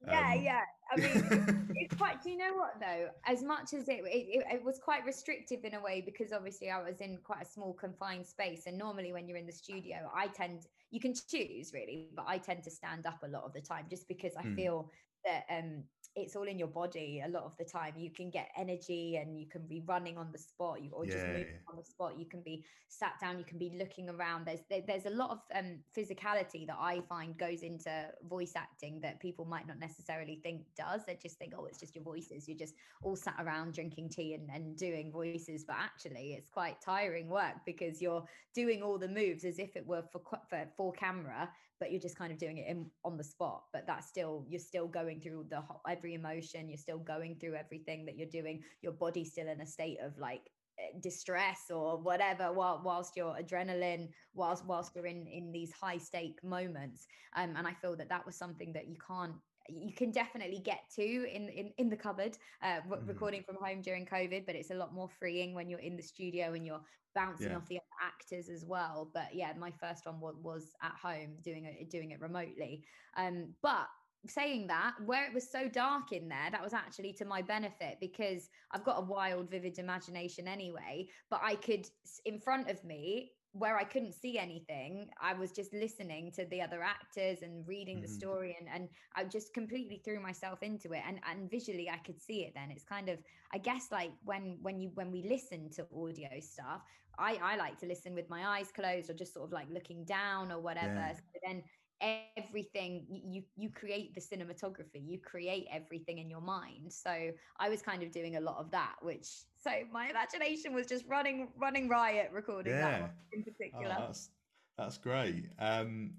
Yeah, 0.07 0.33
Um, 0.35 0.43
yeah. 0.43 0.65
I 0.91 0.97
mean, 0.97 1.21
it's 1.75 1.95
quite. 1.95 2.23
Do 2.23 2.31
you 2.31 2.37
know 2.37 2.55
what 2.55 2.81
though? 2.81 3.11
As 3.27 3.43
much 3.43 3.73
as 3.75 3.89
it, 3.89 4.05
it 4.05 4.45
it 4.51 4.65
was 4.65 4.79
quite 4.79 5.05
restrictive 5.05 5.65
in 5.65 5.75
a 5.75 5.81
way 5.83 6.01
because 6.01 6.33
obviously 6.33 6.71
I 6.71 6.83
was 6.83 7.01
in 7.01 7.19
quite 7.23 7.43
a 7.43 7.45
small 7.45 7.75
confined 7.75 8.27
space, 8.27 8.67
and 8.67 8.79
normally 8.79 9.13
when 9.13 9.29
you're 9.29 9.37
in 9.39 9.47
the 9.47 9.53
studio, 9.53 10.11
I 10.15 10.29
tend 10.29 10.67
you 10.91 11.01
can 11.01 11.15
choose 11.15 11.73
really, 11.73 12.11
but 12.15 12.27
I 12.27 12.39
tend 12.39 12.65
to 12.65 12.71
stand 12.71 13.07
up 13.07 13.23
a 13.23 13.29
lot 13.29 13.45
of 13.45 13.53
the 13.53 13.63
time 13.63 13.89
just 13.89 14.09
because 14.09 14.35
I 14.37 14.43
Hmm. 14.43 14.57
feel 14.57 14.91
that 15.25 15.45
um 15.51 15.89
it's 16.23 16.37
all 16.37 16.49
in 16.49 16.59
your 16.59 16.69
body 16.69 17.23
a 17.25 17.29
lot 17.29 17.45
of 17.45 17.57
the 17.57 17.65
time. 17.65 17.99
You 17.99 18.11
can 18.13 18.31
get 18.31 18.51
energy 18.57 19.17
and 19.17 19.39
you 19.39 19.49
can 19.49 19.67
be 19.67 19.81
running 19.87 20.19
on 20.19 20.31
the 20.33 20.39
spot, 20.39 20.83
you 20.83 20.91
or 20.93 21.07
just 21.07 21.27
Yeah, 21.27 21.29
moving 21.29 21.45
yeah. 21.47 21.59
on 21.69 21.77
the 21.77 21.85
spot. 21.85 22.19
You 22.19 22.27
can 22.27 22.43
be 22.43 22.65
sat 22.89 23.15
down, 23.21 23.39
you 23.39 23.45
can 23.45 23.59
be 23.59 23.71
looking 23.79 24.09
around. 24.09 24.47
There's 24.47 24.63
there, 24.69 24.83
there's 24.87 25.07
a 25.07 25.11
lot 25.11 25.31
of 25.31 25.41
um 25.55 25.85
physicality 25.97 26.67
that 26.67 26.77
I 26.79 27.01
find 27.01 27.37
goes 27.39 27.63
into 27.63 28.13
voice 28.23 28.55
acting 28.57 29.01
that 29.03 29.21
people 29.21 29.45
might 29.45 29.67
not 29.67 29.79
necessarily 29.79 30.41
think 30.43 30.67
does. 30.77 31.05
They 31.07 31.17
just 31.17 31.39
think, 31.39 31.55
oh, 31.57 31.67
it's 31.67 31.79
just 31.79 31.95
your 31.95 32.05
voices. 32.05 32.49
You're 32.49 32.59
just 32.59 32.75
all 33.03 33.17
sat 33.17 33.37
around 33.39 33.75
drinking 33.75 34.11
tea 34.11 34.35
and, 34.35 34.51
and 34.51 34.77
doing 34.77 35.13
voices, 35.13 35.65
but 35.67 35.77
actually 35.77 36.25
it's 36.27 36.51
quite 36.51 36.81
tiring 36.81 37.29
work 37.29 37.57
because 37.65 38.01
you're 38.01 38.25
doing 38.55 38.83
all 38.83 38.99
the 38.99 39.09
moves 39.09 39.45
as 39.45 39.59
if 39.59 39.77
it 39.77 39.87
were 39.87 40.03
for 40.03 40.21
for, 40.49 40.67
for 40.77 40.93
camera 40.93 41.51
but 41.79 41.91
you're 41.91 42.01
just 42.01 42.17
kind 42.19 42.33
of 42.33 42.39
doing 42.39 42.59
it 42.59 42.67
in 42.69 42.91
on 43.05 43.17
the 43.17 43.25
spot 43.25 43.65
but 43.73 43.87
that's 43.87 44.09
still 44.09 44.45
you're 44.49 44.59
still 44.59 44.89
going 44.89 45.21
through 45.21 45.45
the 45.49 45.61
ho- 45.61 45.81
every 46.09 46.31
emotion 46.33 46.69
you're 46.69 46.79
still 46.79 46.99
going 46.99 47.39
through 47.39 47.55
everything 47.55 48.07
that 48.07 48.17
you're 48.17 48.29
doing 48.29 48.65
your 48.81 48.93
body's 48.93 49.33
still 49.33 49.49
in 49.49 49.61
a 49.61 49.67
state 49.67 49.99
of 50.01 50.17
like 50.19 50.51
eh, 50.79 50.99
distress 51.01 51.71
or 51.71 52.01
whatever 52.03 52.53
while, 52.53 52.83
whilst 52.85 53.17
your 53.17 53.35
adrenaline 53.37 54.09
whilst 54.35 54.65
whilst 54.67 54.95
you're 54.95 55.07
in 55.07 55.27
in 55.27 55.53
these 55.53 55.73
high 55.73 55.99
stake 55.99 56.43
moments 56.43 57.07
um, 57.37 57.57
and 57.57 57.67
i 57.67 57.75
feel 57.75 57.97
that 57.97 58.09
that 58.09 58.25
was 58.27 58.37
something 58.37 58.73
that 58.73 58.89
you 58.89 58.97
can't 59.07 59.37
you 59.69 59.93
can 59.95 60.11
definitely 60.11 60.61
get 60.61 60.89
to 60.91 61.03
in 61.03 61.49
in, 61.51 61.73
in 61.77 61.91
the 61.91 61.97
cupboard 61.97 62.39
uh, 62.63 62.81
Mhm. 62.95 63.07
recording 63.07 63.43
from 63.43 63.57
home 63.57 63.83
during 63.83 64.07
covid 64.07 64.47
but 64.47 64.55
it's 64.57 64.71
a 64.71 64.75
lot 64.75 64.95
more 64.95 65.09
freeing 65.09 65.55
when 65.55 65.69
you're 65.69 65.81
in 65.81 65.97
the 65.97 66.03
studio 66.03 66.55
and 66.55 66.65
you're 66.67 66.83
bouncing 67.15 67.53
Yeah. 67.53 67.59
off 67.59 67.67
the 67.69 67.77
other 67.77 68.09
actors 68.09 68.49
as 68.49 68.65
well 68.65 69.11
but 69.13 69.35
yeah 69.35 69.53
my 69.59 69.71
first 69.71 70.07
one 70.07 70.21
was, 70.21 70.37
was 70.43 70.75
at 70.83 70.97
home 70.97 71.37
doing 71.43 71.67
it 71.67 71.91
doing 71.91 72.13
it 72.13 72.21
remotely 72.21 72.87
um 73.17 73.57
but 73.63 73.89
saying 74.27 74.67
that 74.67 74.95
where 75.05 75.27
it 75.27 75.33
was 75.33 75.51
so 75.51 75.69
dark 75.69 76.13
in 76.13 76.29
there 76.29 76.51
that 76.51 76.63
was 76.63 76.75
actually 76.75 77.13
to 77.13 77.25
my 77.25 77.41
benefit 77.41 77.99
because 78.01 78.51
i've 78.73 78.85
got 78.85 78.99
a 78.99 79.05
wild 79.05 79.49
vivid 79.51 79.79
imagination 79.79 80.49
anyway 80.49 81.09
but 81.31 81.41
i 81.43 81.55
could 81.55 81.89
in 82.25 82.39
front 82.39 82.69
of 82.69 82.85
me 82.85 83.33
where 83.53 83.79
i 83.79 83.85
couldn't 83.85 84.13
see 84.13 84.39
anything 84.39 85.09
i 85.21 85.33
was 85.33 85.53
just 85.53 85.73
listening 85.73 86.31
to 86.31 86.45
the 86.47 86.61
other 86.61 86.83
actors 86.83 87.43
and 87.43 87.67
reading 87.67 88.01
the 88.01 88.07
Mhm. 88.07 88.11
story 88.11 88.57
and 88.59 88.69
and 88.69 88.91
i 89.15 89.25
just 89.25 89.55
completely 89.55 90.03
threw 90.05 90.21
myself 90.21 90.63
into 90.63 90.93
it 90.93 91.03
and 91.07 91.21
and 91.25 91.51
visually 91.51 91.89
i 91.89 91.99
could 91.99 92.21
see 92.21 92.45
it 92.45 92.53
then 92.55 92.71
it's 92.71 92.85
kind 92.85 93.09
of 93.09 93.23
i 93.53 93.59
guess 93.59 93.91
like 93.91 94.13
when 94.25 94.59
when 94.63 94.81
you 94.81 94.91
when 94.95 95.11
we 95.11 95.23
listen 95.23 95.71
to 95.71 95.89
audio 95.95 96.41
stuff 96.41 96.83
i 97.19 97.37
i 97.37 97.57
like 97.57 97.79
to 97.79 97.87
listen 97.87 98.15
with 98.15 98.29
my 98.29 98.59
eyes 98.59 98.71
closed 98.71 99.09
or 99.11 99.15
just 99.15 99.33
sort 99.33 99.47
of 99.47 99.53
like 99.53 99.69
looking 99.71 100.05
down 100.05 100.53
or 100.53 100.61
whatever 100.61 100.95
Yeah. 100.97 101.15
so 101.15 101.39
then 101.47 101.63
everything 102.01 102.83
you 103.09 103.21
you 103.31 103.47
create 103.49 104.15
the 104.15 104.21
cinematography 104.21 104.87
you 104.93 105.19
create 105.19 105.67
everything 105.73 106.19
in 106.19 106.29
your 106.31 106.41
mind 106.41 106.93
so 106.93 107.31
i 107.59 107.69
was 107.69 107.83
kind 107.83 108.03
of 108.03 108.11
doing 108.11 108.37
a 108.37 108.41
lot 108.41 108.57
of 108.59 108.71
that 108.71 108.95
which 109.03 109.27
so 109.57 109.71
my 109.91 110.09
imagination 110.09 110.73
was 110.75 110.87
just 110.87 111.05
running 111.07 111.49
running 111.57 111.89
riot 111.89 112.31
recording 112.33 112.79
that 112.79 112.99
Yeah. 112.99 113.01
one 113.01 113.11
in 113.33 113.43
Oh, 113.75 113.83
particular 113.83 113.95
that's 113.97 114.31
that's 114.77 114.99
great. 114.99 115.51
Um, 115.59 116.15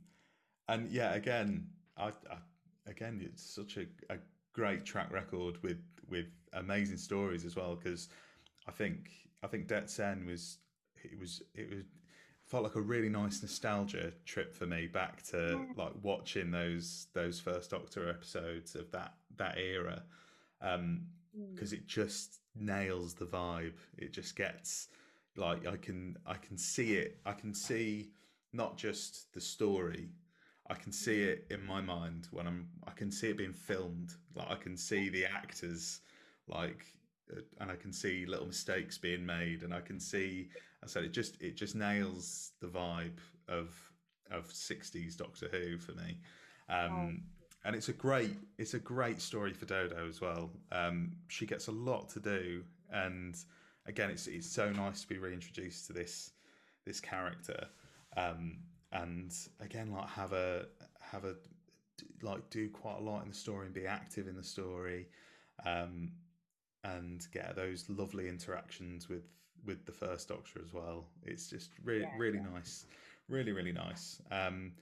and 0.68 0.90
yeah, 0.92 1.14
again, 1.14 1.68
I, 1.98 2.08
I 2.10 2.38
again, 2.88 3.22
it's 3.24 3.44
such 3.44 3.78
a, 3.78 3.86
a 4.14 4.18
great 4.54 4.86
track 4.86 5.12
record 5.12 5.62
with 5.64 5.82
with 6.10 6.28
amazing 6.54 6.98
stories 6.98 7.46
as 7.46 7.56
well. 7.56 7.76
Because 7.76 8.10
I 8.68 8.72
think 8.72 9.10
I 9.44 9.48
think 9.48 9.68
Det 9.68 9.90
Sen 9.90 10.26
was 10.26 10.60
it 11.04 11.20
was 11.20 11.42
it 11.56 11.70
was 11.70 11.84
felt 12.50 12.64
like 12.64 12.76
a 12.76 12.82
really 12.82 13.10
nice 13.10 13.42
nostalgia 13.42 14.12
trip 14.26 14.54
for 14.54 14.66
me 14.66 14.88
back 14.88 15.22
to 15.24 15.68
like 15.78 15.94
watching 16.02 16.52
those 16.52 17.08
those 17.14 17.40
first 17.40 17.70
Doctor 17.72 18.10
episodes 18.10 18.76
of 18.76 18.92
that 18.92 19.14
that 19.38 19.58
era. 19.58 20.04
Um, 20.62 21.08
Mm. 21.38 21.54
because 21.54 21.74
it 21.74 21.86
just 21.86 22.40
nails 22.56 23.14
the 23.14 23.26
vibe. 23.26 23.78
It 24.00 24.12
just 24.14 24.36
gets 24.36 24.88
like 25.36 25.68
I 25.68 25.78
can 25.78 26.18
I 26.26 26.34
can 26.34 26.58
see 26.58 26.96
it. 26.96 27.20
I 27.24 27.34
can 27.34 27.54
see 27.54 28.10
not 28.52 28.78
just 28.78 29.32
the 29.34 29.40
story. 29.40 30.10
I 30.72 30.74
can 30.74 30.92
see 30.92 31.22
it 31.22 31.46
in 31.52 31.64
my 31.66 31.82
mind 31.82 32.28
when 32.32 32.48
I'm. 32.48 32.68
I 32.88 32.92
can 32.92 33.12
see 33.12 33.30
it 33.30 33.38
being 33.38 33.54
filmed. 33.54 34.16
Like 34.36 34.50
I 34.50 34.56
can 34.56 34.76
see 34.76 35.10
the 35.10 35.26
actors, 35.26 36.02
like, 36.48 36.84
uh, 37.32 37.42
and 37.60 37.70
I 37.72 37.76
can 37.76 37.94
see 37.94 38.26
little 38.26 38.48
mistakes 38.48 38.98
being 38.98 39.24
made, 39.24 39.62
and 39.62 39.72
I 39.74 39.82
can 39.82 40.00
see. 40.00 40.50
I 40.84 40.88
said 40.88 41.04
it 41.04 41.12
just 41.12 41.42
it 41.42 41.56
just 41.56 41.76
nails 41.76 42.52
the 42.62 42.68
vibe 42.68 43.20
of 43.48 43.76
of 44.32 44.48
'60s 44.48 45.18
Doctor 45.18 45.48
Who 45.52 45.78
for 45.78 45.94
me. 45.94 46.20
Um, 46.70 47.24
and 47.66 47.76
it's 47.76 47.90
a 47.90 47.94
great 47.94 48.36
it's 48.58 48.74
a 48.74 48.80
great 48.80 49.22
story 49.22 49.54
for 49.54 49.66
Dodo 49.66 50.08
as 50.08 50.22
well. 50.22 50.50
Um, 50.72 51.12
she 51.28 51.46
gets 51.46 51.68
a 51.68 51.72
lot 51.72 52.10
to 52.10 52.20
do, 52.20 52.64
and 52.92 53.36
again, 53.86 54.10
it's 54.10 54.28
it's 54.28 54.50
so 54.50 54.72
nice 54.72 55.02
to 55.02 55.08
be 55.08 55.18
reintroduced 55.18 55.88
to 55.88 55.94
this 55.94 56.32
this 56.86 57.00
character, 57.00 57.68
um, 58.16 58.60
and 58.92 59.34
again, 59.60 59.92
like 59.92 60.08
have 60.10 60.34
a 60.34 60.68
have 61.02 61.26
a 61.26 61.36
like 62.22 62.50
do 62.50 62.70
quite 62.70 62.98
a 62.98 63.02
lot 63.02 63.24
in 63.24 63.30
the 63.30 63.36
story 63.36 63.66
and 63.66 63.76
be 63.76 63.86
active 63.86 64.28
in 64.28 64.36
the 64.36 64.44
story, 64.44 65.08
um, 65.66 66.12
and 66.86 67.28
get 67.34 67.56
those 67.56 67.86
lovely 67.90 68.30
interactions 68.30 69.10
with 69.10 69.24
with 69.66 69.86
the 69.86 69.92
first 69.92 70.30
Doctor 70.30 70.60
as 70.64 70.74
well. 70.74 71.06
It's 71.24 71.50
just 71.50 71.72
really 71.84 72.02
yeah, 72.02 72.18
really 72.18 72.38
yeah. 72.40 72.54
nice, 72.54 72.86
really 73.28 73.52
really 73.52 73.74
nice. 73.74 74.22
Um, 74.32 74.74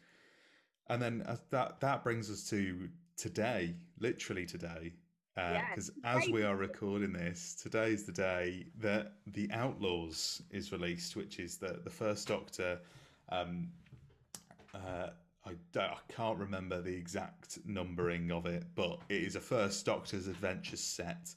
and 0.89 1.01
then 1.01 1.23
uh, 1.25 1.37
that 1.49 1.79
that 1.79 2.03
brings 2.03 2.29
us 2.29 2.49
to 2.49 2.89
today, 3.17 3.75
literally 3.99 4.45
today, 4.45 4.93
because 5.35 5.89
uh, 6.03 6.17
as 6.17 6.29
we 6.29 6.43
are 6.43 6.55
recording 6.55 7.13
this, 7.13 7.55
today 7.61 7.91
is 7.91 8.05
the 8.05 8.11
day 8.11 8.65
that 8.79 9.13
the 9.27 9.49
Outlaws 9.51 10.41
is 10.51 10.71
released, 10.71 11.15
which 11.15 11.39
is 11.39 11.57
the 11.57 11.79
the 11.83 11.89
first 11.89 12.27
Doctor. 12.27 12.79
Um, 13.29 13.69
uh, 14.73 15.09
I, 15.45 15.79
I 15.79 15.97
can't 16.09 16.37
remember 16.37 16.81
the 16.81 16.93
exact 16.93 17.59
numbering 17.65 18.31
of 18.31 18.45
it, 18.45 18.65
but 18.75 18.99
it 19.09 19.23
is 19.23 19.35
a 19.35 19.39
first 19.41 19.85
Doctor's 19.85 20.27
Adventures 20.27 20.81
set. 20.81 21.33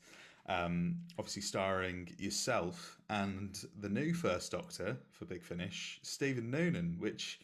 Um, 0.48 0.96
obviously, 1.18 1.42
starring 1.42 2.08
yourself 2.18 2.99
and 3.10 3.64
the 3.80 3.88
new 3.88 4.14
First 4.14 4.52
Doctor 4.52 4.96
for 5.10 5.24
Big 5.24 5.42
Finish, 5.42 5.98
Stephen 6.02 6.48
Noonan, 6.50 6.96
which 6.98 7.40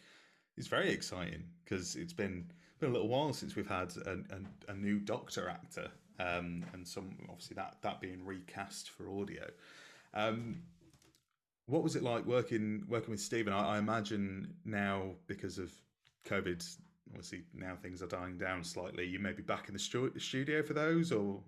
is 0.57 0.69
very 0.69 0.91
exciting 0.91 1.43
because 1.65 1.97
it's 1.97 2.13
been 2.13 2.47
been 2.79 2.91
a 2.91 2.93
little 2.93 3.09
while 3.09 3.33
since 3.33 3.57
we've 3.57 3.67
had 3.67 3.93
a, 4.07 4.13
a, 4.13 4.73
a 4.73 4.75
new 4.75 5.01
Doctor 5.01 5.49
actor, 5.49 5.89
um, 6.21 6.65
and 6.73 6.87
some 6.87 7.17
obviously 7.29 7.55
that 7.57 7.77
that 7.83 8.01
being 8.01 8.25
recast 8.25 8.91
for 8.91 9.11
audio. 9.11 9.45
Um, 10.15 10.63
what 11.67 11.83
was 11.83 11.97
it 11.97 12.03
like 12.05 12.25
working 12.25 12.85
working 12.89 13.11
with 13.11 13.21
Stephen? 13.21 13.53
I, 13.53 13.75
I 13.75 13.79
imagine 13.79 14.55
now 14.65 15.15
because 15.27 15.59
of 15.59 15.73
COVID, 16.29 16.65
obviously 17.11 17.43
now 17.53 17.75
things 17.75 18.03
are 18.03 18.07
dying 18.07 18.39
down 18.39 18.63
slightly. 18.63 19.05
You 19.05 19.19
may 19.19 19.33
be 19.33 19.43
back 19.43 19.67
in 19.67 19.75
the 19.75 19.81
stu- 19.81 20.17
studio 20.19 20.63
for 20.63 20.75
those, 20.75 21.11
or 21.11 21.41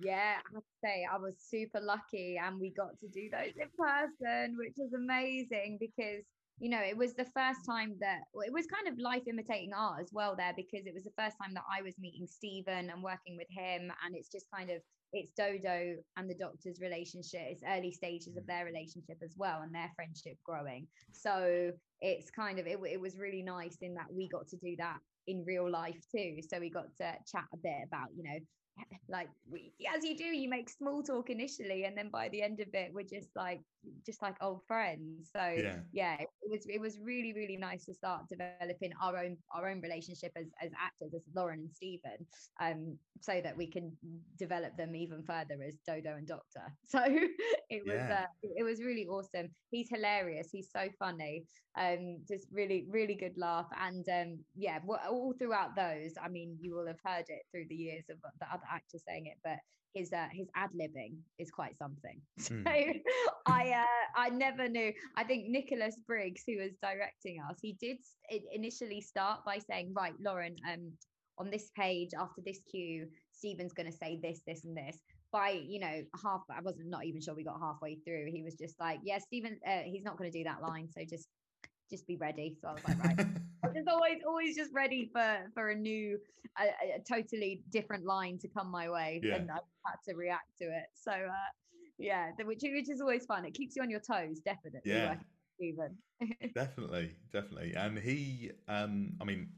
yeah, 0.00 0.36
I 0.38 0.54
have 0.54 0.62
to 0.62 0.78
say 0.82 1.06
I 1.10 1.18
was 1.18 1.34
super 1.38 1.80
lucky, 1.80 2.38
and 2.42 2.60
we 2.60 2.70
got 2.70 2.98
to 3.00 3.08
do 3.08 3.28
those 3.30 3.54
in 3.56 3.68
person, 3.76 4.56
which 4.58 4.74
was 4.76 4.92
amazing 4.92 5.78
because 5.80 6.24
you 6.58 6.70
know 6.70 6.80
it 6.80 6.96
was 6.96 7.12
the 7.14 7.26
first 7.36 7.60
time 7.68 7.96
that 8.00 8.20
well, 8.32 8.46
it 8.46 8.52
was 8.52 8.66
kind 8.66 8.88
of 8.88 8.98
life 8.98 9.22
imitating 9.26 9.72
art 9.76 10.00
as 10.00 10.10
well 10.12 10.34
there 10.36 10.54
because 10.56 10.86
it 10.86 10.94
was 10.94 11.04
the 11.04 11.16
first 11.18 11.36
time 11.42 11.52
that 11.54 11.64
I 11.70 11.82
was 11.82 11.94
meeting 11.98 12.26
Stephen 12.26 12.90
and 12.90 13.02
working 13.02 13.36
with 13.36 13.48
him, 13.50 13.92
and 14.04 14.14
it's 14.14 14.28
just 14.28 14.46
kind 14.54 14.70
of 14.70 14.80
it's 15.12 15.32
Dodo 15.36 15.96
and 16.16 16.28
the 16.28 16.34
doctor's 16.34 16.80
relationship. 16.80 17.40
It's 17.48 17.62
early 17.66 17.92
stages 17.92 18.36
of 18.36 18.44
mm. 18.44 18.46
their 18.46 18.64
relationship 18.64 19.18
as 19.22 19.34
well, 19.36 19.62
and 19.62 19.74
their 19.74 19.90
friendship 19.94 20.36
growing. 20.44 20.86
So 21.12 21.72
it's 22.00 22.30
kind 22.30 22.58
of 22.58 22.66
it, 22.66 22.78
it 22.90 23.00
was 23.00 23.18
really 23.18 23.42
nice 23.42 23.78
in 23.82 23.94
that 23.94 24.06
we 24.12 24.28
got 24.28 24.48
to 24.48 24.56
do 24.56 24.76
that 24.78 24.98
in 25.26 25.44
real 25.46 25.70
life 25.70 25.98
too. 26.14 26.38
So 26.48 26.58
we 26.58 26.70
got 26.70 26.86
to 26.98 27.12
chat 27.30 27.44
a 27.52 27.56
bit 27.56 27.86
about 27.86 28.08
you 28.16 28.24
know 28.24 28.38
like 29.08 29.28
we, 29.50 29.72
as 29.94 30.04
you 30.04 30.16
do 30.16 30.24
you 30.24 30.48
make 30.48 30.68
small 30.68 31.02
talk 31.02 31.30
initially 31.30 31.84
and 31.84 31.96
then 31.96 32.08
by 32.10 32.28
the 32.30 32.42
end 32.42 32.60
of 32.60 32.68
it 32.74 32.92
we're 32.92 33.04
just 33.04 33.28
like 33.36 33.60
just 34.04 34.22
like 34.22 34.36
old 34.40 34.60
friends. 34.66 35.30
So 35.32 35.40
yeah, 35.40 35.78
yeah 35.92 36.16
it 36.20 36.28
was 36.50 36.66
it 36.68 36.80
was 36.80 36.98
really 37.00 37.32
really 37.32 37.56
nice 37.56 37.84
to 37.86 37.94
start 37.94 38.22
developing 38.28 38.92
our 39.02 39.16
own 39.16 39.36
our 39.54 39.68
own 39.68 39.80
relationship 39.80 40.32
as, 40.36 40.46
as 40.62 40.70
actors 40.80 41.14
as 41.14 41.22
lauren 41.34 41.60
and 41.60 41.70
stephen 41.72 42.26
um 42.60 42.98
so 43.20 43.40
that 43.42 43.56
we 43.56 43.66
can 43.66 43.92
develop 44.38 44.76
them 44.76 44.94
even 44.94 45.22
further 45.22 45.62
as 45.66 45.78
dodo 45.86 46.16
and 46.16 46.26
doctor. 46.26 46.62
So 46.88 47.00
it 47.68 47.82
was 47.84 47.96
yeah. 47.96 48.24
uh, 48.24 48.48
it 48.56 48.62
was 48.62 48.80
really 48.80 49.06
awesome. 49.06 49.48
He's 49.70 49.88
hilarious. 49.90 50.48
He's 50.52 50.70
so 50.70 50.88
funny. 50.98 51.44
Um 51.78 52.18
just 52.28 52.46
really 52.52 52.86
really 52.88 53.14
good 53.14 53.36
laugh. 53.36 53.66
And 53.80 54.06
um 54.08 54.38
yeah 54.54 54.78
all 55.08 55.34
throughout 55.38 55.74
those 55.76 56.12
i 56.22 56.28
mean 56.28 56.56
you 56.60 56.74
will 56.74 56.86
have 56.86 57.00
heard 57.04 57.24
it 57.28 57.42
through 57.50 57.66
the 57.68 57.74
years 57.74 58.04
of 58.10 58.18
the 58.40 58.46
other 58.46 58.65
actors 58.72 59.02
saying 59.06 59.26
it 59.26 59.38
but 59.42 59.58
his 59.96 60.12
uh, 60.12 60.28
his 60.32 60.46
ad 60.54 60.70
libbing 60.78 61.16
is 61.38 61.50
quite 61.50 61.76
something. 61.78 62.20
Mm. 62.40 63.00
So 63.46 63.52
I 63.52 63.70
uh, 63.70 64.20
I 64.20 64.28
never 64.28 64.68
knew. 64.68 64.92
I 65.16 65.24
think 65.24 65.48
Nicholas 65.48 65.96
Briggs, 66.06 66.42
who 66.46 66.58
was 66.58 66.72
directing 66.82 67.38
us, 67.48 67.56
he 67.62 67.76
did 67.80 67.98
initially 68.52 69.00
start 69.00 69.44
by 69.46 69.58
saying, 69.58 69.94
"Right, 69.94 70.14
Lauren, 70.20 70.56
um, 70.70 70.92
on 71.38 71.50
this 71.50 71.70
page 71.76 72.10
after 72.18 72.42
this 72.44 72.60
cue, 72.70 73.06
Stephen's 73.32 73.72
going 73.72 73.90
to 73.90 73.96
say 73.96 74.18
this, 74.22 74.40
this, 74.46 74.64
and 74.64 74.76
this." 74.76 74.98
By 75.32 75.50
you 75.50 75.80
know 75.80 76.02
half, 76.22 76.42
I 76.50 76.60
wasn't 76.60 76.90
not 76.90 77.04
even 77.04 77.20
sure 77.20 77.34
we 77.34 77.44
got 77.44 77.60
halfway 77.60 77.96
through. 78.04 78.26
He 78.32 78.42
was 78.42 78.56
just 78.56 78.78
like, 78.78 79.00
"Yeah, 79.02 79.18
Stephen, 79.18 79.58
uh, 79.66 79.82
he's 79.84 80.04
not 80.04 80.18
going 80.18 80.30
to 80.30 80.38
do 80.38 80.44
that 80.44 80.60
line, 80.60 80.88
so 80.90 81.02
just 81.08 81.28
just 81.90 82.06
be 82.06 82.16
ready. 82.16 82.56
So 82.60 82.68
I 82.68 82.72
was 82.72 82.82
like, 82.86 83.04
right. 83.04 83.26
I 83.64 83.68
was 83.68 83.86
always, 83.88 84.18
always 84.26 84.56
just 84.56 84.72
ready 84.72 85.10
for 85.12 85.38
for 85.54 85.70
a 85.70 85.74
new, 85.74 86.18
a, 86.58 86.96
a, 86.96 87.00
totally 87.00 87.62
different 87.70 88.04
line 88.04 88.38
to 88.38 88.48
come 88.48 88.70
my 88.70 88.88
way, 88.88 89.20
yeah. 89.22 89.36
and 89.36 89.50
I 89.50 89.58
had 89.84 89.96
to 90.08 90.14
react 90.14 90.56
to 90.58 90.64
it. 90.64 90.86
So 90.94 91.12
uh, 91.12 91.50
yeah, 91.98 92.30
which 92.44 92.62
which 92.62 92.90
is 92.90 93.00
always 93.00 93.24
fun. 93.26 93.44
It 93.44 93.54
keeps 93.54 93.76
you 93.76 93.82
on 93.82 93.90
your 93.90 94.00
toes, 94.00 94.40
definitely. 94.44 94.80
Yeah, 94.84 95.16
even 95.60 95.96
definitely, 96.54 97.12
definitely. 97.32 97.74
And 97.74 97.98
he, 97.98 98.50
um, 98.68 99.14
I 99.20 99.24
mean, 99.24 99.48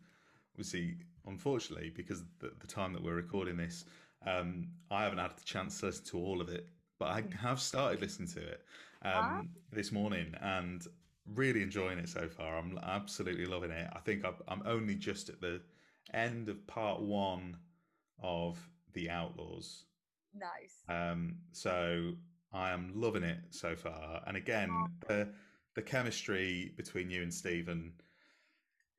obviously, 0.54 0.96
unfortunately, 1.26 1.92
because 1.94 2.22
the, 2.40 2.52
the 2.60 2.66
time 2.66 2.92
that 2.92 3.02
we're 3.02 3.14
recording 3.14 3.56
this, 3.56 3.84
um, 4.26 4.68
I 4.90 5.04
haven't 5.04 5.18
had 5.18 5.36
the 5.36 5.44
chance 5.44 5.80
to 5.80 5.86
listen 5.86 6.04
to 6.06 6.18
all 6.18 6.40
of 6.40 6.48
it, 6.48 6.68
but 6.98 7.08
I 7.08 7.22
mm. 7.22 7.32
have 7.38 7.60
started 7.60 8.00
listening 8.00 8.28
to 8.28 8.40
it 8.40 8.64
um, 9.02 9.12
ah. 9.14 9.42
this 9.72 9.92
morning, 9.92 10.34
and 10.40 10.86
really 11.34 11.62
enjoying 11.62 11.98
it 11.98 12.08
so 12.08 12.28
far. 12.28 12.58
I'm 12.58 12.78
absolutely 12.82 13.46
loving 13.46 13.70
it. 13.70 13.88
I 13.92 13.98
think 14.00 14.24
I'm 14.46 14.62
only 14.66 14.94
just 14.94 15.28
at 15.28 15.40
the 15.40 15.60
end 16.14 16.48
of 16.48 16.66
part 16.66 17.00
one 17.00 17.56
of 18.22 18.58
The 18.94 19.10
Outlaws. 19.10 19.84
Nice. 20.34 20.82
Um, 20.88 21.36
so 21.52 22.12
I 22.52 22.70
am 22.70 22.92
loving 22.94 23.22
it 23.22 23.38
so 23.50 23.76
far. 23.76 24.22
And 24.26 24.36
again, 24.36 24.70
oh. 24.72 24.88
the 25.06 25.28
the 25.74 25.82
chemistry 25.82 26.72
between 26.76 27.10
you 27.10 27.22
and 27.22 27.32
Stephen 27.32 27.92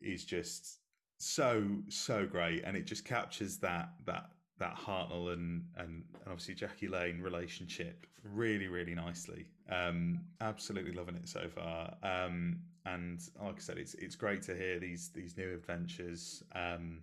is 0.02 0.24
just 0.24 0.80
so 1.18 1.64
so 1.90 2.26
great, 2.26 2.64
and 2.64 2.78
it 2.78 2.86
just 2.86 3.06
captures 3.06 3.58
that 3.58 3.90
that 4.06 4.30
that 4.60 4.76
Hartnell 4.76 5.34
and, 5.34 5.64
and 5.78 6.04
obviously 6.28 6.54
Jackie 6.54 6.88
Lane 6.88 7.22
relationship 7.22 8.06
really, 8.24 8.68
really 8.68 8.94
nicely. 8.94 9.48
Um, 9.70 10.22
absolutely 10.42 10.92
loving 10.92 11.16
it 11.16 11.28
so 11.28 11.48
far. 11.50 11.96
Um, 12.04 12.60
and 12.86 13.22
like 13.42 13.56
I 13.56 13.60
said, 13.60 13.78
it's 13.78 13.94
it's 13.96 14.16
great 14.16 14.42
to 14.44 14.56
hear 14.56 14.80
these 14.80 15.10
these 15.10 15.38
new 15.38 15.54
adventures. 15.54 16.44
Um, 16.54 17.00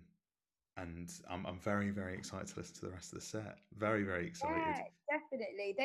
and 0.77 1.11
I'm 1.29 1.45
I'm 1.45 1.59
very 1.59 1.89
very 1.89 2.13
excited 2.15 2.47
to 2.49 2.59
listen 2.59 2.75
to 2.75 2.81
the 2.81 2.91
rest 2.91 3.13
of 3.13 3.19
the 3.19 3.25
set. 3.25 3.57
Very 3.77 4.03
very 4.03 4.27
excited. 4.27 4.85
Yeah, 5.11 5.17
definitely. 5.37 5.75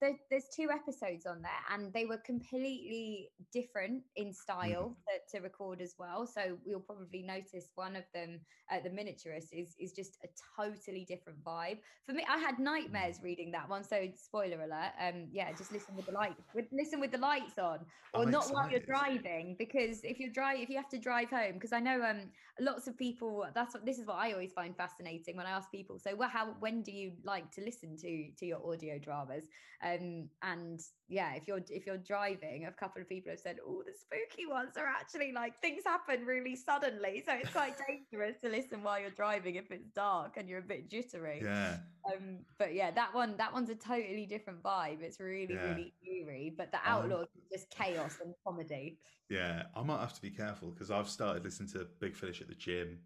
There, 0.00 0.16
there's 0.30 0.48
two 0.54 0.68
episodes 0.70 1.26
on 1.26 1.42
there, 1.42 1.50
and 1.72 1.92
they 1.92 2.04
were 2.04 2.18
completely 2.18 3.30
different 3.52 4.02
in 4.16 4.32
style 4.32 4.94
mm-hmm. 4.94 5.30
to, 5.30 5.38
to, 5.38 5.42
record 5.42 5.80
as 5.80 5.94
well. 5.98 6.26
So 6.26 6.58
we'll 6.64 6.80
probably 6.80 7.22
notice 7.22 7.70
one 7.74 7.96
of 7.96 8.04
them, 8.14 8.40
uh, 8.70 8.78
the 8.82 8.90
miniaturist, 8.90 9.48
is 9.52 9.74
is 9.78 9.92
just 9.92 10.18
a 10.24 10.28
totally 10.56 11.04
different 11.08 11.42
vibe. 11.44 11.78
For 12.06 12.12
me, 12.12 12.24
I 12.28 12.38
had 12.38 12.58
nightmares 12.58 13.18
mm. 13.18 13.24
reading 13.24 13.50
that 13.52 13.68
one. 13.68 13.84
So 13.84 14.08
spoiler 14.16 14.62
alert. 14.62 14.92
Um, 15.00 15.28
yeah, 15.32 15.52
just 15.52 15.72
listen 15.72 15.96
with 15.96 16.06
the 16.06 16.12
light, 16.12 16.36
with, 16.54 16.66
listen 16.72 17.00
with 17.00 17.12
the 17.12 17.18
lights 17.18 17.58
on, 17.58 17.80
or 18.14 18.22
I'm 18.22 18.30
not 18.30 18.48
excited. 18.48 18.54
while 18.54 18.70
you're 18.70 18.80
driving, 18.80 19.56
because 19.58 20.00
if 20.04 20.18
you're 20.18 20.32
drive, 20.32 20.58
if 20.60 20.68
you 20.68 20.76
have 20.76 20.88
to 20.90 20.98
drive 20.98 21.30
home, 21.30 21.54
because 21.54 21.72
I 21.72 21.80
know 21.80 22.02
um 22.02 22.30
lots 22.60 22.86
of 22.86 22.96
people. 22.96 23.46
That's 23.54 23.74
what 23.74 23.84
this 23.84 23.98
is 23.98 24.06
what 24.06 24.16
I 24.16 24.32
always 24.32 24.52
find 24.52 24.76
fascinating 24.76 25.36
when 25.36 25.46
I 25.46 25.50
ask 25.50 25.70
people. 25.70 25.98
So, 25.98 26.14
well, 26.14 26.28
how 26.28 26.54
when 26.60 26.82
do 26.82 26.92
you 26.92 27.12
like 27.24 27.50
to 27.52 27.62
listen 27.62 27.96
to 27.98 28.30
to 28.38 28.46
your 28.46 28.60
audio 28.66 28.97
dramas? 28.98 29.44
Um, 29.82 30.28
and 30.42 30.80
yeah, 31.08 31.34
if 31.34 31.46
you're 31.46 31.60
if 31.68 31.86
you're 31.86 31.98
driving, 31.98 32.66
a 32.66 32.72
couple 32.72 33.00
of 33.00 33.08
people 33.08 33.30
have 33.30 33.38
said, 33.38 33.56
oh, 33.66 33.82
the 33.86 33.92
spooky 33.92 34.46
ones 34.46 34.76
are 34.76 34.86
actually 34.86 35.32
like 35.32 35.60
things 35.60 35.82
happen 35.84 36.24
really 36.26 36.56
suddenly, 36.56 37.22
so 37.26 37.34
it's 37.34 37.50
quite 37.50 37.74
dangerous 37.88 38.36
to 38.42 38.50
listen 38.50 38.82
while 38.82 39.00
you're 39.00 39.10
driving 39.10 39.54
if 39.54 39.70
it's 39.70 39.88
dark 39.94 40.36
and 40.36 40.48
you're 40.48 40.58
a 40.58 40.62
bit 40.62 40.90
jittery. 40.90 41.40
Yeah. 41.44 41.76
Um, 42.12 42.40
but 42.58 42.74
yeah, 42.74 42.90
that 42.90 43.14
one 43.14 43.36
that 43.36 43.52
one's 43.52 43.70
a 43.70 43.76
totally 43.76 44.26
different 44.26 44.62
vibe. 44.62 45.02
It's 45.02 45.20
really 45.20 45.54
yeah. 45.54 45.70
really 45.70 45.94
eerie, 46.04 46.54
but 46.56 46.72
the 46.72 46.78
um, 46.78 47.04
Outlaws 47.04 47.28
um, 47.34 47.42
is 47.42 47.60
just 47.60 47.70
chaos 47.70 48.16
and 48.24 48.34
comedy. 48.46 48.98
Yeah, 49.30 49.64
I 49.76 49.82
might 49.82 50.00
have 50.00 50.14
to 50.14 50.22
be 50.22 50.30
careful 50.30 50.70
because 50.70 50.90
I've 50.90 51.08
started 51.08 51.44
listening 51.44 51.68
to 51.70 51.86
Big 52.00 52.16
Finish 52.16 52.40
at 52.40 52.48
the 52.48 52.54
gym 52.54 52.98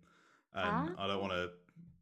and 0.55 0.95
ah. 0.97 1.05
I 1.05 1.07
don't 1.07 1.21
want 1.21 1.33
to 1.33 1.51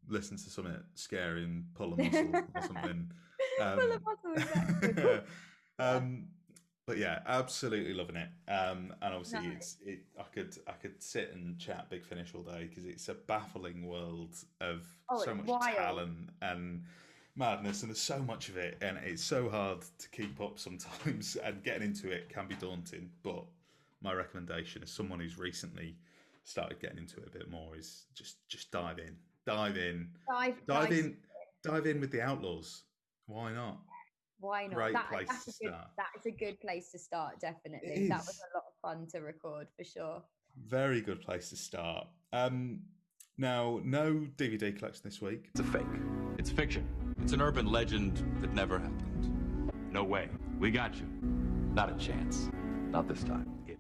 listen 0.09 0.37
to 0.37 0.51
something 0.51 0.77
scary 0.95 1.45
and 1.45 1.65
pull 1.75 1.95
a 1.95 1.97
muscle 1.97 2.31
or 2.35 2.63
something. 2.63 3.11
Um, 3.61 5.21
um, 5.79 6.25
but 6.91 6.99
yeah, 6.99 7.21
absolutely 7.27 7.95
loving 7.95 8.17
it. 8.17 8.29
Um, 8.49 8.93
and 9.01 9.15
obviously, 9.15 9.47
nice. 9.47 9.57
it's 9.57 9.77
it. 9.87 10.01
I 10.19 10.25
could 10.35 10.57
I 10.67 10.73
could 10.73 11.01
sit 11.01 11.33
and 11.33 11.57
chat 11.59 11.89
Big 11.89 12.05
Finish 12.05 12.35
all 12.35 12.43
day 12.43 12.67
because 12.69 12.85
it's 12.85 13.09
a 13.09 13.15
baffling 13.15 13.87
world 13.87 14.35
of 14.61 14.85
oh, 15.09 15.23
so 15.23 15.35
much 15.35 15.47
wild. 15.47 15.77
talent 15.77 16.31
and 16.43 16.83
madness, 17.37 17.83
and 17.83 17.91
there's 17.91 18.01
so 18.01 18.19
much 18.19 18.49
of 18.49 18.57
it, 18.57 18.77
and 18.81 18.99
it's 19.05 19.23
so 19.23 19.49
hard 19.49 19.83
to 19.99 20.09
keep 20.11 20.41
up 20.41 20.59
sometimes, 20.59 21.37
and 21.45 21.63
getting 21.63 21.83
into 21.83 22.11
it 22.11 22.29
can 22.29 22.49
be 22.49 22.57
daunting. 22.57 23.09
But 23.23 23.45
my 24.03 24.13
recommendation, 24.13 24.83
as 24.83 24.91
someone 24.91 25.21
who's 25.21 25.39
recently 25.39 25.97
started 26.43 26.81
getting 26.81 26.99
into 26.99 27.19
it 27.19 27.29
a 27.29 27.39
bit 27.39 27.49
more, 27.49 27.77
is 27.77 28.07
just 28.15 28.49
just 28.49 28.71
dive 28.73 28.99
in, 28.99 29.15
dive 29.47 29.77
in, 29.77 30.09
Dive, 30.29 30.55
dive 30.67 30.91
in, 30.91 31.17
dive 31.63 31.87
in 31.87 32.01
with 32.01 32.11
the 32.11 32.21
Outlaws. 32.21 32.83
Why 33.31 33.53
not? 33.53 33.79
Why 34.41 34.67
not? 34.67 34.75
Great 34.75 34.93
That- 34.95 35.09
place 35.09 35.29
that's 35.29 35.45
to 35.45 35.51
a 35.51 35.55
good, 35.63 35.75
start. 35.75 35.89
That's 35.97 36.27
a 36.27 36.31
good 36.33 36.61
place 36.61 36.91
to 36.91 36.99
start, 36.99 37.39
definitely. 37.41 38.09
That 38.09 38.19
was 38.27 38.41
a 38.53 38.57
lot 38.57 38.65
of 38.67 38.75
fun 38.83 39.07
to 39.13 39.21
record 39.21 39.69
for 39.77 39.85
sure. 39.85 40.23
Very 40.57 41.01
good 41.01 41.21
place 41.21 41.49
to 41.51 41.57
start. 41.57 42.09
Um, 42.33 42.81
now, 43.39 43.81
no 43.85 44.27
DVD 44.37 44.73
collection 44.77 45.03
this 45.05 45.21
week. 45.23 45.47
It's 45.51 45.61
a 45.61 45.65
fake. 45.65 45.87
It's 46.39 46.51
fiction. 46.51 46.89
It's 47.23 47.33
an 47.33 47.41
urban 47.41 47.67
legend 47.67 48.17
that 48.41 48.53
never 48.53 48.79
happened. 48.79 49.71
No 49.93 50.03
way. 50.03 50.29
We 50.59 50.71
got 50.73 50.97
you. 50.97 51.07
Not 51.73 51.91
a 51.93 51.97
chance. 51.99 52.49
Not 52.91 53.07
this 53.07 53.23
time. 53.23 53.47
It- 53.69 53.79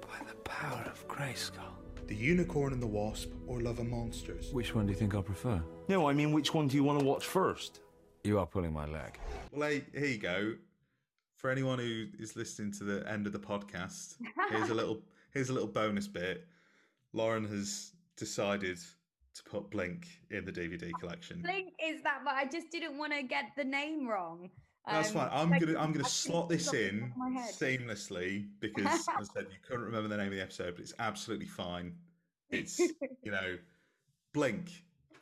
By 0.00 0.18
the 0.26 0.34
power 0.42 0.82
of 0.90 1.06
Grayskull. 1.06 1.75
The 2.06 2.14
Unicorn 2.14 2.72
and 2.72 2.80
the 2.80 2.86
Wasp, 2.86 3.30
or 3.48 3.60
Love 3.60 3.80
and 3.80 3.90
Monsters. 3.90 4.52
Which 4.52 4.74
one 4.74 4.86
do 4.86 4.92
you 4.92 4.98
think 4.98 5.14
I'll 5.14 5.22
prefer? 5.22 5.60
No, 5.88 6.08
I 6.08 6.12
mean, 6.12 6.30
which 6.30 6.54
one 6.54 6.68
do 6.68 6.76
you 6.76 6.84
want 6.84 7.00
to 7.00 7.04
watch 7.04 7.26
first? 7.26 7.80
You 8.22 8.38
are 8.38 8.46
pulling 8.46 8.72
my 8.72 8.86
leg. 8.86 9.18
Well, 9.50 9.68
hey, 9.68 9.84
here 9.92 10.06
you 10.06 10.18
go. 10.18 10.54
For 11.34 11.50
anyone 11.50 11.80
who 11.80 12.06
is 12.18 12.36
listening 12.36 12.72
to 12.74 12.84
the 12.84 13.10
end 13.10 13.26
of 13.26 13.32
the 13.32 13.40
podcast, 13.40 14.16
here's 14.50 14.70
a 14.70 14.74
little 14.80 15.02
here's 15.32 15.48
a 15.48 15.52
little 15.52 15.68
bonus 15.68 16.06
bit. 16.06 16.46
Lauren 17.12 17.44
has 17.48 17.92
decided 18.16 18.78
to 19.34 19.42
put 19.44 19.70
Blink 19.70 20.06
in 20.30 20.44
the 20.44 20.52
DVD 20.52 20.92
collection. 21.00 21.42
Blink 21.42 21.72
is 21.84 22.02
that, 22.02 22.20
but 22.24 22.34
I 22.34 22.44
just 22.46 22.70
didn't 22.70 22.98
want 22.98 23.12
to 23.14 23.22
get 23.22 23.46
the 23.56 23.64
name 23.64 24.06
wrong. 24.06 24.50
That's 24.86 25.08
Um, 25.08 25.14
fine. 25.14 25.28
I'm 25.32 25.50
like, 25.50 25.60
gonna 25.60 25.78
I'm 25.78 25.92
gonna 25.92 26.08
slot 26.08 26.48
this 26.48 26.72
in 26.72 27.00
top 27.00 27.10
of 27.10 27.16
my 27.16 27.30
head. 27.40 27.52
seamlessly 27.54 28.46
because 28.60 28.86
as 28.86 29.08
I 29.08 29.22
said 29.34 29.46
you 29.50 29.56
couldn't 29.66 29.84
remember 29.84 30.08
the 30.08 30.16
name 30.16 30.28
of 30.28 30.32
the 30.32 30.40
episode, 30.40 30.74
but 30.76 30.82
it's 30.82 30.94
absolutely 30.98 31.46
fine. 31.46 31.94
It's 32.50 32.78
you 32.78 33.32
know, 33.32 33.58
Blink. 34.32 34.70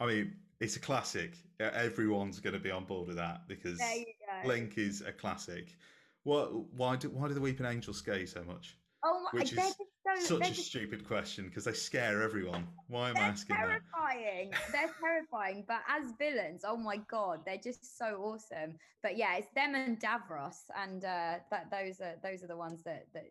I 0.01 0.07
mean, 0.07 0.35
it's 0.61 0.77
a 0.77 0.81
classic. 0.81 1.33
Everyone's 1.61 2.41
going 2.41 2.53
to 2.55 2.59
be 2.59 2.71
on 2.71 2.85
board 2.85 3.07
with 3.07 3.17
that 3.17 3.47
because 3.49 3.79
There 3.79 3.97
you 3.97 4.05
go. 4.05 4.47
Blink 4.49 4.77
is 4.77 5.01
a 5.03 5.13
classic. 5.13 5.77
What? 6.25 6.53
Why 6.75 6.97
do 6.97 7.09
Why 7.11 7.29
do 7.29 7.35
the 7.35 7.41
Weeping 7.41 7.65
Angels 7.67 7.97
scare 7.99 8.19
you 8.19 8.27
so 8.27 8.43
much? 8.45 8.77
Oh 9.07 9.23
my, 9.23 9.39
Which 9.39 9.53
is 9.53 9.59
just 9.59 9.77
so, 10.07 10.37
Such 10.37 10.49
a 10.49 10.55
just, 10.55 10.69
stupid 10.69 11.07
question 11.07 11.47
because 11.49 11.65
they 11.65 11.73
scare 11.75 12.23
everyone. 12.23 12.67
Why 12.89 13.11
am 13.11 13.17
I 13.17 13.21
asking? 13.21 13.57
they're 13.57 13.67
that? 13.69 13.81
terrifying. 13.93 14.51
they're 14.73 14.95
terrifying, 15.01 15.65
but 15.69 15.81
as 15.89 16.13
villains, 16.19 16.63
oh 16.67 16.77
my 16.77 16.97
god, 17.11 17.41
they're 17.45 17.59
just 17.63 17.99
so 17.99 18.17
awesome. 18.23 18.77
But 19.03 19.17
yeah, 19.19 19.37
it's 19.37 19.49
them 19.55 19.75
and 19.75 20.01
Davros, 20.01 20.57
and 20.75 21.05
uh, 21.05 21.39
that 21.51 21.71
those 21.71 22.01
are 22.01 22.15
those 22.23 22.43
are 22.43 22.47
the 22.47 22.57
ones 22.57 22.83
that 22.85 23.07
that 23.13 23.27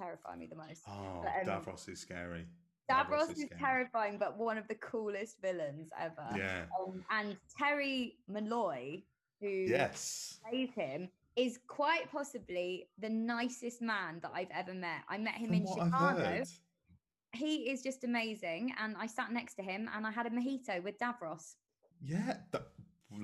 terrify 0.00 0.36
me 0.36 0.46
the 0.46 0.56
most. 0.56 0.82
Oh, 0.88 1.22
But, 1.22 1.48
um, 1.48 1.62
Davros 1.62 1.88
is 1.88 2.00
scary. 2.00 2.46
Davros 2.90 3.30
is 3.30 3.44
scary. 3.44 3.60
terrifying, 3.60 4.18
but 4.18 4.36
one 4.36 4.58
of 4.58 4.66
the 4.68 4.74
coolest 4.74 5.40
villains 5.40 5.90
ever. 5.98 6.28
Yeah. 6.36 6.66
Um, 6.80 7.04
and 7.10 7.36
Terry 7.58 8.18
Molloy, 8.28 9.02
who 9.40 9.66
Yes. 9.68 10.40
plays 10.50 10.70
him, 10.74 11.08
is 11.36 11.58
quite 11.66 12.10
possibly 12.10 12.88
the 12.98 13.08
nicest 13.08 13.82
man 13.82 14.20
that 14.22 14.30
I've 14.34 14.50
ever 14.54 14.74
met. 14.74 15.02
I 15.08 15.18
met 15.18 15.34
him 15.34 15.48
From 15.48 15.54
in 15.54 15.66
Chicago. 15.66 16.42
He 17.32 17.70
is 17.70 17.82
just 17.82 18.04
amazing, 18.04 18.72
and 18.78 18.94
I 18.96 19.06
sat 19.06 19.32
next 19.32 19.54
to 19.54 19.62
him 19.62 19.90
and 19.94 20.06
I 20.06 20.12
had 20.12 20.26
a 20.26 20.30
mojito 20.30 20.82
with 20.82 20.96
Davros. 20.98 21.54
Yeah, 22.00 22.36
that, 22.52 22.68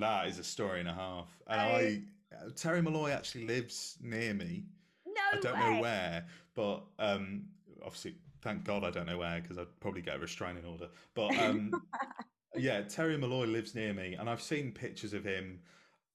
that 0.01 0.27
is 0.27 0.39
a 0.41 0.45
story 0.45 0.81
and 0.81 0.89
a 0.89 0.95
half. 0.95 1.29
And 1.47 1.61
I- 1.61 1.65
I, 1.65 2.03
uh, 2.35 2.51
Terry 2.57 2.83
Molloy 2.83 3.11
actually 3.11 3.47
lives 3.47 3.99
near 4.01 4.35
me. 4.35 4.65
No 5.07 5.39
I 5.39 5.41
don't 5.41 5.59
way. 5.61 5.75
know 5.77 5.83
where, 5.83 6.27
but 6.55 6.83
um, 6.99 7.45
obviously, 7.85 8.17
thank 8.43 8.65
God 8.65 8.85
I 8.85 8.91
don't 8.91 9.07
know 9.07 9.19
where 9.19 9.41
because 9.41 9.59
I'd 9.59 9.81
probably 9.81 10.03
get 10.03 10.17
a 10.17 10.19
restraining 10.19 10.65
order. 10.65 10.89
But 11.15 11.37
um, 11.39 11.73
yeah, 12.57 12.83
Terry 12.83 13.17
Molloy 13.17 13.47
lives 13.47 13.75
near 13.75 13.93
me, 13.95 14.15
and 14.15 14.29
I've 14.29 14.43
seen 14.43 14.73
pictures 14.73 15.13
of 15.13 15.25
him 15.25 15.61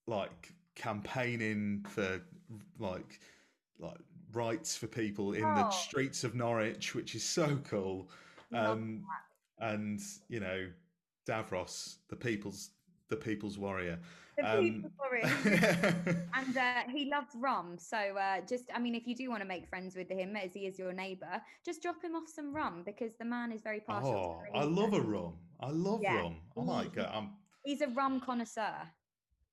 like 0.08 0.54
campaigning 0.76 1.86
for 1.90 2.22
like 2.80 3.20
like 3.80 3.98
rights 4.34 4.76
for 4.78 4.88
people 4.88 5.34
in 5.34 5.42
the 5.56 5.66
Oh. 5.66 5.70
streets 5.72 6.24
of 6.24 6.36
Norwich, 6.36 6.94
which 6.96 7.16
is 7.16 7.24
so 7.24 7.58
cool. 7.70 8.10
Um, 8.54 9.06
and 9.60 10.00
you 10.30 10.40
know, 10.40 10.70
Davros, 11.28 11.98
the 12.10 12.16
people's 12.16 12.72
the 13.10 13.16
people's 13.16 13.58
warrior. 13.58 14.00
The 14.38 14.44
Um, 14.58 14.64
people 14.64 14.92
for 14.98 15.16
it. 15.16 16.18
and 16.34 16.58
uh, 16.58 16.84
he 16.92 17.06
loves 17.10 17.34
rum. 17.36 17.78
So 17.78 17.98
uh, 17.98 18.42
just, 18.42 18.66
I 18.74 18.80
mean, 18.80 18.94
if 18.96 19.08
you 19.08 19.16
do 19.16 19.30
want 19.30 19.42
to 19.42 19.48
make 19.48 19.66
friends 19.68 19.96
with 19.96 20.10
him 20.10 20.36
as 20.36 20.54
he 20.54 20.62
is 20.68 20.78
your 20.78 20.92
neighbour, 20.92 21.42
just 21.64 21.82
drop 21.82 22.04
him 22.04 22.16
off 22.16 22.28
some 22.28 22.54
rum 22.54 22.84
because 22.86 23.16
the 23.18 23.24
man 23.26 23.52
is 23.54 23.62
very 23.62 23.80
partial. 23.80 24.12
to 24.12 24.18
oh, 24.18 24.60
I 24.60 24.64
love 24.64 24.94
a 24.94 25.00
rum. 25.02 25.36
I 25.62 25.70
love 25.70 26.02
Yeah. 26.02 26.18
rum. 26.22 26.36
I 26.58 26.62
like. 26.62 26.96
Get. 26.96 27.10
I'm 27.14 27.30
He's 27.64 27.82
a 27.82 27.88
rum 27.88 28.20
connoisseur. 28.20 28.76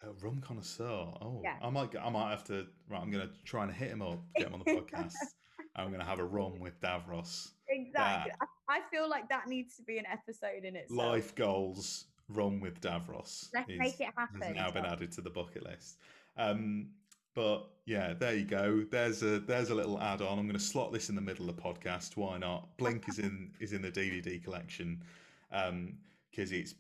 A 0.03 0.13
rum 0.25 0.41
connoisseur. 0.41 0.85
Oh, 1.21 1.41
Yeah. 1.43 1.57
I 1.63 1.71
might. 1.71 1.91
I 1.97 2.09
might 2.11 2.31
have 2.31 2.45
to. 2.45 2.67
Right, 2.89 3.01
I'm 3.01 3.11
going 3.11 3.27
to 3.27 3.33
try 3.45 3.65
and 3.65 3.73
hit 3.73 3.89
him 3.91 4.03
up, 4.03 4.21
get 4.37 4.49
him 4.49 4.55
on 4.55 4.63
the 4.65 4.73
podcast. 4.73 5.15
I'm 5.77 5.89
going 5.89 6.01
to 6.01 6.07
have 6.07 6.19
a 6.19 6.25
rum 6.25 6.59
with 6.61 6.79
Davros. 6.81 7.51
Exactly. 7.69 8.33
I, 8.69 8.77
I 8.77 8.81
feel 8.91 9.09
like 9.09 9.29
that 9.31 9.49
needs 9.49 9.77
to 9.77 9.83
be 9.83 9.97
an 9.99 10.05
episode 10.11 10.65
in 10.65 10.77
itself. 10.77 10.99
Life 10.99 11.35
goals: 11.35 12.07
rum 12.29 12.61
with 12.61 12.81
Davros. 12.81 13.49
Let's 13.55 13.71
is- 13.71 13.79
make 13.79 14.01
it 14.01 14.09
has 14.17 14.29
happen. 14.35 14.55
now 14.55 14.71
been 14.71 14.85
added 14.85 15.13
to 15.13 15.21
the 15.23 15.31
bucket 15.31 15.65
list. 15.65 15.99
Um, 16.37 16.91
but 17.35 17.67
yeah, 17.87 18.13
there 18.13 18.35
you 18.35 18.45
go. 18.45 18.85
There's 18.91 19.23
a 19.23 19.39
there's 19.41 19.71
a 19.71 19.75
little 19.75 19.99
add-on. 20.01 20.39
I'm 20.39 20.45
going 20.47 20.59
to 20.59 20.63
slot 20.65 20.93
this 20.93 21.09
in 21.09 21.15
the 21.15 21.23
middle 21.23 21.49
of 21.49 21.57
the 21.57 21.63
podcast. 21.63 22.17
Why 22.17 22.37
not? 22.37 22.77
Blink 22.77 23.09
is 23.09 23.19
in 23.19 23.53
is 23.59 23.73
in 23.73 23.81
the 23.81 23.91
DVD 23.91 24.43
collection 24.43 25.03
because 25.51 26.53
it's 26.53 26.75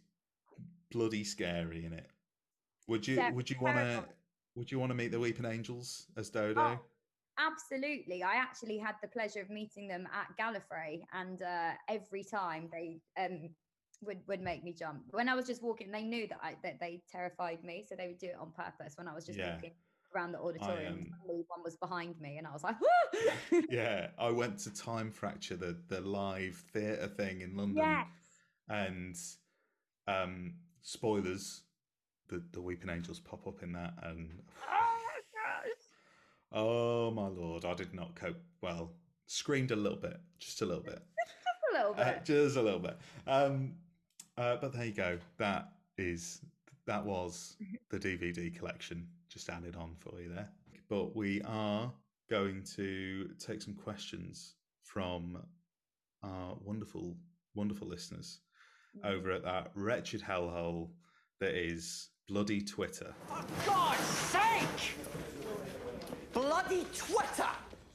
bloody 0.90 1.24
scary 1.24 1.86
in 1.86 1.94
it. 1.94 2.06
Would 2.88 3.06
you 3.06 3.32
would 3.32 3.48
you 3.50 3.56
want 3.60 3.76
to 3.76 4.04
would 4.54 4.70
you 4.70 4.78
want 4.78 4.90
to 4.90 4.94
meet 4.94 5.08
the 5.08 5.20
Weeping 5.20 5.46
Angels 5.46 6.06
as 6.16 6.30
Dodo? 6.30 6.60
Oh, 6.60 6.84
Absolutely. 7.38 8.22
I 8.22 8.34
actually 8.34 8.78
had 8.78 8.96
the 9.00 9.08
pleasure 9.08 9.40
of 9.40 9.48
meeting 9.48 9.88
them 9.88 10.06
at 10.12 10.28
Gallifrey, 10.38 11.02
and 11.12 11.40
uh, 11.42 11.72
every 11.88 12.22
time 12.22 12.68
they 12.70 13.00
um, 13.16 13.48
would 14.02 14.18
would 14.28 14.42
make 14.42 14.62
me 14.62 14.72
jump. 14.74 15.04
When 15.12 15.28
I 15.28 15.34
was 15.34 15.46
just 15.46 15.62
walking, 15.62 15.90
they 15.90 16.02
knew 16.02 16.26
that 16.28 16.38
I 16.42 16.56
that 16.62 16.78
they 16.78 17.02
terrified 17.10 17.64
me, 17.64 17.84
so 17.88 17.96
they 17.96 18.08
would 18.08 18.18
do 18.18 18.26
it 18.28 18.36
on 18.38 18.52
purpose. 18.52 18.94
When 18.96 19.08
I 19.08 19.14
was 19.14 19.24
just 19.24 19.38
Yeah. 19.38 19.54
walking 19.54 19.72
around 20.14 20.32
the 20.32 20.40
auditorium, 20.40 20.94
um, 20.94 21.44
one 21.48 21.62
was 21.64 21.76
behind 21.76 22.20
me, 22.20 22.36
and 22.36 22.46
I 22.46 22.52
was 22.52 22.62
like, 22.62 22.76
yeah, 23.70 24.10
I 24.18 24.30
went 24.30 24.58
to 24.60 24.74
Time 24.74 25.10
Fracture, 25.10 25.56
the 25.56 25.72
the 25.88 26.00
live 26.00 26.56
theatre 26.56 27.08
thing 27.08 27.40
in 27.40 27.56
London. 27.56 27.76
yes, 27.76 28.08
and 28.68 29.16
um 30.06 30.54
spoilers 30.82 31.62
the 32.32 32.42
the 32.52 32.60
weeping 32.60 32.88
angels 32.90 33.20
pop 33.20 33.46
up 33.46 33.62
in 33.62 33.72
that 33.72 33.92
and 34.02 34.30
oh 34.70 34.96
my 35.06 35.20
gosh, 35.32 35.82
oh 36.52 37.10
my 37.10 37.26
lord 37.28 37.64
i 37.64 37.74
did 37.74 37.92
not 37.94 38.14
cope 38.14 38.40
well. 38.62 38.90
Screamed 39.26 39.70
a 39.70 39.76
little 39.76 39.98
bit 39.98 40.18
just 40.38 40.60
a 40.62 40.66
little 40.66 40.82
bit. 40.82 40.98
Just 41.72 41.74
a 41.74 41.78
little 41.78 41.94
bit. 41.94 42.06
uh, 42.06 42.20
just 42.24 42.56
a 42.56 42.62
little 42.62 42.80
bit. 42.80 42.98
Um 43.26 43.72
uh, 44.36 44.56
but 44.60 44.72
there 44.72 44.84
you 44.84 44.92
go. 44.92 45.18
That 45.38 45.72
is 45.96 46.40
that 46.86 47.04
was 47.04 47.56
the 47.90 47.98
dvd 47.98 48.54
collection 48.58 49.06
just 49.30 49.48
added 49.48 49.76
on 49.76 49.94
for 49.98 50.20
you 50.20 50.28
there. 50.28 50.48
But 50.90 51.16
we 51.16 51.40
are 51.42 51.90
going 52.30 52.62
to 52.76 53.30
take 53.38 53.62
some 53.62 53.74
questions 53.74 54.54
from 54.82 55.38
our 56.22 56.56
wonderful 56.62 57.16
wonderful 57.54 57.88
listeners 57.88 58.40
over 59.04 59.30
at 59.32 59.42
that 59.44 59.70
wretched 59.74 60.20
hellhole 60.22 60.90
that 61.40 61.54
is 61.54 62.10
bloody 62.32 62.62
Twitter. 62.62 63.12
For 63.28 63.44
God's 63.66 64.00
sake! 64.00 64.94
Bloody 66.32 66.86
Twitter! 66.96 67.50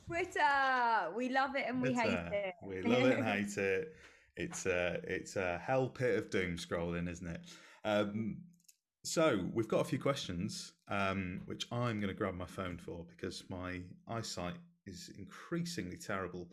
Twitter, 0.06 1.12
we 1.16 1.30
love 1.30 1.56
it 1.56 1.66
and 1.68 1.82
we 1.82 1.92
hate 1.92 2.12
it. 2.32 2.54
We 2.64 2.84
love 2.84 3.04
it 3.06 3.18
and 3.18 3.26
hate 3.34 3.58
it. 3.58 3.96
It's 4.36 4.68
a 4.68 5.00
it's 5.06 5.38
a 5.38 5.58
hell 5.58 5.90
pit 5.90 6.20
of 6.20 6.30
doom 6.30 6.58
scrolling, 6.58 7.10
isn't 7.10 7.26
it? 7.28 7.42
Um, 7.84 8.38
so 9.04 9.44
we've 9.54 9.68
got 9.68 9.82
a 9.82 9.86
few 9.86 9.98
questions, 10.00 10.74
um, 10.88 11.42
which 11.46 11.66
I'm 11.72 12.00
going 12.00 12.14
to 12.14 12.14
grab 12.14 12.36
my 12.36 12.46
phone 12.46 12.78
for 12.78 13.06
because 13.10 13.44
my 13.50 13.82
eyesight 14.08 14.54
is 14.86 15.10
increasingly 15.18 15.98
terrible, 15.98 16.48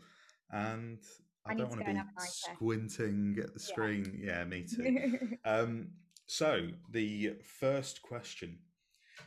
and 0.51 0.97
I, 1.45 1.51
I 1.51 1.53
don't 1.55 1.69
want 1.69 1.81
to 1.81 1.85
be 1.85 1.95
have 1.95 2.07
an 2.07 2.13
eye 2.17 2.21
test. 2.23 2.49
squinting 2.55 3.35
at 3.39 3.53
the 3.53 3.59
Yeah. 3.59 3.73
screen. 3.73 4.19
Yeah, 4.23 4.43
me 4.45 4.63
too. 4.63 5.37
Um, 5.45 5.89
so 6.25 6.69
the 6.91 7.33
first 7.43 8.01
question 8.01 8.59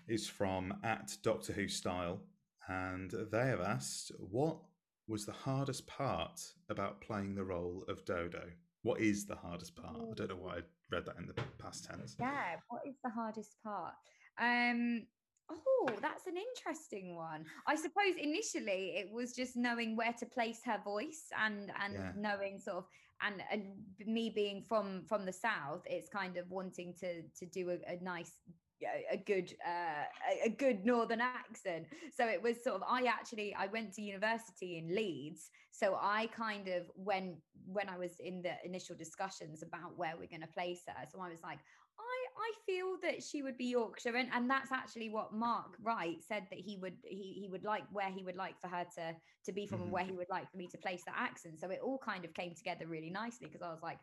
is 0.07 0.29
from 0.29 0.75
at 0.85 1.17
Doctor 1.23 1.53
Who 1.53 1.69
Style, 1.69 2.21
and 2.69 3.11
they 3.33 3.47
have 3.47 3.61
asked, 3.61 4.13
"What 4.19 4.59
was 5.07 5.25
the 5.25 5.33
hardest 5.33 5.87
part 5.87 6.41
about 6.69 7.01
playing 7.01 7.35
the 7.35 7.45
role 7.45 7.85
of 7.89 8.05
Dodo?" 8.05 8.53
what 8.83 9.01
is 9.01 9.27
the 9.27 9.35
hardest 9.35 9.77
part? 9.77 9.97
I 9.97 10.15
don't 10.15 10.31
know 10.31 10.37
why 10.37 10.59
I 10.59 10.61
read 10.91 11.05
that 11.07 11.17
in 11.19 11.27
the 11.27 11.35
past 11.59 11.85
tense. 11.85 12.17
Yeah, 12.19 12.57
what 12.69 12.83
is 12.87 12.97
the 13.03 13.11
hardest 13.11 13.57
part? 13.63 13.95
Um 14.41 15.07
oh, 15.51 15.91
that's 16.01 16.27
an 16.27 16.37
interesting 16.37 17.17
one. 17.17 17.45
I 17.67 17.75
suppose 17.75 18.15
initially 18.19 18.97
it 18.97 19.11
was 19.13 19.35
just 19.35 19.57
knowing 19.57 19.97
where 19.97 20.13
to 20.13 20.27
place 20.27 20.61
her 20.65 20.81
voice 20.85 21.27
and 21.39 21.73
and 21.83 21.95
Yeah. 21.95 22.13
knowing 22.17 22.59
sort 22.59 22.79
of 22.79 22.85
and 23.23 23.43
and 23.51 23.63
me 24.07 24.31
being 24.31 24.63
from 24.69 25.03
from 25.09 25.25
the 25.25 25.33
south, 25.33 25.83
it's 25.87 26.09
kind 26.09 26.37
of 26.37 26.51
wanting 26.51 26.95
to 27.01 27.23
to 27.23 27.47
do 27.47 27.71
a, 27.71 27.93
a 27.93 28.03
nice 28.03 28.33
a- 29.13 29.17
good 29.17 29.55
uh, 29.67 30.05
a 30.45 30.49
good 30.49 30.85
northern 30.85 31.21
accent. 31.21 31.87
So 32.17 32.27
it 32.27 32.43
was 32.43 32.63
sort 32.63 32.77
of 32.77 32.83
i 32.89 33.05
actually 33.05 33.55
i 33.55 33.67
went 33.67 33.93
to 33.95 34.03
university 34.03 34.79
in 34.79 34.95
leeds 34.95 35.51
so 35.71 35.97
i 36.01 36.27
kind 36.29 36.69
of 36.69 36.83
when 36.95 37.37
when 37.67 37.89
i 37.89 37.97
was 37.99 38.13
in 38.21 38.43
the 38.43 38.53
initial 38.65 38.97
discussions 38.97 39.63
about 39.63 39.97
where 39.97 40.15
we're 40.19 40.29
going 40.29 40.41
to 40.41 40.49
place 40.49 40.83
her 40.87 41.07
so 41.11 41.21
i 41.21 41.29
was 41.29 41.43
like 41.43 41.59
i 42.39 42.53
feel 42.67 42.97
that 43.03 43.23
she 43.23 43.43
would 43.43 43.57
be 43.59 43.67
yorkshire 43.67 44.17
and, 44.17 44.29
and 44.33 44.49
that's 44.49 44.73
actually 44.73 45.11
what 45.11 45.33
mark 45.33 45.77
wright 45.83 46.19
said 46.27 46.45
that 46.51 46.59
he 46.59 46.77
would 46.77 46.95
he, 47.05 47.39
he 47.41 47.49
would 47.51 47.65
like 47.65 47.85
where 47.93 48.11
he 48.11 48.23
would 48.23 48.37
like 48.37 48.61
for 48.61 48.69
her 48.69 48.85
to 48.95 49.15
to 49.45 49.53
be 49.53 49.67
from 49.67 49.81
Mhm. 49.81 49.85
and 49.85 49.93
where 49.93 50.05
he 50.05 50.13
would 50.13 50.29
like 50.31 50.51
for 50.51 50.57
me 50.57 50.69
to 50.69 50.79
place 50.79 51.03
that 51.05 51.15
accent 51.17 51.61
so 51.61 51.71
it 51.71 51.81
all 51.83 51.99
kind 51.99 52.25
of 52.25 52.35
came 52.35 52.55
together 52.55 52.87
really 52.87 53.11
nicely 53.11 53.47
because 53.47 53.63
i 53.63 53.71
was 53.71 53.83
like 53.83 53.99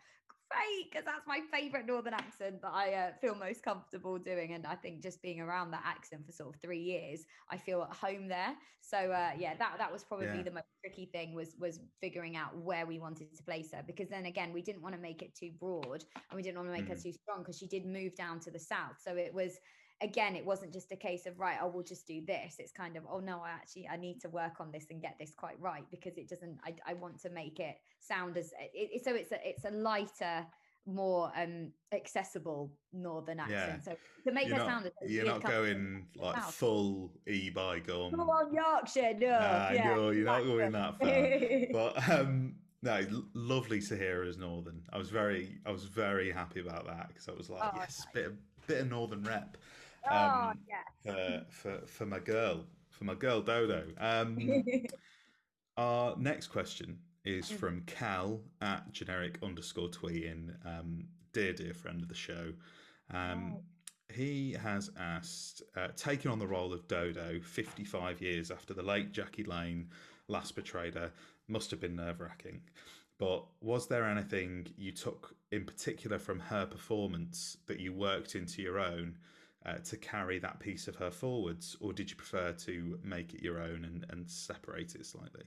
great 0.49 0.91
because 0.91 1.05
that's 1.05 1.27
my 1.27 1.41
favorite 1.41 1.85
northern 1.85 2.13
accent 2.13 2.61
that 2.61 2.73
I 2.73 2.93
uh, 2.93 3.13
feel 3.13 3.35
most 3.35 3.63
comfortable 3.63 4.17
doing. 4.19 4.53
And 4.53 4.65
I 4.65 4.75
think 4.75 5.01
just 5.01 5.21
being 5.21 5.41
around 5.41 5.71
that 5.71 5.83
accent 5.85 6.25
for 6.25 6.31
sort 6.31 6.55
of 6.55 6.61
three 6.61 6.81
years, 6.81 7.25
I 7.49 7.57
feel 7.57 7.81
at 7.83 7.95
home 7.95 8.27
there. 8.27 8.57
So 8.81 9.11
uh, 9.11 9.33
yeah, 9.37 9.55
that 9.57 9.77
that 9.79 9.91
was 9.91 10.03
probably 10.03 10.41
Yeah. 10.41 10.43
the 10.43 10.51
most 10.51 10.65
tricky 10.83 11.05
thing 11.05 11.33
was 11.35 11.55
was 11.59 11.79
figuring 11.99 12.35
out 12.35 12.57
where 12.57 12.85
we 12.85 12.99
wanted 12.99 13.35
to 13.35 13.43
place 13.43 13.71
her 13.73 13.83
because 13.83 14.09
then 14.09 14.25
again 14.25 14.53
we 14.53 14.61
didn't 14.61 14.81
want 14.81 14.95
to 14.95 15.01
make 15.01 15.21
it 15.21 15.35
too 15.35 15.51
broad 15.59 16.03
and 16.29 16.35
we 16.35 16.41
didn't 16.43 16.57
want 16.57 16.67
to 16.67 16.73
make 16.73 16.89
her 16.89 16.95
Mm. 16.95 17.01
too 17.01 17.13
strong 17.13 17.39
because 17.43 17.57
she 17.57 17.67
did 17.67 17.85
move 17.85 18.15
down 18.15 18.39
to 18.41 18.51
the 18.51 18.59
south. 18.59 18.99
So 18.99 19.15
it 19.17 19.33
was 19.33 19.59
again 20.01 20.35
it 20.35 20.45
wasn't 20.45 20.71
just 20.73 20.91
a 20.91 20.95
case 20.95 21.25
of 21.25 21.39
right 21.39 21.57
oh 21.61 21.67
we'll 21.67 21.83
just 21.83 22.05
do 22.05 22.21
this 22.25 22.55
it's 22.59 22.71
kind 22.71 22.97
of 22.97 23.03
oh 23.09 23.19
no 23.19 23.39
i 23.39 23.49
actually 23.49 23.87
i 23.87 23.95
need 23.95 24.19
to 24.19 24.27
work 24.29 24.59
on 24.59 24.71
this 24.71 24.87
and 24.89 25.01
get 25.01 25.15
this 25.19 25.33
quite 25.35 25.59
right 25.59 25.85
because 25.89 26.17
it 26.17 26.27
doesn't 26.27 26.57
i, 26.65 26.75
I 26.85 26.93
want 26.93 27.19
to 27.21 27.29
make 27.29 27.59
it 27.59 27.77
sound 27.99 28.37
as 28.37 28.53
it, 28.73 29.03
so 29.03 29.15
it's 29.15 29.31
a 29.31 29.47
it's 29.47 29.63
a 29.65 29.71
lighter 29.71 30.45
more 30.85 31.31
um 31.35 31.71
accessible 31.93 32.71
northern 32.93 33.37
Yeah. 33.37 33.43
accent 33.43 33.83
so 33.85 33.95
to 34.25 34.31
make 34.31 34.47
You're 34.47 34.57
her 34.57 34.65
not, 34.65 34.83
sound 34.83 34.91
you're 35.07 35.25
not 35.25 35.43
going 35.43 36.07
like 36.15 36.43
full 36.43 37.11
E 37.27 37.49
by 37.51 37.79
gum. 37.79 38.11
Come 38.11 38.21
on, 38.21 38.53
Yorkshire, 38.53 39.13
no. 39.19 39.27
Nah, 39.27 39.71
yeah, 39.71 39.95
no, 39.95 40.09
you're 40.09 40.25
not 40.25 40.43
going 40.43 40.71
that 40.71 40.97
far. 40.97 41.67
But 41.71 42.09
um, 42.09 42.55
no, 42.81 43.01
lovely 43.33 43.81
to 43.81 43.95
hear 43.95 44.23
as 44.23 44.37
Northern. 44.37 44.81
I 44.91 44.97
was 44.97 45.09
very, 45.09 45.59
I 45.65 45.71
was 45.71 45.83
very 45.85 46.31
happy 46.31 46.59
about 46.59 46.85
that 46.87 47.09
because 47.09 47.29
I 47.29 47.33
was 47.33 47.49
like, 47.49 47.63
Oh, 47.63 47.71
yes, 47.75 48.05
bit 48.13 48.25
of 48.27 48.67
bit 48.67 48.81
of 48.81 48.89
Northern 48.89 49.23
rep 49.23 49.57
oh, 50.09 50.15
um, 50.51 50.59
yeah. 50.69 51.39
for 51.49 51.79
for 51.79 51.85
for 51.87 52.05
my 52.05 52.19
girl, 52.19 52.65
for 52.89 53.03
my 53.05 53.15
girl 53.15 53.41
Dodo. 53.41 53.83
Um, 53.99 54.37
our 55.77 56.15
next 56.17 56.47
question 56.47 56.99
is 57.23 57.49
Mm. 57.49 57.57
from 57.57 57.81
Cal 57.81 58.39
at 58.61 58.91
generic 58.91 59.39
underscore 59.41 59.89
tweeting. 59.89 60.53
Um, 60.65 61.05
dear, 61.33 61.53
dear 61.53 61.73
friend 61.73 62.01
of 62.01 62.07
the 62.07 62.15
show. 62.15 62.53
Um, 63.11 63.53
Oh. 63.55 63.63
He 64.13 64.53
has 64.53 64.91
asked, 64.99 65.63
uh, 65.75 65.87
taking 65.95 66.29
on 66.29 66.37
the 66.37 66.45
role 66.47 66.71
of 66.71 66.87
Dodo 66.87 67.39
55 67.41 68.21
years 68.21 68.51
after 68.51 68.71
the 68.75 68.83
late 68.83 69.11
Jackie 69.11 69.43
Lane 69.43 69.89
last 70.27 70.53
portrayed 70.53 70.93
her, 70.93 71.11
must 71.47 71.71
have 71.71 71.79
been 71.79 71.95
nerve 71.95 72.21
wracking. 72.21 72.61
But 73.17 73.45
was 73.61 73.87
there 73.87 74.05
anything 74.05 74.67
you 74.77 74.91
took 74.91 75.35
in 75.51 75.65
particular 75.65 76.19
from 76.19 76.39
her 76.39 76.67
performance 76.67 77.57
that 77.65 77.79
you 77.79 77.93
worked 77.93 78.35
into 78.35 78.61
your 78.61 78.77
own 78.79 79.17
uh, 79.65 79.77
to 79.85 79.97
carry 79.97 80.39
that 80.39 80.59
piece 80.59 80.87
of 80.87 80.95
her 80.95 81.11
forwards, 81.11 81.75
or 81.79 81.93
did 81.93 82.09
you 82.09 82.15
prefer 82.15 82.51
to 82.51 82.99
make 83.03 83.33
it 83.33 83.41
your 83.41 83.59
own 83.59 83.85
and, 83.85 84.05
and 84.09 84.29
separate 84.29 84.95
it 84.95 85.05
slightly? 85.05 85.43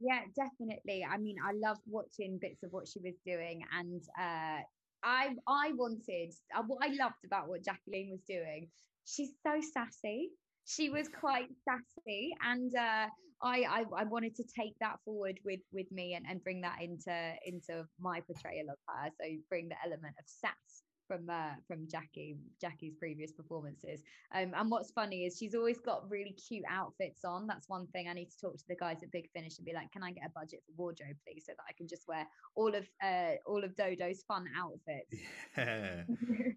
Yeah, 0.00 0.20
definitely. 0.36 1.06
I 1.08 1.16
mean, 1.16 1.36
I 1.42 1.52
loved 1.54 1.80
watching 1.86 2.38
bits 2.40 2.62
of 2.62 2.72
what 2.72 2.86
she 2.88 3.00
was 3.00 3.14
doing, 3.24 3.62
and 3.72 4.02
uh, 4.18 4.60
I 5.02 5.30
I 5.46 5.72
wanted 5.74 6.34
uh, 6.54 6.62
what 6.66 6.84
I 6.84 6.88
loved 6.88 7.24
about 7.24 7.48
what 7.48 7.64
Jacqueline 7.64 8.10
was 8.10 8.20
doing. 8.28 8.68
She's 9.06 9.30
so 9.42 9.60
sassy. 9.72 10.30
She 10.66 10.90
was 10.90 11.08
quite 11.20 11.48
sassy, 11.64 12.34
and 12.42 12.74
uh, 12.74 13.06
I, 13.42 13.62
I 13.62 13.84
I 13.96 14.04
wanted 14.04 14.34
to 14.36 14.44
take 14.58 14.74
that 14.80 14.96
forward 15.04 15.38
with 15.44 15.60
with 15.72 15.90
me 15.90 16.14
and, 16.14 16.26
and 16.28 16.42
bring 16.44 16.60
that 16.62 16.82
into 16.82 17.32
into 17.46 17.86
my 17.98 18.20
portrayal 18.20 18.68
of 18.70 18.76
her. 18.88 19.10
So 19.18 19.26
bring 19.48 19.68
the 19.68 19.76
element 19.82 20.16
of 20.18 20.24
sass 20.26 20.82
from 21.06 21.28
uh, 21.28 21.54
from 21.66 21.88
Jackie 21.88 22.36
Jackie's 22.60 22.94
previous 22.94 23.32
performances. 23.32 24.02
Um, 24.34 24.52
and 24.56 24.70
what's 24.70 24.90
funny 24.90 25.24
is 25.24 25.36
she's 25.38 25.54
always 25.54 25.78
got 25.78 26.08
really 26.10 26.32
cute 26.32 26.64
outfits 26.70 27.24
on. 27.24 27.46
That's 27.46 27.68
one 27.68 27.86
thing 27.88 28.08
I 28.08 28.12
need 28.12 28.30
to 28.30 28.40
talk 28.40 28.56
to 28.56 28.64
the 28.68 28.76
guys 28.76 29.02
at 29.02 29.10
Big 29.10 29.28
Finish 29.32 29.58
and 29.58 29.66
be 29.66 29.72
like, 29.72 29.90
can 29.92 30.02
I 30.02 30.12
get 30.12 30.26
a 30.26 30.30
budget 30.30 30.60
for 30.66 30.72
wardrobe, 30.76 31.16
please, 31.26 31.44
so 31.46 31.52
that 31.52 31.64
I 31.68 31.72
can 31.72 31.88
just 31.88 32.06
wear 32.08 32.26
all 32.54 32.74
of 32.74 32.86
uh, 33.02 33.32
all 33.46 33.64
of 33.64 33.74
Dodo's 33.76 34.22
fun 34.26 34.46
outfits. 34.58 35.22
Yeah. 35.56 36.02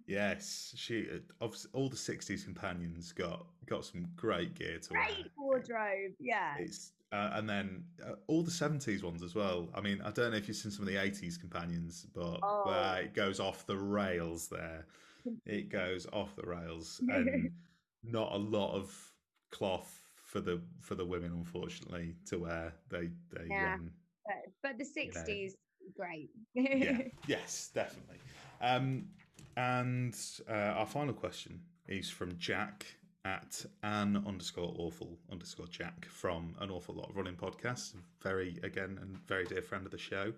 yes, 0.07 0.73
she 0.75 1.07
uh, 1.41 1.47
all 1.73 1.89
the 1.89 1.95
'60s 1.95 2.43
companions 2.43 3.11
got 3.11 3.45
got 3.67 3.85
some 3.85 4.07
great 4.15 4.55
gear 4.55 4.79
to 4.79 4.93
wear. 4.93 5.05
Great 5.05 5.31
wardrobe, 5.37 6.13
yeah. 6.19 6.55
It's 6.59 6.93
uh, 7.11 7.31
and 7.33 7.49
then 7.49 7.85
uh, 8.05 8.13
all 8.27 8.43
the 8.43 8.51
'70s 8.51 9.03
ones 9.03 9.23
as 9.23 9.35
well. 9.35 9.69
I 9.73 9.81
mean, 9.81 10.01
I 10.03 10.11
don't 10.11 10.31
know 10.31 10.37
if 10.37 10.47
you've 10.47 10.57
seen 10.57 10.71
some 10.71 10.87
of 10.87 10.93
the 10.93 10.99
'80s 10.99 11.37
companions, 11.37 12.05
but 12.13 12.41
Oh. 12.43 12.61
where 12.65 13.01
it 13.03 13.13
goes 13.13 13.39
off 13.39 13.65
the 13.65 13.77
rails 13.77 14.47
there, 14.47 14.85
it 15.45 15.69
goes 15.69 16.07
off 16.11 16.35
the 16.35 16.47
rails, 16.47 17.01
and 17.09 17.49
not 18.03 18.33
a 18.33 18.37
lot 18.37 18.73
of 18.73 19.13
cloth 19.51 20.01
for 20.25 20.41
the 20.41 20.61
for 20.81 20.95
the 20.95 21.05
women, 21.05 21.31
unfortunately, 21.33 22.15
to 22.25 22.39
wear. 22.39 22.73
They 22.89 23.09
they 23.31 23.49
Yeah. 23.49 23.75
um, 23.75 23.91
But, 24.25 24.51
but 24.61 24.77
the 24.77 24.83
know. 24.83 25.01
60s, 25.01 25.53
great. 25.95 26.29
yeah, 26.53 26.97
yes, 27.27 27.71
definitely. 27.73 28.17
Um, 28.61 29.05
and 29.55 30.15
uh, 30.49 30.53
our 30.53 30.85
final 30.85 31.13
question 31.13 31.61
is 31.87 32.09
from 32.09 32.37
Jack 32.37 32.85
at 33.27 33.65
an 33.83 34.23
underscore 34.25 34.73
awful 34.77 35.17
underscore 35.29 35.67
Jack 35.67 36.05
from 36.05 36.55
an 36.61 36.71
awful 36.71 36.95
lot 36.95 37.09
of 37.09 37.17
running 37.17 37.35
podcasts. 37.35 37.93
Very 38.21 38.57
again 38.63 38.97
and 39.01 39.17
very 39.27 39.43
dear 39.43 39.61
friend 39.61 39.85
of 39.85 39.91
the 39.91 39.97
show. 39.97 40.33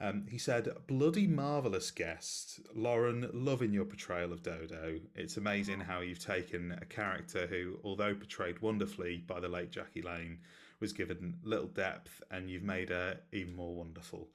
Um, 0.00 0.26
he 0.28 0.38
said, 0.38 0.68
"Bloody 0.86 1.26
marvelous 1.26 1.90
guest, 1.90 2.60
Lauren. 2.74 3.28
Loving 3.32 3.72
your 3.72 3.84
portrayal 3.84 4.32
of 4.32 4.42
Dodo. 4.42 4.98
It's 5.14 5.36
amazing 5.36 5.80
how 5.80 6.00
you've 6.00 6.24
taken 6.24 6.72
a 6.72 6.86
character 6.86 7.46
who, 7.46 7.78
although 7.84 8.14
portrayed 8.14 8.60
wonderfully 8.60 9.18
by 9.18 9.38
the 9.38 9.48
late 9.48 9.70
Jackie 9.70 10.02
Lane, 10.02 10.38
was 10.80 10.92
given 10.94 11.38
little 11.42 11.68
depth, 11.68 12.22
and 12.30 12.50
you've 12.50 12.62
made 12.62 12.88
her 12.88 13.20
even 13.32 13.54
more 13.54 13.74
wonderful." 13.74 14.30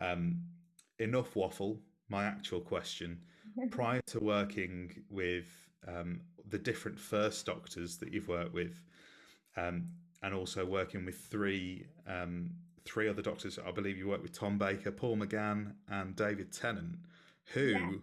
Um, 0.00 0.42
enough 0.98 1.36
waffle. 1.36 1.80
My 2.08 2.24
actual 2.24 2.60
question: 2.60 3.22
Prior 3.70 4.02
to 4.08 4.18
working 4.18 5.04
with 5.08 5.69
um, 5.86 6.20
the 6.48 6.58
different 6.58 6.98
first 6.98 7.46
doctors 7.46 7.96
that 7.98 8.12
you've 8.12 8.28
worked 8.28 8.52
with, 8.54 8.80
um, 9.56 9.88
and 10.22 10.34
also 10.34 10.64
working 10.66 11.04
with 11.04 11.16
three 11.16 11.86
um, 12.06 12.50
three 12.84 13.08
other 13.08 13.22
doctors, 13.22 13.58
I 13.64 13.70
believe 13.70 13.96
you 13.98 14.08
worked 14.08 14.22
with 14.22 14.32
Tom 14.32 14.58
Baker, 14.58 14.90
Paul 14.90 15.16
McGann, 15.18 15.74
and 15.88 16.16
David 16.16 16.52
Tennant. 16.52 16.96
Who 17.52 18.00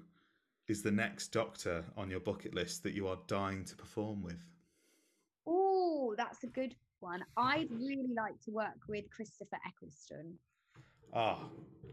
is 0.67 0.80
Yeah. 0.80 0.89
the 0.89 0.95
next 0.95 1.30
doctor 1.30 1.86
on 1.95 2.09
your 2.09 2.19
bucket 2.19 2.53
list 2.53 2.84
that 2.84 2.93
you 2.93 3.07
are 3.07 3.19
dying 3.28 3.65
to 3.65 3.75
perform 3.75 4.21
with? 4.21 4.39
Oh, 5.45 6.13
that's 6.17 6.43
a 6.43 6.47
good 6.47 6.75
one. 6.99 7.23
I'd 7.38 7.71
really 7.71 8.13
like 8.15 8.39
to 8.41 8.51
work 8.51 8.88
with 8.88 9.09
Christopher 9.09 9.57
Eccleston. 9.65 10.38
Ah, 11.13 11.49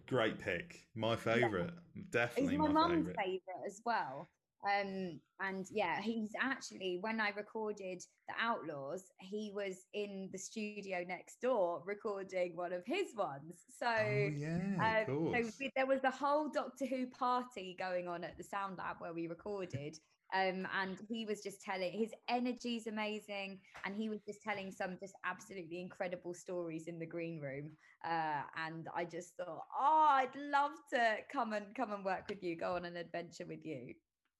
great 0.06 0.38
pick. 0.38 0.86
My 0.94 1.16
favourite. 1.16 1.70
Definitely 2.10 2.52
He's 2.52 2.58
my, 2.58 2.68
my, 2.68 2.88
mum's 2.88 3.08
favourite 3.16 3.66
as 3.66 3.80
well. 3.84 4.28
Um, 4.64 5.20
and 5.40 5.66
yeah, 5.70 6.00
he's 6.00 6.32
actually 6.40 6.98
when 7.00 7.20
I 7.20 7.30
recorded 7.30 8.02
the 8.28 8.34
Outlaws, 8.38 9.12
he 9.20 9.52
was 9.54 9.86
in 9.92 10.30
the 10.32 10.38
studio 10.38 11.04
next 11.06 11.40
door 11.40 11.82
recording 11.84 12.56
one 12.56 12.72
of 12.72 12.84
his 12.86 13.14
ones. 13.14 13.64
So 13.68 13.86
Oh 13.96 14.26
yeah, 14.26 15.00
of 15.00 15.06
um, 15.08 15.26
so 15.32 15.42
course. 15.44 15.58
there 15.76 15.86
was 15.86 16.00
the 16.00 16.10
whole 16.10 16.48
Doctor 16.50 16.86
Who 16.86 17.08
party 17.08 17.76
going 17.78 18.08
on 18.08 18.24
at 18.24 18.36
the 18.38 18.44
Sound 18.44 18.78
Lab 18.78 18.96
where 19.00 19.12
we 19.14 19.26
recorded. 19.28 19.98
Um, 20.34 20.66
and 20.74 20.98
he 21.08 21.26
was 21.26 21.42
just 21.42 21.62
telling 21.62 21.92
his 21.92 22.12
energy's 22.28 22.86
amazing, 22.88 23.60
and 23.84 23.94
he 23.94 24.08
was 24.08 24.20
just 24.26 24.42
telling 24.42 24.72
some 24.72 24.96
just 24.98 25.14
absolutely 25.24 25.80
incredible 25.80 26.34
stories 26.34 26.88
in 26.88 26.98
the 26.98 27.06
green 27.06 27.40
room. 27.40 27.76
Uh, 28.04 28.42
and 28.56 28.88
I 28.94 29.04
just 29.04 29.36
thought, 29.36 29.62
oh, 29.78 30.06
I'd 30.10 30.34
love 30.34 30.72
to 30.92 31.18
come 31.32 31.52
and 31.52 31.74
come 31.74 31.92
and 31.92 32.04
work 32.04 32.28
with 32.28 32.42
you, 32.42 32.56
go 32.56 32.74
on 32.74 32.84
an 32.84 32.96
adventure 32.96 33.46
with 33.46 33.64
you. 33.64 33.94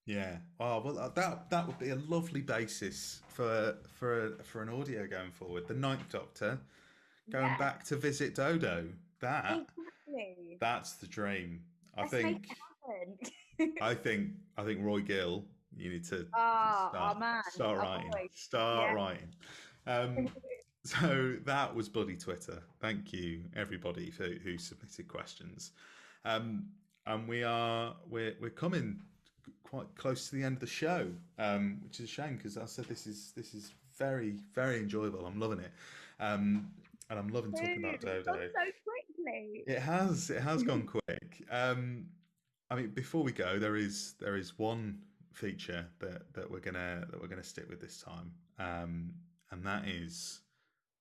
Yeah. 0.07 0.37
Oh 0.61 0.81
well, 0.81 0.99
uh, 0.99 1.09
that 1.11 1.49
that 1.51 1.67
would 1.67 1.79
be 1.79 1.91
a 1.91 1.97
lovely 1.97 2.43
basis 2.43 3.23
for 3.29 3.77
for 3.99 4.37
for 4.45 4.63
an 4.63 4.69
audio 4.69 5.07
going 5.07 5.33
forward. 5.33 5.67
The 5.67 5.75
Ninth 5.75 6.09
Doctor 6.11 6.59
going 7.31 7.47
Yeah. 7.47 7.59
back 7.59 7.85
to 7.85 7.97
visit 7.97 8.35
Dodo. 8.35 8.89
That 9.21 9.67
Exactly. 10.07 10.59
That's 10.61 10.95
the 10.95 11.07
dream. 11.07 11.63
I 11.97 12.03
Let's 12.03 12.13
think. 12.13 12.49
I 13.81 13.95
think. 13.95 14.33
I 14.59 14.65
think 14.65 14.85
Roy 14.85 15.01
Gill. 15.01 15.45
You 15.77 15.91
need 15.91 16.05
to 16.05 16.27
Ah, 16.35 16.89
start, 16.91 17.19
man, 17.19 17.43
start 17.51 17.79
writing. 17.79 18.29
Start 18.33 18.91
Yeah. 18.91 18.95
writing. 18.95 19.35
Um, 19.87 20.29
so 20.85 21.37
that 21.45 21.75
was 21.75 21.89
Bloody 21.89 22.17
Twitter. 22.17 22.63
Thank 22.81 23.13
you 23.13 23.45
everybody 23.57 24.11
for, 24.11 24.25
who 24.25 24.57
submitted 24.59 25.09
questions. 25.09 25.73
Um, 26.25 26.69
and 27.07 27.27
we 27.27 27.43
are 27.43 27.97
we're 28.09 28.35
we're 28.41 28.51
coming 28.51 29.01
quite 29.75 29.95
close 29.97 30.29
to 30.29 30.37
the 30.37 30.43
end 30.45 30.55
of 30.57 30.61
the 30.61 30.66
show, 30.66 31.09
um, 31.39 31.79
which 31.83 31.99
is 31.99 32.05
a 32.05 32.12
shame 32.12 32.37
because 32.37 32.57
I 32.57 32.66
said 32.66 32.85
this 32.87 33.07
is 33.07 33.33
this 33.37 33.55
is 33.55 33.72
very 33.99 34.35
very 34.55 34.79
enjoyable. 34.79 35.27
I'm 35.27 35.41
loving 35.41 35.59
it, 35.59 35.72
um, 36.20 36.70
and 37.11 37.18
I'm 37.18 37.29
loving 37.29 37.53
talking 37.53 37.79
about 37.79 38.01
Dude, 38.01 38.11
it's 38.11 38.27
Dodo. 38.27 38.39
gone 38.39 38.49
so 38.55 38.70
quickly. 38.85 39.64
It 39.66 39.81
has. 39.81 40.31
It 40.31 40.43
has 40.43 40.62
gone 40.62 40.83
quick. 41.09 41.45
Um, 41.51 42.07
I 42.70 42.77
mean, 42.77 42.91
before 42.91 43.25
we 43.25 43.33
go, 43.33 43.59
there 43.59 43.77
is 43.77 44.14
there 44.20 44.37
is 44.37 44.59
one 44.59 44.99
feature 45.33 45.87
that 45.99 46.33
that 46.35 46.49
we're 46.49 46.61
gonna 46.61 47.07
that 47.11 47.20
we're 47.20 47.29
gonna 47.29 47.43
stick 47.43 47.68
with 47.68 47.81
this 47.81 48.01
time, 48.01 48.31
um, 48.61 49.11
and 49.51 49.64
that 49.64 49.89
is 49.89 50.41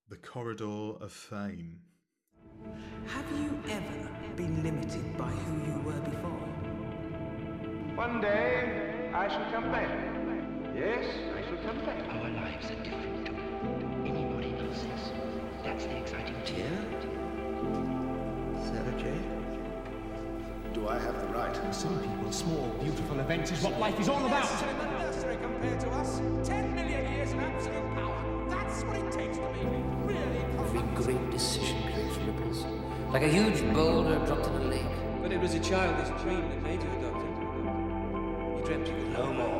the 0.08 0.16
corridor 0.16 0.96
of 1.00 1.12
fame. 1.12 1.78
Have 3.06 3.26
you 3.38 3.56
ever 3.68 4.08
been 4.36 4.62
limited 4.62 5.16
by 5.16 5.30
who 5.30 5.72
you 5.72 5.78
were 5.80 6.00
before? 6.10 6.53
One 7.96 8.20
day 8.20 9.10
I 9.14 9.28
shall 9.28 9.48
come 9.52 9.70
back. 9.70 9.88
Yes, 10.74 11.04
I 11.32 11.42
shall 11.46 11.58
come 11.58 11.78
back. 11.86 11.96
Our 12.10 12.28
lives 12.28 12.68
are 12.72 12.82
different 12.82 13.26
to 13.26 13.32
anybody 14.04 14.52
else's. 14.58 15.12
That's 15.62 15.84
the 15.84 15.98
exciting 15.98 16.34
Yeah? 16.44 16.64
Sarah 18.64 18.98
Jane? 18.98 19.22
Do 20.72 20.88
I 20.88 20.98
have 20.98 21.20
the 21.20 21.28
right? 21.28 21.72
Some 21.72 21.96
people, 22.00 22.32
small, 22.32 22.66
beautiful 22.82 23.20
events 23.20 23.52
is 23.52 23.62
what 23.62 23.78
life 23.78 24.00
is 24.00 24.08
all 24.08 24.26
about. 24.26 24.50
anniversary 24.64 25.36
compared 25.40 25.78
to 25.78 25.90
us. 25.90 26.20
Ten 26.42 26.74
million 26.74 27.12
years 27.12 27.32
of 27.32 27.38
absolute 27.38 27.94
power. 27.94 28.50
That's 28.50 28.82
what 28.82 28.96
it 28.96 29.12
takes 29.12 29.36
to 29.38 29.48
be 29.54 29.66
really 30.12 30.44
Every 30.58 30.82
great 30.96 31.30
decision 31.30 31.80
creates 31.92 32.16
ripples. 32.26 32.66
Like 33.12 33.22
a 33.22 33.28
huge 33.28 33.62
boulder 33.72 34.16
dropped 34.26 34.48
in 34.48 34.54
a 34.54 34.64
lake. 34.64 34.82
But 35.22 35.30
it 35.30 35.38
was 35.38 35.54
a 35.54 35.60
childish 35.60 36.08
dream 36.22 36.48
that 36.48 36.62
made 36.64 36.82
you 36.82 37.03
no 39.14 39.32
more. 39.32 39.53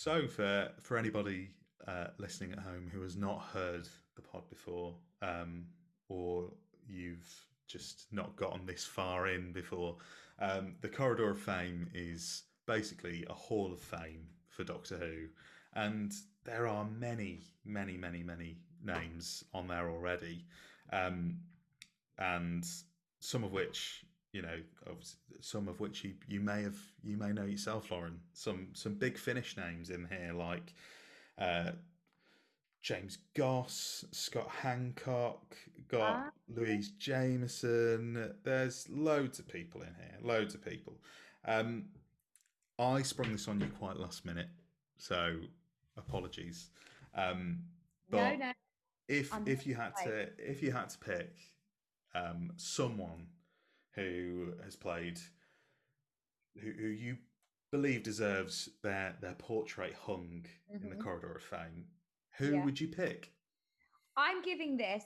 So 0.00 0.26
for 0.28 0.70
for 0.80 0.96
anybody 0.96 1.50
uh, 1.86 2.06
listening 2.16 2.52
at 2.52 2.60
home 2.60 2.88
who 2.90 3.02
has 3.02 3.16
not 3.16 3.42
heard 3.52 3.86
the 4.16 4.22
pod 4.22 4.48
before, 4.48 4.94
um, 5.20 5.66
or 6.08 6.50
you've 6.88 7.30
just 7.68 8.06
not 8.10 8.34
gotten 8.34 8.64
this 8.64 8.82
far 8.82 9.28
in 9.28 9.52
before, 9.52 9.98
um, 10.38 10.76
the 10.80 10.88
Corridor 10.88 11.28
of 11.28 11.38
Fame 11.38 11.90
is 11.92 12.44
basically 12.64 13.26
a 13.28 13.34
Hall 13.34 13.74
of 13.74 13.78
Fame 13.78 14.26
for 14.48 14.64
Doctor 14.64 14.96
Who, 14.96 15.26
and 15.78 16.14
there 16.44 16.66
are 16.66 16.86
many, 16.86 17.42
many, 17.66 17.98
many, 17.98 18.22
many 18.22 18.56
names 18.82 19.44
on 19.52 19.68
there 19.68 19.90
already, 19.90 20.46
um, 20.94 21.40
and 22.18 22.64
some 23.18 23.44
of 23.44 23.52
which 23.52 24.06
you 24.32 24.42
know, 24.42 24.58
some 25.40 25.68
of 25.68 25.80
which 25.80 26.04
you, 26.04 26.14
you 26.28 26.40
may 26.40 26.62
have 26.62 26.78
you 27.02 27.16
may 27.16 27.32
know 27.32 27.44
yourself, 27.44 27.90
Lauren. 27.90 28.20
Some 28.32 28.68
some 28.74 28.94
big 28.94 29.18
Finish 29.18 29.56
names 29.56 29.90
in 29.90 30.06
here 30.10 30.32
like 30.32 30.72
uh, 31.38 31.72
James 32.82 33.18
Goss, 33.34 34.04
Scott 34.12 34.48
Handcock, 34.62 35.40
got 35.88 36.00
Ah. 36.26 36.30
Louise 36.48 36.90
Jameson. 36.92 38.34
There's 38.44 38.88
loads 38.88 39.38
of 39.38 39.48
people 39.48 39.82
in 39.82 39.94
here, 39.98 40.18
loads 40.22 40.54
of 40.54 40.64
people. 40.64 40.94
Um, 41.44 41.86
I 42.78 43.02
sprung 43.02 43.32
this 43.32 43.48
on 43.48 43.60
you 43.60 43.66
quite 43.78 43.96
last 43.96 44.24
minute, 44.24 44.48
so 44.96 45.36
apologies. 45.96 46.70
Um, 47.14 47.64
but 48.10 48.38
no. 48.38 48.52
if 49.08 49.34
I'm 49.34 49.46
if 49.46 49.66
you 49.66 49.74
had 49.74 49.96
to 50.04 50.28
if 50.38 50.62
you 50.62 50.72
had 50.72 50.88
to 50.90 50.98
pick 50.98 51.34
um, 52.14 52.52
someone 52.56 53.26
who 53.94 54.54
has 54.64 54.76
played 54.76 55.20
who, 56.60 56.72
who 56.72 56.86
you 56.88 57.16
believe 57.70 58.02
deserves 58.02 58.68
their 58.82 59.16
their 59.20 59.34
portrait 59.34 59.94
hung 59.94 60.44
in 60.68 60.90
the 60.90 60.96
Mhm. 60.96 61.00
corridor 61.00 61.32
of 61.32 61.42
fame, 61.42 61.86
who 62.38 62.52
Yeah. 62.54 62.64
would 62.64 62.80
you 62.80 62.88
pick? 62.88 63.32
I'm 64.16 64.42
giving 64.42 64.76
this 64.76 65.04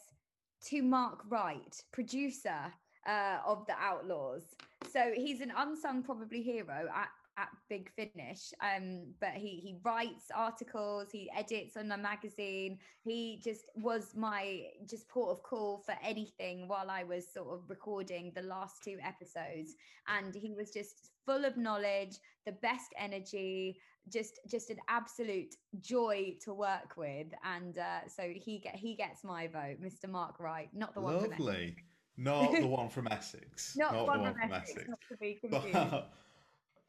to 0.66 0.82
Mark 0.82 1.22
Wright, 1.30 1.85
producer 1.93 2.72
uh, 3.07 3.43
of 3.45 3.66
The 3.66 3.74
Outlaws. 3.78 4.57
So 4.91 5.12
he's 5.12 5.43
an 5.43 5.53
unsung 5.55 6.03
probably 6.03 6.41
hero 6.43 6.89
at, 6.91 7.11
at 7.37 7.49
Big 7.68 7.91
Finish, 7.95 8.53
um, 8.62 9.03
but 9.20 9.30
he 9.30 9.61
he 9.62 9.76
writes 9.85 10.24
articles, 10.35 11.09
he 11.11 11.30
edits 11.37 11.76
on 11.76 11.91
a 11.91 11.99
magazine. 11.99 12.78
He 13.03 13.41
just 13.43 13.64
was 13.74 14.14
my 14.14 14.62
just 14.89 15.09
port 15.09 15.30
of 15.30 15.43
call 15.43 15.82
for 15.85 15.95
anything 16.03 16.68
while 16.68 16.91
I 16.91 17.05
was 17.05 17.32
sort 17.32 17.49
of 17.49 17.68
recording 17.68 18.32
the 18.35 18.43
last 18.43 18.82
two 18.85 18.99
episodes, 19.03 19.74
and 20.09 20.35
he 20.35 20.55
was 20.55 20.70
just 20.70 21.11
full 21.26 21.45
of 21.45 21.57
knowledge, 21.57 22.16
the 22.47 22.53
best 22.53 22.93
energy, 22.99 23.78
just 24.12 24.41
just 24.49 24.70
an 24.70 24.78
absolute 24.89 25.55
joy 25.80 26.37
to 26.45 26.53
work 26.53 26.97
with 26.97 27.28
and 27.43 27.78
uh, 27.78 28.07
so 28.07 28.30
he 28.35 28.59
get 28.59 28.76
he 28.76 28.95
gets 28.95 29.24
my 29.24 29.47
vote 29.47 29.80
mr 29.82 30.09
mark 30.11 30.39
wright 30.39 30.68
not 30.74 30.95
the 30.95 31.01
one. 31.01 31.30
Lovely. 31.30 31.74
Not 32.16 32.53
the 32.53 32.66
one 32.66 32.89
from 32.89 33.09
Essex. 33.11 33.76
not, 33.76 33.93
the 33.93 33.99
the 33.99 34.05
one 34.05 34.24
from 34.24 34.53
Essex, 34.53 34.85
not 34.89 35.01
to 35.11 35.16
be 35.16 35.35
confused 35.41 35.72
But 35.72 36.11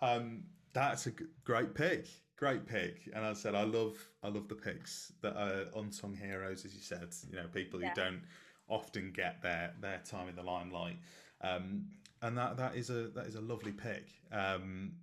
um, 0.02 0.44
that's 0.74 1.08
a 1.08 1.12
g- 1.12 1.26
great 1.44 1.74
pick. 1.76 2.08
Great 2.38 2.66
pick. 2.66 3.10
And 3.14 3.24
I 3.26 3.34
said, 3.34 3.56
I 3.56 3.64
love 3.64 3.96
I 4.22 4.28
love 4.28 4.48
the 4.50 4.56
picks 4.56 5.14
that 5.22 5.36
are 5.38 5.66
unsung 5.80 6.14
heroes, 6.16 6.66
as 6.66 6.74
you 6.76 6.82
said. 6.82 7.14
You 7.30 7.38
know, 7.38 7.48
people 7.48 7.80
who 7.80 7.86
Yeah. 7.86 7.94
don't 7.94 8.22
often 8.68 9.12
get 9.14 9.42
their 9.42 9.74
their 9.80 10.00
time 10.00 10.28
in 10.28 10.36
the 10.36 10.44
limelight. 10.44 10.98
Um, 11.42 11.86
and 12.22 12.38
that 12.38 12.58
that 12.58 12.76
is 12.76 12.90
a 12.90 13.10
that 13.10 13.26
is 13.28 13.36
a 13.36 13.42
lovely 13.42 13.72
pick. 13.72 14.08
Um, 14.32 14.94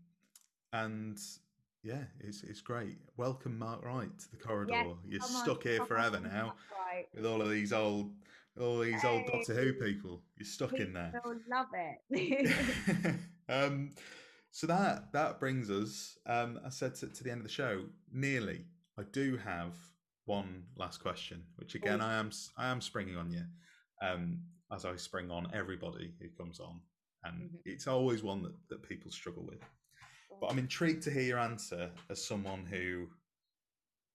and 0.73 1.19
yeah, 1.83 2.05
it's 2.21 2.43
it's 2.43 2.61
great. 2.61 2.99
Welcome, 3.17 3.59
Mark 3.59 3.83
Wright, 3.85 4.17
to 4.19 4.31
the 4.31 4.37
corridor. 4.37 4.73
Yes, 4.75 4.87
You're 5.09 5.21
come 5.21 5.37
on, 5.37 5.45
stuck 5.45 5.63
here 5.63 5.85
forever 5.85 6.17
on, 6.19 6.23
now 6.25 6.45
Mark 6.47 6.57
Wright. 6.79 7.09
with 7.15 7.27
all 7.27 7.41
of 7.43 7.51
these 7.51 7.73
old 7.73 8.13
all 8.61 8.81
these 8.81 9.05
old 9.05 9.27
Doctor 9.27 9.55
Who 9.55 9.73
people. 9.73 10.21
You're 10.37 10.47
stuck 10.47 10.75
in 10.75 10.93
there. 10.93 11.13
People 11.15 11.37
love 11.49 11.69
it 11.73 13.21
um, 13.49 13.91
so 14.53 14.67
that 14.67 15.13
that 15.13 15.41
brings 15.41 15.71
us, 15.71 16.17
um, 16.27 16.61
I 16.65 16.69
said 16.69 16.95
to, 16.97 17.07
to 17.09 17.25
the 17.25 17.31
end 17.31 17.41
of 17.41 17.47
the 17.47 17.53
show, 17.53 17.85
nearly. 18.13 18.65
I 18.99 19.03
do 19.11 19.39
have 19.39 19.75
one 20.27 20.65
last 20.77 21.01
question, 21.01 21.43
which 21.57 21.75
again 21.75 22.01
I 22.01 22.15
am 22.19 22.31
I 22.59 22.69
am 22.69 22.81
springing 22.81 23.17
on 23.17 23.31
you, 23.33 23.45
um, 24.03 24.39
as 24.71 24.85
I 24.85 24.95
spring 24.97 25.31
on 25.31 25.49
everybody 25.55 26.13
who 26.21 26.29
comes 26.31 26.61
on, 26.61 26.81
and 27.25 27.43
Mhm. 27.51 27.61
it's 27.65 27.87
always 27.87 28.23
one 28.23 28.43
that, 28.43 28.55
that 28.69 28.83
people 28.83 29.11
struggle 29.11 29.45
with. 29.45 29.63
But 30.41 30.51
I'm 30.51 30.59
intrigued 30.59 31.03
to 31.05 31.11
hear 31.11 31.23
your 31.23 31.39
answer 31.39 31.91
as 32.11 32.23
someone 32.25 32.67
who 32.67 33.09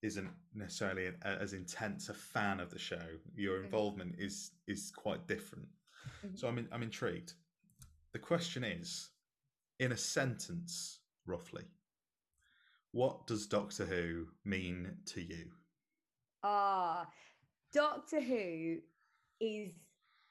isn't 0.04 0.30
necessarily 0.54 1.12
as 1.24 1.54
intense 1.54 2.10
a 2.10 2.14
fan 2.14 2.60
of 2.60 2.70
the 2.70 2.78
show. 2.80 3.20
Your 3.36 3.60
Mhm. 3.60 3.66
involvement 3.66 4.16
is 4.20 4.52
is 4.68 4.92
quite 4.92 5.26
different. 5.28 5.68
Mhm. 6.24 6.38
So 6.38 6.48
I'm 6.48 6.60
in, 6.60 6.68
I'm 6.72 6.84
intrigued. 6.84 7.34
The 8.14 8.20
question 8.20 8.64
is, 8.64 9.10
in 9.80 9.92
a 9.92 9.98
sentence, 9.98 11.00
roughly, 11.26 11.64
what 12.92 13.28
does 13.28 13.48
Doctor 13.48 13.86
Who 13.86 14.28
mean 14.46 14.98
to 15.08 15.22
you? 15.22 15.52
ah 16.44 17.08
doctor 17.74 18.22
who 18.22 18.78
is 19.42 19.74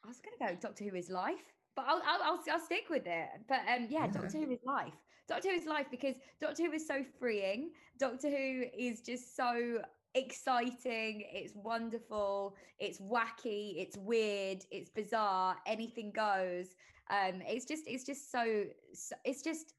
i 0.04 0.08
was 0.08 0.20
gonna 0.20 0.52
go 0.52 0.56
doctor 0.60 0.84
who 0.84 0.94
is 0.94 1.10
life 1.10 1.52
but 1.74 1.84
I'll, 1.88 2.00
I'll 2.06 2.22
I'll 2.22 2.40
I'll 2.50 2.60
stick 2.64 2.84
with 2.88 3.06
it. 3.06 3.28
But 3.48 3.60
um, 3.68 3.86
yeah, 3.90 4.06
Yeah. 4.06 4.12
Doctor 4.12 4.38
Who 4.38 4.50
is 4.50 4.60
life. 4.64 4.94
Doctor 5.28 5.50
Who 5.50 5.54
is 5.56 5.66
life 5.66 5.86
because 5.90 6.14
Doctor 6.40 6.64
Who 6.64 6.72
is 6.72 6.86
so 6.88 7.04
freeing. 7.20 7.70
Doctor 7.98 8.30
Who 8.30 8.64
is 8.76 9.02
just 9.02 9.36
so 9.36 9.82
exciting, 10.14 11.24
it's 11.32 11.54
wonderful, 11.54 12.56
it's 12.78 13.00
wacky, 13.00 13.74
it's 13.76 13.96
weird, 13.96 14.64
it's 14.70 14.90
bizarre, 14.90 15.56
anything 15.66 16.10
goes. 16.12 16.74
Um, 17.10 17.42
it's 17.46 17.64
just, 17.64 17.84
it's 17.86 18.04
just 18.04 18.30
so, 18.30 18.64
so 18.92 19.14
it's 19.24 19.42
just 19.42 19.74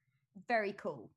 very 0.47 0.73
cool. 0.73 1.09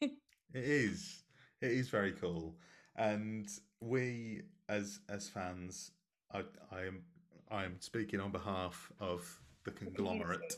It 0.00 0.64
is. 0.64 1.24
It 1.60 1.72
is 1.72 1.88
very 1.88 2.12
cool, 2.12 2.54
and 2.94 3.48
we, 3.80 4.42
as 4.68 5.00
as 5.08 5.28
fans, 5.28 5.92
I, 6.32 6.42
I 6.70 6.82
am 6.82 7.02
I 7.50 7.64
am 7.64 7.80
speaking 7.80 8.20
on 8.20 8.30
behalf 8.30 8.92
of 9.00 9.40
the 9.64 9.70
conglomerate. 9.70 10.56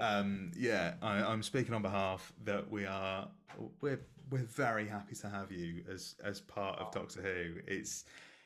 Um, 0.00 0.50
yeah, 0.56 0.94
I, 1.00 1.22
I'm 1.22 1.42
speaking 1.42 1.74
on 1.74 1.82
behalf 1.82 2.32
that 2.44 2.68
we 2.70 2.86
are 2.86 3.28
we're 3.80 4.00
we're 4.30 4.44
very 4.44 4.86
happy 4.86 5.14
to 5.16 5.28
have 5.28 5.50
you 5.52 5.84
as 5.92 6.14
as 6.24 6.40
part 6.40 6.78
of 6.78 6.92
Doctor 6.92 7.22
Who. 7.22 7.60
It's 7.66 8.04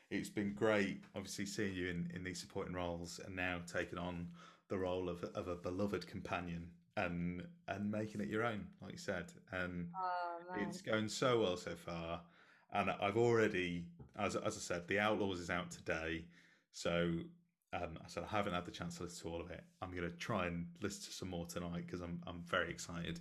it's 0.09 0.29
been 0.29 0.53
great, 0.53 1.03
obviously 1.15 1.45
seeing 1.45 1.73
you 1.73 1.89
in, 1.89 2.11
in 2.13 2.23
these 2.23 2.39
supporting 2.39 2.73
roles, 2.75 3.19
and 3.25 3.35
now 3.35 3.59
taking 3.71 3.97
on 3.97 4.27
the 4.69 4.77
role 4.77 5.09
of 5.09 5.23
of 5.35 5.47
a 5.47 5.55
beloved 5.55 6.07
companion 6.07 6.67
and 6.97 7.43
and 7.67 7.91
making 7.91 8.21
it 8.21 8.27
your 8.29 8.43
own, 8.43 8.65
like 8.81 8.91
you 8.93 8.97
said. 8.97 9.31
And 9.51 9.87
Oh, 9.95 10.55
man. 10.55 10.67
it's 10.67 10.81
going 10.81 11.09
so 11.09 11.41
well 11.41 11.57
so 11.57 11.71
far. 11.75 12.21
And 12.75 12.89
I've 12.89 13.17
already, 13.17 13.85
as, 14.17 14.35
as 14.35 14.57
I 14.57 14.59
said, 14.59 14.87
The 14.87 14.97
Outlaws 14.99 15.39
is 15.39 15.51
out 15.51 15.69
today. 15.69 16.25
So 16.71 17.11
um, 17.71 17.97
I 18.03 18.07
said 18.07 18.23
I 18.23 18.35
haven't 18.35 18.53
had 18.53 18.65
the 18.65 18.71
chance 18.71 18.97
to 18.97 19.03
listen 19.03 19.29
to 19.29 19.35
all 19.35 19.41
of 19.41 19.51
it. 19.51 19.63
I'm 19.81 19.91
going 19.91 20.09
to 20.09 20.17
try 20.17 20.47
and 20.47 20.65
listen 20.81 21.03
to 21.03 21.11
some 21.11 21.29
more 21.29 21.45
tonight 21.45 21.83
because 21.85 22.01
I'm, 22.01 22.19
I'm 22.25 22.41
very 22.41 22.71
excited. 22.71 23.19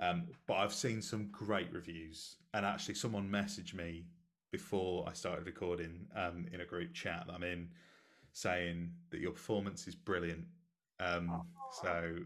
Um, 0.00 0.24
but 0.46 0.54
I've 0.54 0.72
seen 0.72 1.00
some 1.02 1.28
great 1.30 1.72
reviews. 1.72 2.36
And 2.52 2.64
actually, 2.64 2.94
someone 2.94 3.28
messaged 3.28 3.74
me 3.74 4.04
before 4.50 5.08
I 5.08 5.12
started 5.12 5.46
recording 5.46 6.06
um, 6.14 6.46
in 6.52 6.60
a 6.60 6.64
group 6.64 6.92
chat 6.92 7.24
that 7.26 7.34
I'm 7.34 7.42
in 7.42 7.68
saying 8.32 8.92
that 9.10 9.20
your 9.20 9.32
performance 9.32 9.86
is 9.88 9.94
brilliant. 9.94 10.44
Um, 11.00 11.42
so, 11.82 12.16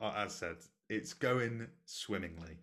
as 0.00 0.14
I 0.14 0.26
said, 0.28 0.56
it's 0.88 1.12
going 1.14 1.66
swimmingly. 1.86 2.58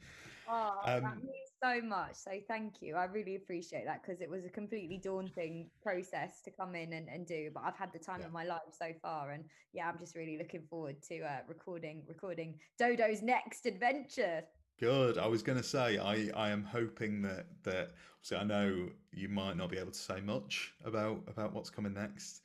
Oh, 0.47 0.79
that 0.85 1.03
Um, 1.03 1.15
means 1.21 1.48
so 1.61 1.81
much. 1.81 2.15
So 2.15 2.31
thank 2.47 2.81
you. 2.81 2.95
I 2.95 3.05
really 3.05 3.35
appreciate 3.35 3.85
that 3.85 4.01
because 4.03 4.21
it 4.21 4.29
was 4.29 4.45
a 4.45 4.49
completely 4.49 4.97
daunting 4.97 5.69
process 5.81 6.41
to 6.43 6.51
come 6.51 6.75
in 6.75 6.93
and, 6.93 7.07
and 7.09 7.25
do. 7.25 7.49
But 7.53 7.63
I've 7.65 7.75
had 7.77 7.91
the 7.93 7.99
time 7.99 8.19
Yeah. 8.21 8.27
of 8.27 8.31
my 8.31 8.45
life 8.45 8.61
so 8.71 8.91
far, 9.01 9.31
and 9.31 9.43
yeah, 9.73 9.89
I'm 9.89 9.97
just 9.97 10.15
really 10.15 10.37
looking 10.37 10.63
forward 10.69 11.01
to 11.03 11.21
uh, 11.21 11.39
recording 11.47 12.03
recording 12.07 12.59
Dodo's 12.79 13.21
next 13.21 13.65
adventure. 13.65 14.43
Good. 14.79 15.17
I 15.17 15.27
was 15.27 15.43
going 15.43 15.57
to 15.57 15.63
say 15.63 15.97
I, 15.97 16.29
I 16.35 16.49
am 16.49 16.63
hoping 16.63 17.21
that 17.23 17.47
that 17.63 17.91
obviously 18.15 18.37
I 18.37 18.43
know 18.45 18.89
you 19.11 19.27
might 19.27 19.57
not 19.57 19.69
be 19.69 19.77
able 19.77 19.91
to 19.91 19.99
say 19.99 20.21
much 20.21 20.73
about 20.85 21.21
about 21.27 21.53
what's 21.53 21.69
coming 21.69 21.93
next, 21.93 22.43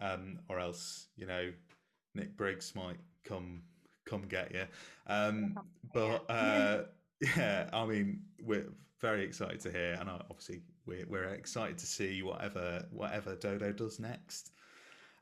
um, 0.00 0.40
or 0.48 0.60
else 0.60 1.08
you 1.16 1.26
know 1.26 1.52
Nick 2.14 2.36
Briggs 2.36 2.74
might 2.74 2.98
come 3.24 3.62
come 4.04 4.22
get 4.22 4.52
you. 4.52 4.64
Um, 5.06 5.56
but 5.94 6.24
uh, 6.28 6.82
yeah, 7.36 7.68
I 7.72 7.84
mean 7.86 8.20
we're 8.42 8.66
very 9.00 9.24
excited 9.24 9.60
to 9.60 9.70
hear, 9.70 9.96
and 10.00 10.08
obviously 10.10 10.60
we're 10.86 11.06
we're 11.08 11.28
excited 11.34 11.78
to 11.78 11.86
see 11.86 12.22
whatever 12.22 12.84
whatever 12.90 13.36
Dodo 13.36 13.72
does 13.72 13.98
next. 13.98 14.52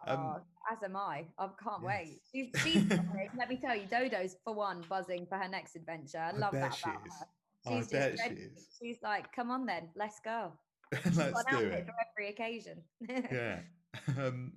Um, 0.06 0.18
oh, 0.20 0.40
as 0.70 0.82
am 0.84 0.96
I. 0.96 1.24
I 1.38 1.48
can't 1.62 1.82
wait. 1.82 2.20
She's, 2.32 2.48
she's 2.62 2.88
let 3.36 3.48
me 3.48 3.56
tell 3.56 3.76
you, 3.76 3.86
Dodo's 3.90 4.36
for 4.44 4.54
one 4.54 4.84
buzzing 4.88 5.26
for 5.26 5.36
her 5.36 5.48
next 5.48 5.76
adventure. 5.76 6.18
I 6.18 6.30
I 6.30 6.32
love 6.38 6.52
that 6.52 6.74
she 6.74 6.88
about 6.88 7.06
is. 7.06 7.12
her. 7.14 7.26
I 7.66 7.78
She's 7.78 7.88
bet 7.88 8.12
just 8.12 8.24
she 8.24 8.34
is. 8.34 8.66
She's 8.80 8.96
like, 9.02 9.32
come 9.32 9.50
on 9.50 9.66
then, 9.66 9.88
let's 9.96 10.20
go. 10.24 10.52
Let's 10.92 11.16
do 11.16 11.58
it. 11.58 11.86
for 11.86 11.94
every 12.16 12.30
occasion. 12.30 12.78
yeah. 13.08 13.60
Um, 14.18 14.52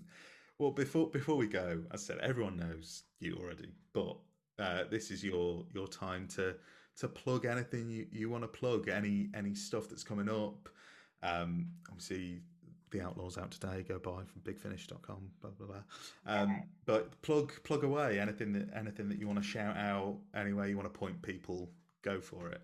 well, 0.60 0.72
before 0.72 1.10
before 1.10 1.36
we 1.36 1.48
go, 1.48 1.82
as 1.92 2.04
I 2.04 2.14
said, 2.14 2.18
everyone 2.22 2.58
knows 2.58 3.04
you 3.20 3.36
already, 3.42 3.74
but 3.94 4.18
uh, 4.60 4.84
this 4.92 5.10
is 5.10 5.24
your 5.24 5.66
your 5.74 5.88
time 5.88 6.28
to 6.36 6.56
to 7.02 7.08
plug 7.08 7.46
anything 7.46 7.90
you, 7.90 8.06
you 8.12 8.30
want 8.30 8.44
to 8.44 8.48
plug, 8.48 8.88
any 8.88 9.30
any 9.34 9.56
stuff 9.56 9.90
that's 9.90 10.04
coming 10.04 10.30
up. 10.30 10.70
Um, 11.24 11.68
obviously, 11.90 12.42
the 12.92 13.02
Outlaws 13.02 13.38
out 13.38 13.52
today. 13.52 13.84
Go 13.88 13.98
buy 13.98 14.24
from 14.24 14.42
bigfinish.com. 14.44 15.30
Blah 15.42 15.52
blah 15.52 15.68
blah. 15.68 15.84
Um, 16.26 16.64
But 16.86 17.20
plug 17.24 17.52
plug 17.64 17.84
away 17.84 18.20
anything 18.20 18.54
that 18.54 18.70
anything 18.76 19.10
that 19.10 19.18
you 19.18 19.28
want 19.28 19.40
to 19.40 19.46
shout 19.46 19.76
out, 19.78 20.18
anywhere 20.36 20.68
you 20.68 20.78
want 20.78 20.92
to 20.94 20.98
point 20.98 21.22
people. 21.22 21.70
Go 22.04 22.22
for 22.22 22.50
it. 22.50 22.62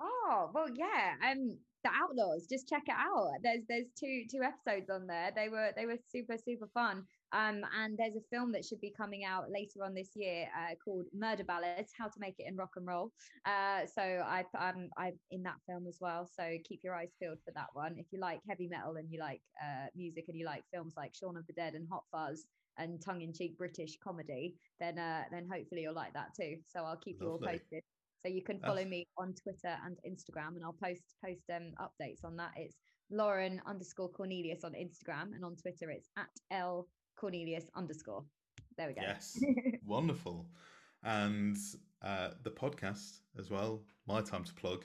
Oh 0.00 0.50
well, 0.52 0.68
yeah. 0.74 1.14
Um, 1.30 1.56
the 1.84 1.90
Outlaws. 1.94 2.46
Just 2.46 2.68
check 2.68 2.82
it 2.86 2.94
out. 2.96 3.30
There's 3.42 3.62
there's 3.68 3.86
two 3.98 4.24
two 4.30 4.42
episodes 4.42 4.90
on 4.90 5.06
there. 5.06 5.32
They 5.34 5.48
were 5.48 5.70
they 5.74 5.86
were 5.86 5.96
super 6.12 6.36
super 6.36 6.68
fun. 6.74 7.04
Um, 7.32 7.62
and 7.78 7.98
there's 7.98 8.16
a 8.16 8.34
film 8.34 8.52
that 8.52 8.64
should 8.64 8.80
be 8.80 8.92
coming 8.96 9.24
out 9.24 9.50
later 9.50 9.84
on 9.84 9.94
this 9.94 10.10
year 10.14 10.48
uh, 10.56 10.74
called 10.82 11.06
Murder 11.14 11.44
Ballads: 11.44 11.92
How 11.98 12.06
to 12.06 12.20
Make 12.20 12.36
It 12.38 12.46
in 12.48 12.56
Rock 12.56 12.72
and 12.76 12.86
Roll. 12.86 13.12
Uh, 13.44 13.86
so 13.86 14.02
I 14.02 14.44
I'm 14.54 14.88
I'm 14.96 15.18
in 15.30 15.42
that 15.42 15.56
film 15.68 15.86
as 15.86 15.98
well. 16.00 16.26
So 16.26 16.56
keep 16.64 16.80
your 16.82 16.94
eyes 16.94 17.12
peeled 17.20 17.38
for 17.44 17.52
that 17.54 17.68
one. 17.74 17.94
If 17.98 18.06
you 18.12 18.20
like 18.20 18.40
heavy 18.48 18.68
metal 18.68 18.96
and 18.96 19.08
you 19.10 19.20
like 19.20 19.42
uh, 19.62 19.86
music 19.94 20.24
and 20.28 20.38
you 20.38 20.46
like 20.46 20.64
films 20.72 20.94
like 20.96 21.14
Shaun 21.14 21.36
of 21.36 21.46
the 21.46 21.52
Dead 21.52 21.74
and 21.74 21.86
Hot 21.90 22.04
Fuzz 22.10 22.46
and 22.78 23.02
tongue-in-cheek 23.04 23.58
British 23.58 23.98
comedy, 24.02 24.54
then 24.80 24.98
uh, 24.98 25.24
then 25.30 25.48
hopefully 25.52 25.82
you'll 25.82 25.94
like 25.94 26.14
that 26.14 26.34
too. 26.38 26.56
So 26.66 26.80
I'll 26.84 26.96
keep 26.96 27.18
you 27.20 27.30
all 27.30 27.38
posted. 27.38 27.82
So 28.24 28.32
you 28.32 28.42
can 28.42 28.58
follow 28.60 28.84
me 28.84 29.06
on 29.16 29.34
Twitter 29.34 29.76
and 29.84 29.96
Instagram, 30.06 30.56
and 30.56 30.64
I'll 30.64 30.76
post 30.82 31.02
post 31.24 31.42
um 31.54 31.72
updates 31.80 32.24
on 32.24 32.36
that. 32.36 32.52
It's 32.56 32.76
Lauren 33.10 33.60
underscore 33.66 34.08
Cornelius 34.10 34.64
on 34.64 34.72
Instagram, 34.72 35.34
and 35.34 35.44
on 35.44 35.56
Twitter 35.56 35.90
it's 35.90 36.08
at 36.16 36.28
L 36.50 36.88
Cornelius 37.18 37.70
underscore. 37.74 38.24
There 38.76 38.88
we 38.88 38.94
go. 38.94 39.02
Yes, 39.02 39.38
wonderful. 39.86 40.46
And 41.02 41.56
uh, 42.02 42.30
the 42.42 42.50
podcast 42.50 43.20
as 43.38 43.50
well. 43.50 43.82
My 44.06 44.20
time 44.20 44.44
to 44.44 44.54
plug. 44.54 44.84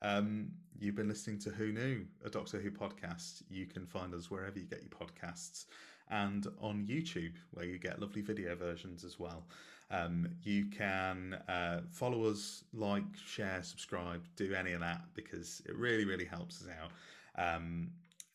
Um, 0.00 0.50
you've 0.78 0.96
been 0.96 1.08
listening 1.08 1.38
to 1.40 1.50
Who 1.50 1.72
Knew, 1.72 2.04
a 2.24 2.30
Doctor 2.30 2.60
Who 2.60 2.70
podcast. 2.70 3.42
You 3.48 3.66
can 3.66 3.86
find 3.86 4.14
us 4.14 4.30
wherever 4.30 4.58
you 4.58 4.66
get 4.66 4.80
your 4.82 4.90
podcasts 4.90 5.66
and 6.10 6.46
on 6.60 6.86
YouTube, 6.86 7.34
where 7.52 7.64
you 7.64 7.78
get 7.78 8.00
lovely 8.00 8.22
video 8.22 8.54
versions 8.54 9.04
as 9.04 9.18
well. 9.18 9.46
Um, 9.90 10.28
you 10.42 10.66
can 10.66 11.34
uh, 11.48 11.82
follow 11.90 12.24
us, 12.24 12.64
like, 12.72 13.04
share, 13.14 13.62
subscribe, 13.62 14.22
do 14.36 14.54
any 14.54 14.72
of 14.72 14.80
that 14.80 15.02
because 15.14 15.62
it 15.66 15.76
really, 15.76 16.04
really 16.04 16.24
helps 16.24 16.62
us 16.62 16.68
out. 16.68 16.92
Um, 17.38 17.90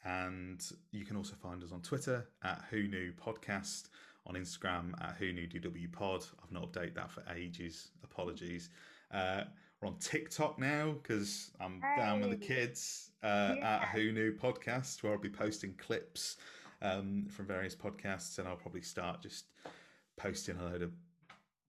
and 0.08 0.64
you 0.92 1.04
can 1.06 1.18
also 1.18 1.36
find 1.36 1.62
us 1.64 1.72
on 1.74 1.82
Twitter 1.82 2.26
at 2.44 2.64
Who 2.70 2.84
Knew 2.88 3.12
Podcast, 3.14 3.90
on 4.26 4.36
Instagram 4.36 4.94
at 5.04 5.16
Who 5.20 5.34
Knew 5.34 5.48
DW 5.48 5.92
Pod. 5.92 6.24
I've 6.42 6.52
not 6.52 6.72
updated 6.72 6.96
that 6.96 7.12
for 7.12 7.24
ages. 7.36 7.90
Apologies. 8.04 8.70
Uh, 9.12 9.44
we're 9.82 9.90
on 9.90 9.98
TikTok 10.00 10.58
now 10.60 10.96
because 11.04 11.52
I'm 11.60 11.82
down 11.98 12.22
with 12.22 12.30
the 12.32 12.38
kids 12.38 13.12
uh, 13.22 13.56
Yeah. 13.58 13.80
at 13.84 13.90
Who 13.90 14.12
Knew 14.14 14.32
Podcast, 14.34 15.04
where 15.04 15.12
I'll 15.14 15.20
be 15.20 15.30
posting 15.30 15.74
clips 15.76 16.38
um, 16.82 17.28
from 17.30 17.46
various 17.46 17.76
podcasts, 17.76 18.40
and 18.40 18.48
I'll 18.48 18.56
probably 18.56 18.82
start 18.82 19.22
just 19.22 19.46
posting 20.16 20.58
a 20.58 20.64
load 20.64 20.82
of 20.84 20.92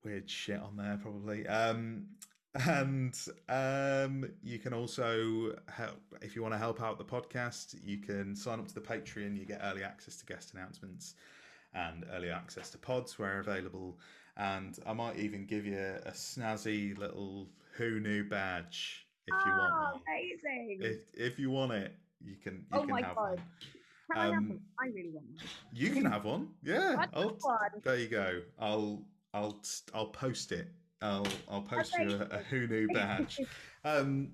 weird 0.05 0.31
shit 0.31 0.61
on 0.61 0.77
there, 0.77 0.99
probably. 1.03 1.47
Um, 1.49 2.07
and 2.55 3.15
um, 3.49 4.31
you 4.43 4.59
can 4.59 4.73
also 4.73 5.55
help 5.69 6.01
if 6.23 6.35
you 6.35 6.43
want 6.43 6.55
to 6.55 6.59
help 6.59 6.83
out 6.83 6.99
the 6.99 7.05
podcast. 7.05 7.75
You 7.85 7.99
can 7.99 8.35
sign 8.35 8.59
up 8.59 8.69
to 8.69 8.75
the 8.75 8.81
Patreon. 8.81 9.39
You 9.39 9.45
get 9.45 9.61
early 9.63 9.85
access 9.85 10.17
to 10.17 10.27
guest 10.27 10.55
announcements 10.55 11.15
and 11.75 12.05
early 12.15 12.31
access 12.31 12.71
to 12.71 12.79
pods 12.79 13.19
where 13.19 13.41
available. 13.41 13.99
And 14.37 14.79
I 14.87 14.93
might 14.93 15.17
even 15.17 15.45
give 15.47 15.67
you 15.67 15.79
a 15.79 16.11
snazzy 16.13 16.97
little 16.97 17.49
Who 17.77 18.01
Knew 18.01 18.25
badge 18.25 19.07
if 19.27 19.35
you 19.45 19.53
want 19.53 19.73
Oh, 19.75 19.93
one. 19.93 20.03
amazing! 20.09 20.79
If, 20.81 21.01
if 21.15 21.39
you 21.39 21.51
want 21.51 21.73
it, 21.73 21.93
you 22.25 22.37
can. 22.37 22.65
You 22.73 22.79
Oh 22.79 22.81
can 22.81 22.91
my 22.91 23.03
have 23.03 23.15
God. 23.17 23.31
one. 23.31 23.39
Can 24.11 24.17
I 24.21 24.25
have 24.25 24.33
um, 24.35 24.49
one? 24.49 24.61
I 24.81 24.87
really 24.87 25.11
want 25.11 25.27
one. 25.27 25.49
You 25.73 25.91
can 25.91 26.05
have 26.07 26.25
one. 26.25 26.49
Yeah. 26.63 26.95
One. 27.13 27.59
there 27.85 27.97
you 27.97 28.09
go. 28.09 28.41
I'll 28.59 29.03
I'll 29.35 29.61
I'll 29.93 30.07
post 30.07 30.53
it. 30.53 30.69
I'll 31.01 31.27
I'll 31.49 31.63
post 31.63 31.95
you 31.99 32.11
a, 32.13 32.37
a. 32.37 32.39
Who 32.51 32.67
Knew 32.67 32.89
badge. 32.89 33.41
um, 33.85 34.31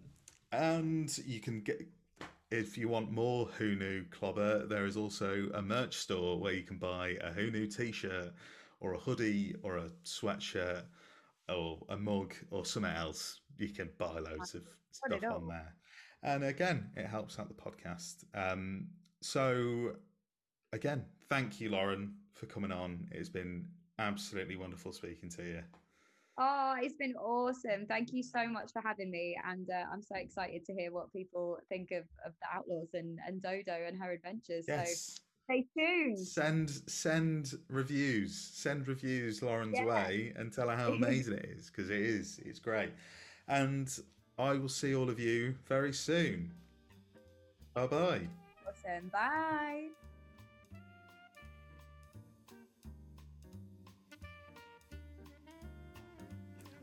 and 0.53 1.17
you 1.27 1.41
can 1.41 1.61
get 1.61 1.87
if 2.51 2.79
you 2.79 2.89
want 2.89 3.11
more 3.11 3.47
Who 3.59 3.75
Knew 3.75 4.05
clobber. 4.11 4.67
There 4.67 4.87
is 4.87 4.97
also 4.97 5.49
a 5.55 5.63
merch 5.63 5.97
store 5.97 6.39
where 6.39 6.53
you 6.53 6.63
can 6.63 6.79
buy 6.79 7.17
a 7.21 7.33
Who 7.33 7.51
Knew 7.51 7.67
t-shirt 7.67 8.33
or 8.81 8.95
a 8.95 8.99
hoodie 8.99 9.55
or 9.63 9.79
a 9.79 9.91
sweatshirt 10.05 10.83
or 11.49 11.81
a 11.89 11.97
mug 11.97 12.35
or 12.51 12.65
something 12.65 12.93
else. 12.93 13.41
You 13.59 13.69
can 13.69 13.91
buy 13.99 14.19
loads 14.19 14.55
of 14.55 14.63
stuff 14.91 15.23
on 15.23 15.25
on. 15.25 15.49
there. 15.49 15.75
And 16.23 16.45
again, 16.45 16.91
it 16.97 17.07
helps 17.07 17.39
out 17.39 17.49
the 17.49 17.55
podcast. 17.55 18.25
Um, 18.35 18.87
so 19.21 19.93
again, 20.73 21.05
thank 21.29 21.61
you, 21.61 21.71
Lauren, 21.71 22.15
for 22.35 22.47
coming 22.47 22.73
on. 22.73 23.07
It's 23.11 23.29
been 23.29 23.67
absolutely 23.99 24.57
wonderful 24.57 24.93
speaking 24.93 25.29
to 25.31 25.43
you. 25.43 25.63
Oh, 26.37 26.75
it's 26.81 26.95
been 26.95 27.15
awesome. 27.17 27.87
Thank 27.87 28.13
you 28.13 28.23
so 28.23 28.49
much 28.49 28.73
for 28.73 28.83
having 28.85 29.11
me. 29.11 29.37
And 29.49 29.69
uh, 29.71 29.85
I'm 29.93 30.03
so 30.03 30.17
excited 30.17 30.65
to 30.67 30.75
hear 30.75 30.91
what 30.91 31.13
people 31.13 31.59
think 31.69 31.93
of, 31.93 32.05
of 32.27 32.33
the 32.41 32.49
Outlaws 32.53 32.89
and, 32.95 33.19
and 33.27 33.41
Dodo 33.41 33.85
and 33.87 34.01
her 34.03 34.11
adventures. 34.13 34.67
So 34.67 34.75
Yes. 34.75 35.17
stay 35.49 35.65
tuned. 35.79 36.19
Send 36.19 36.71
send 36.89 37.55
reviews. 37.69 38.35
Send 38.37 38.89
reviews 38.89 39.43
Lauren's 39.43 39.79
Yeah. 39.79 39.87
way 39.87 40.33
and 40.37 40.53
tell 40.53 40.69
her 40.69 40.77
how 40.77 40.93
amazing 40.93 41.35
it 41.35 41.45
is 41.57 41.71
because 41.71 41.91
it 41.91 42.01
is. 42.01 42.41
It's 42.45 42.59
great. 42.59 42.91
And 43.47 43.89
I 44.37 44.55
will 44.55 44.69
see 44.69 44.95
all 44.95 45.09
of 45.09 45.21
you 45.21 45.55
very 45.67 45.93
soon. 45.93 46.51
Bye 47.75 47.87
bye. 47.87 48.29
Awesome. 48.67 49.09
Bye. 49.13 49.91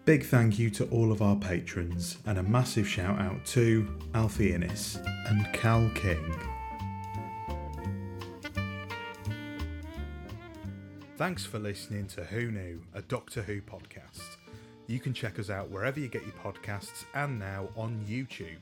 Big 0.03 0.25
thank 0.25 0.57
you 0.57 0.71
to 0.71 0.85
all 0.85 1.11
of 1.11 1.21
our 1.21 1.35
patrons, 1.35 2.17
and 2.25 2.39
a 2.39 2.43
massive 2.43 2.87
shout 2.87 3.21
out 3.21 3.45
to 3.45 3.87
Alfie 4.15 4.51
Innes 4.51 4.97
and 5.27 5.45
Cal 5.53 5.91
King. 5.93 6.35
Thanks 11.17 11.45
for 11.45 11.59
listening 11.59 12.07
to 12.07 12.23
Who 12.23 12.49
Knew, 12.49 12.81
a 12.95 13.03
Doctor 13.03 13.43
Who 13.43 13.61
podcast. 13.61 14.37
You 14.87 14.99
can 14.99 15.13
check 15.13 15.37
us 15.37 15.51
out 15.51 15.69
wherever 15.69 15.99
you 15.99 16.07
get 16.07 16.23
your 16.23 16.33
podcasts 16.33 17.05
and 17.13 17.37
now 17.37 17.69
on 17.77 18.03
YouTube. 18.09 18.57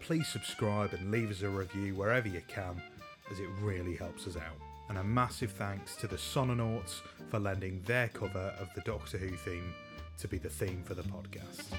Please 0.00 0.26
subscribe 0.26 0.94
and 0.94 1.12
leave 1.12 1.30
us 1.30 1.42
a 1.42 1.48
review 1.48 1.94
wherever 1.94 2.26
you 2.26 2.42
can, 2.48 2.82
as 3.30 3.38
it 3.38 3.48
really 3.60 3.94
helps 3.94 4.26
us 4.26 4.36
out. 4.36 4.58
And 4.88 4.98
a 4.98 5.04
massive 5.04 5.52
thanks 5.52 5.94
to 5.96 6.08
the 6.08 6.16
Sononauts 6.16 7.02
for 7.28 7.38
lending 7.38 7.80
their 7.82 8.08
cover 8.08 8.52
of 8.58 8.68
the 8.74 8.80
Doctor 8.80 9.16
Who 9.16 9.36
theme 9.36 9.72
to 10.22 10.28
be 10.28 10.38
the 10.38 10.48
theme 10.48 10.84
for 10.84 10.94
the 10.94 11.02
podcast. 11.02 11.74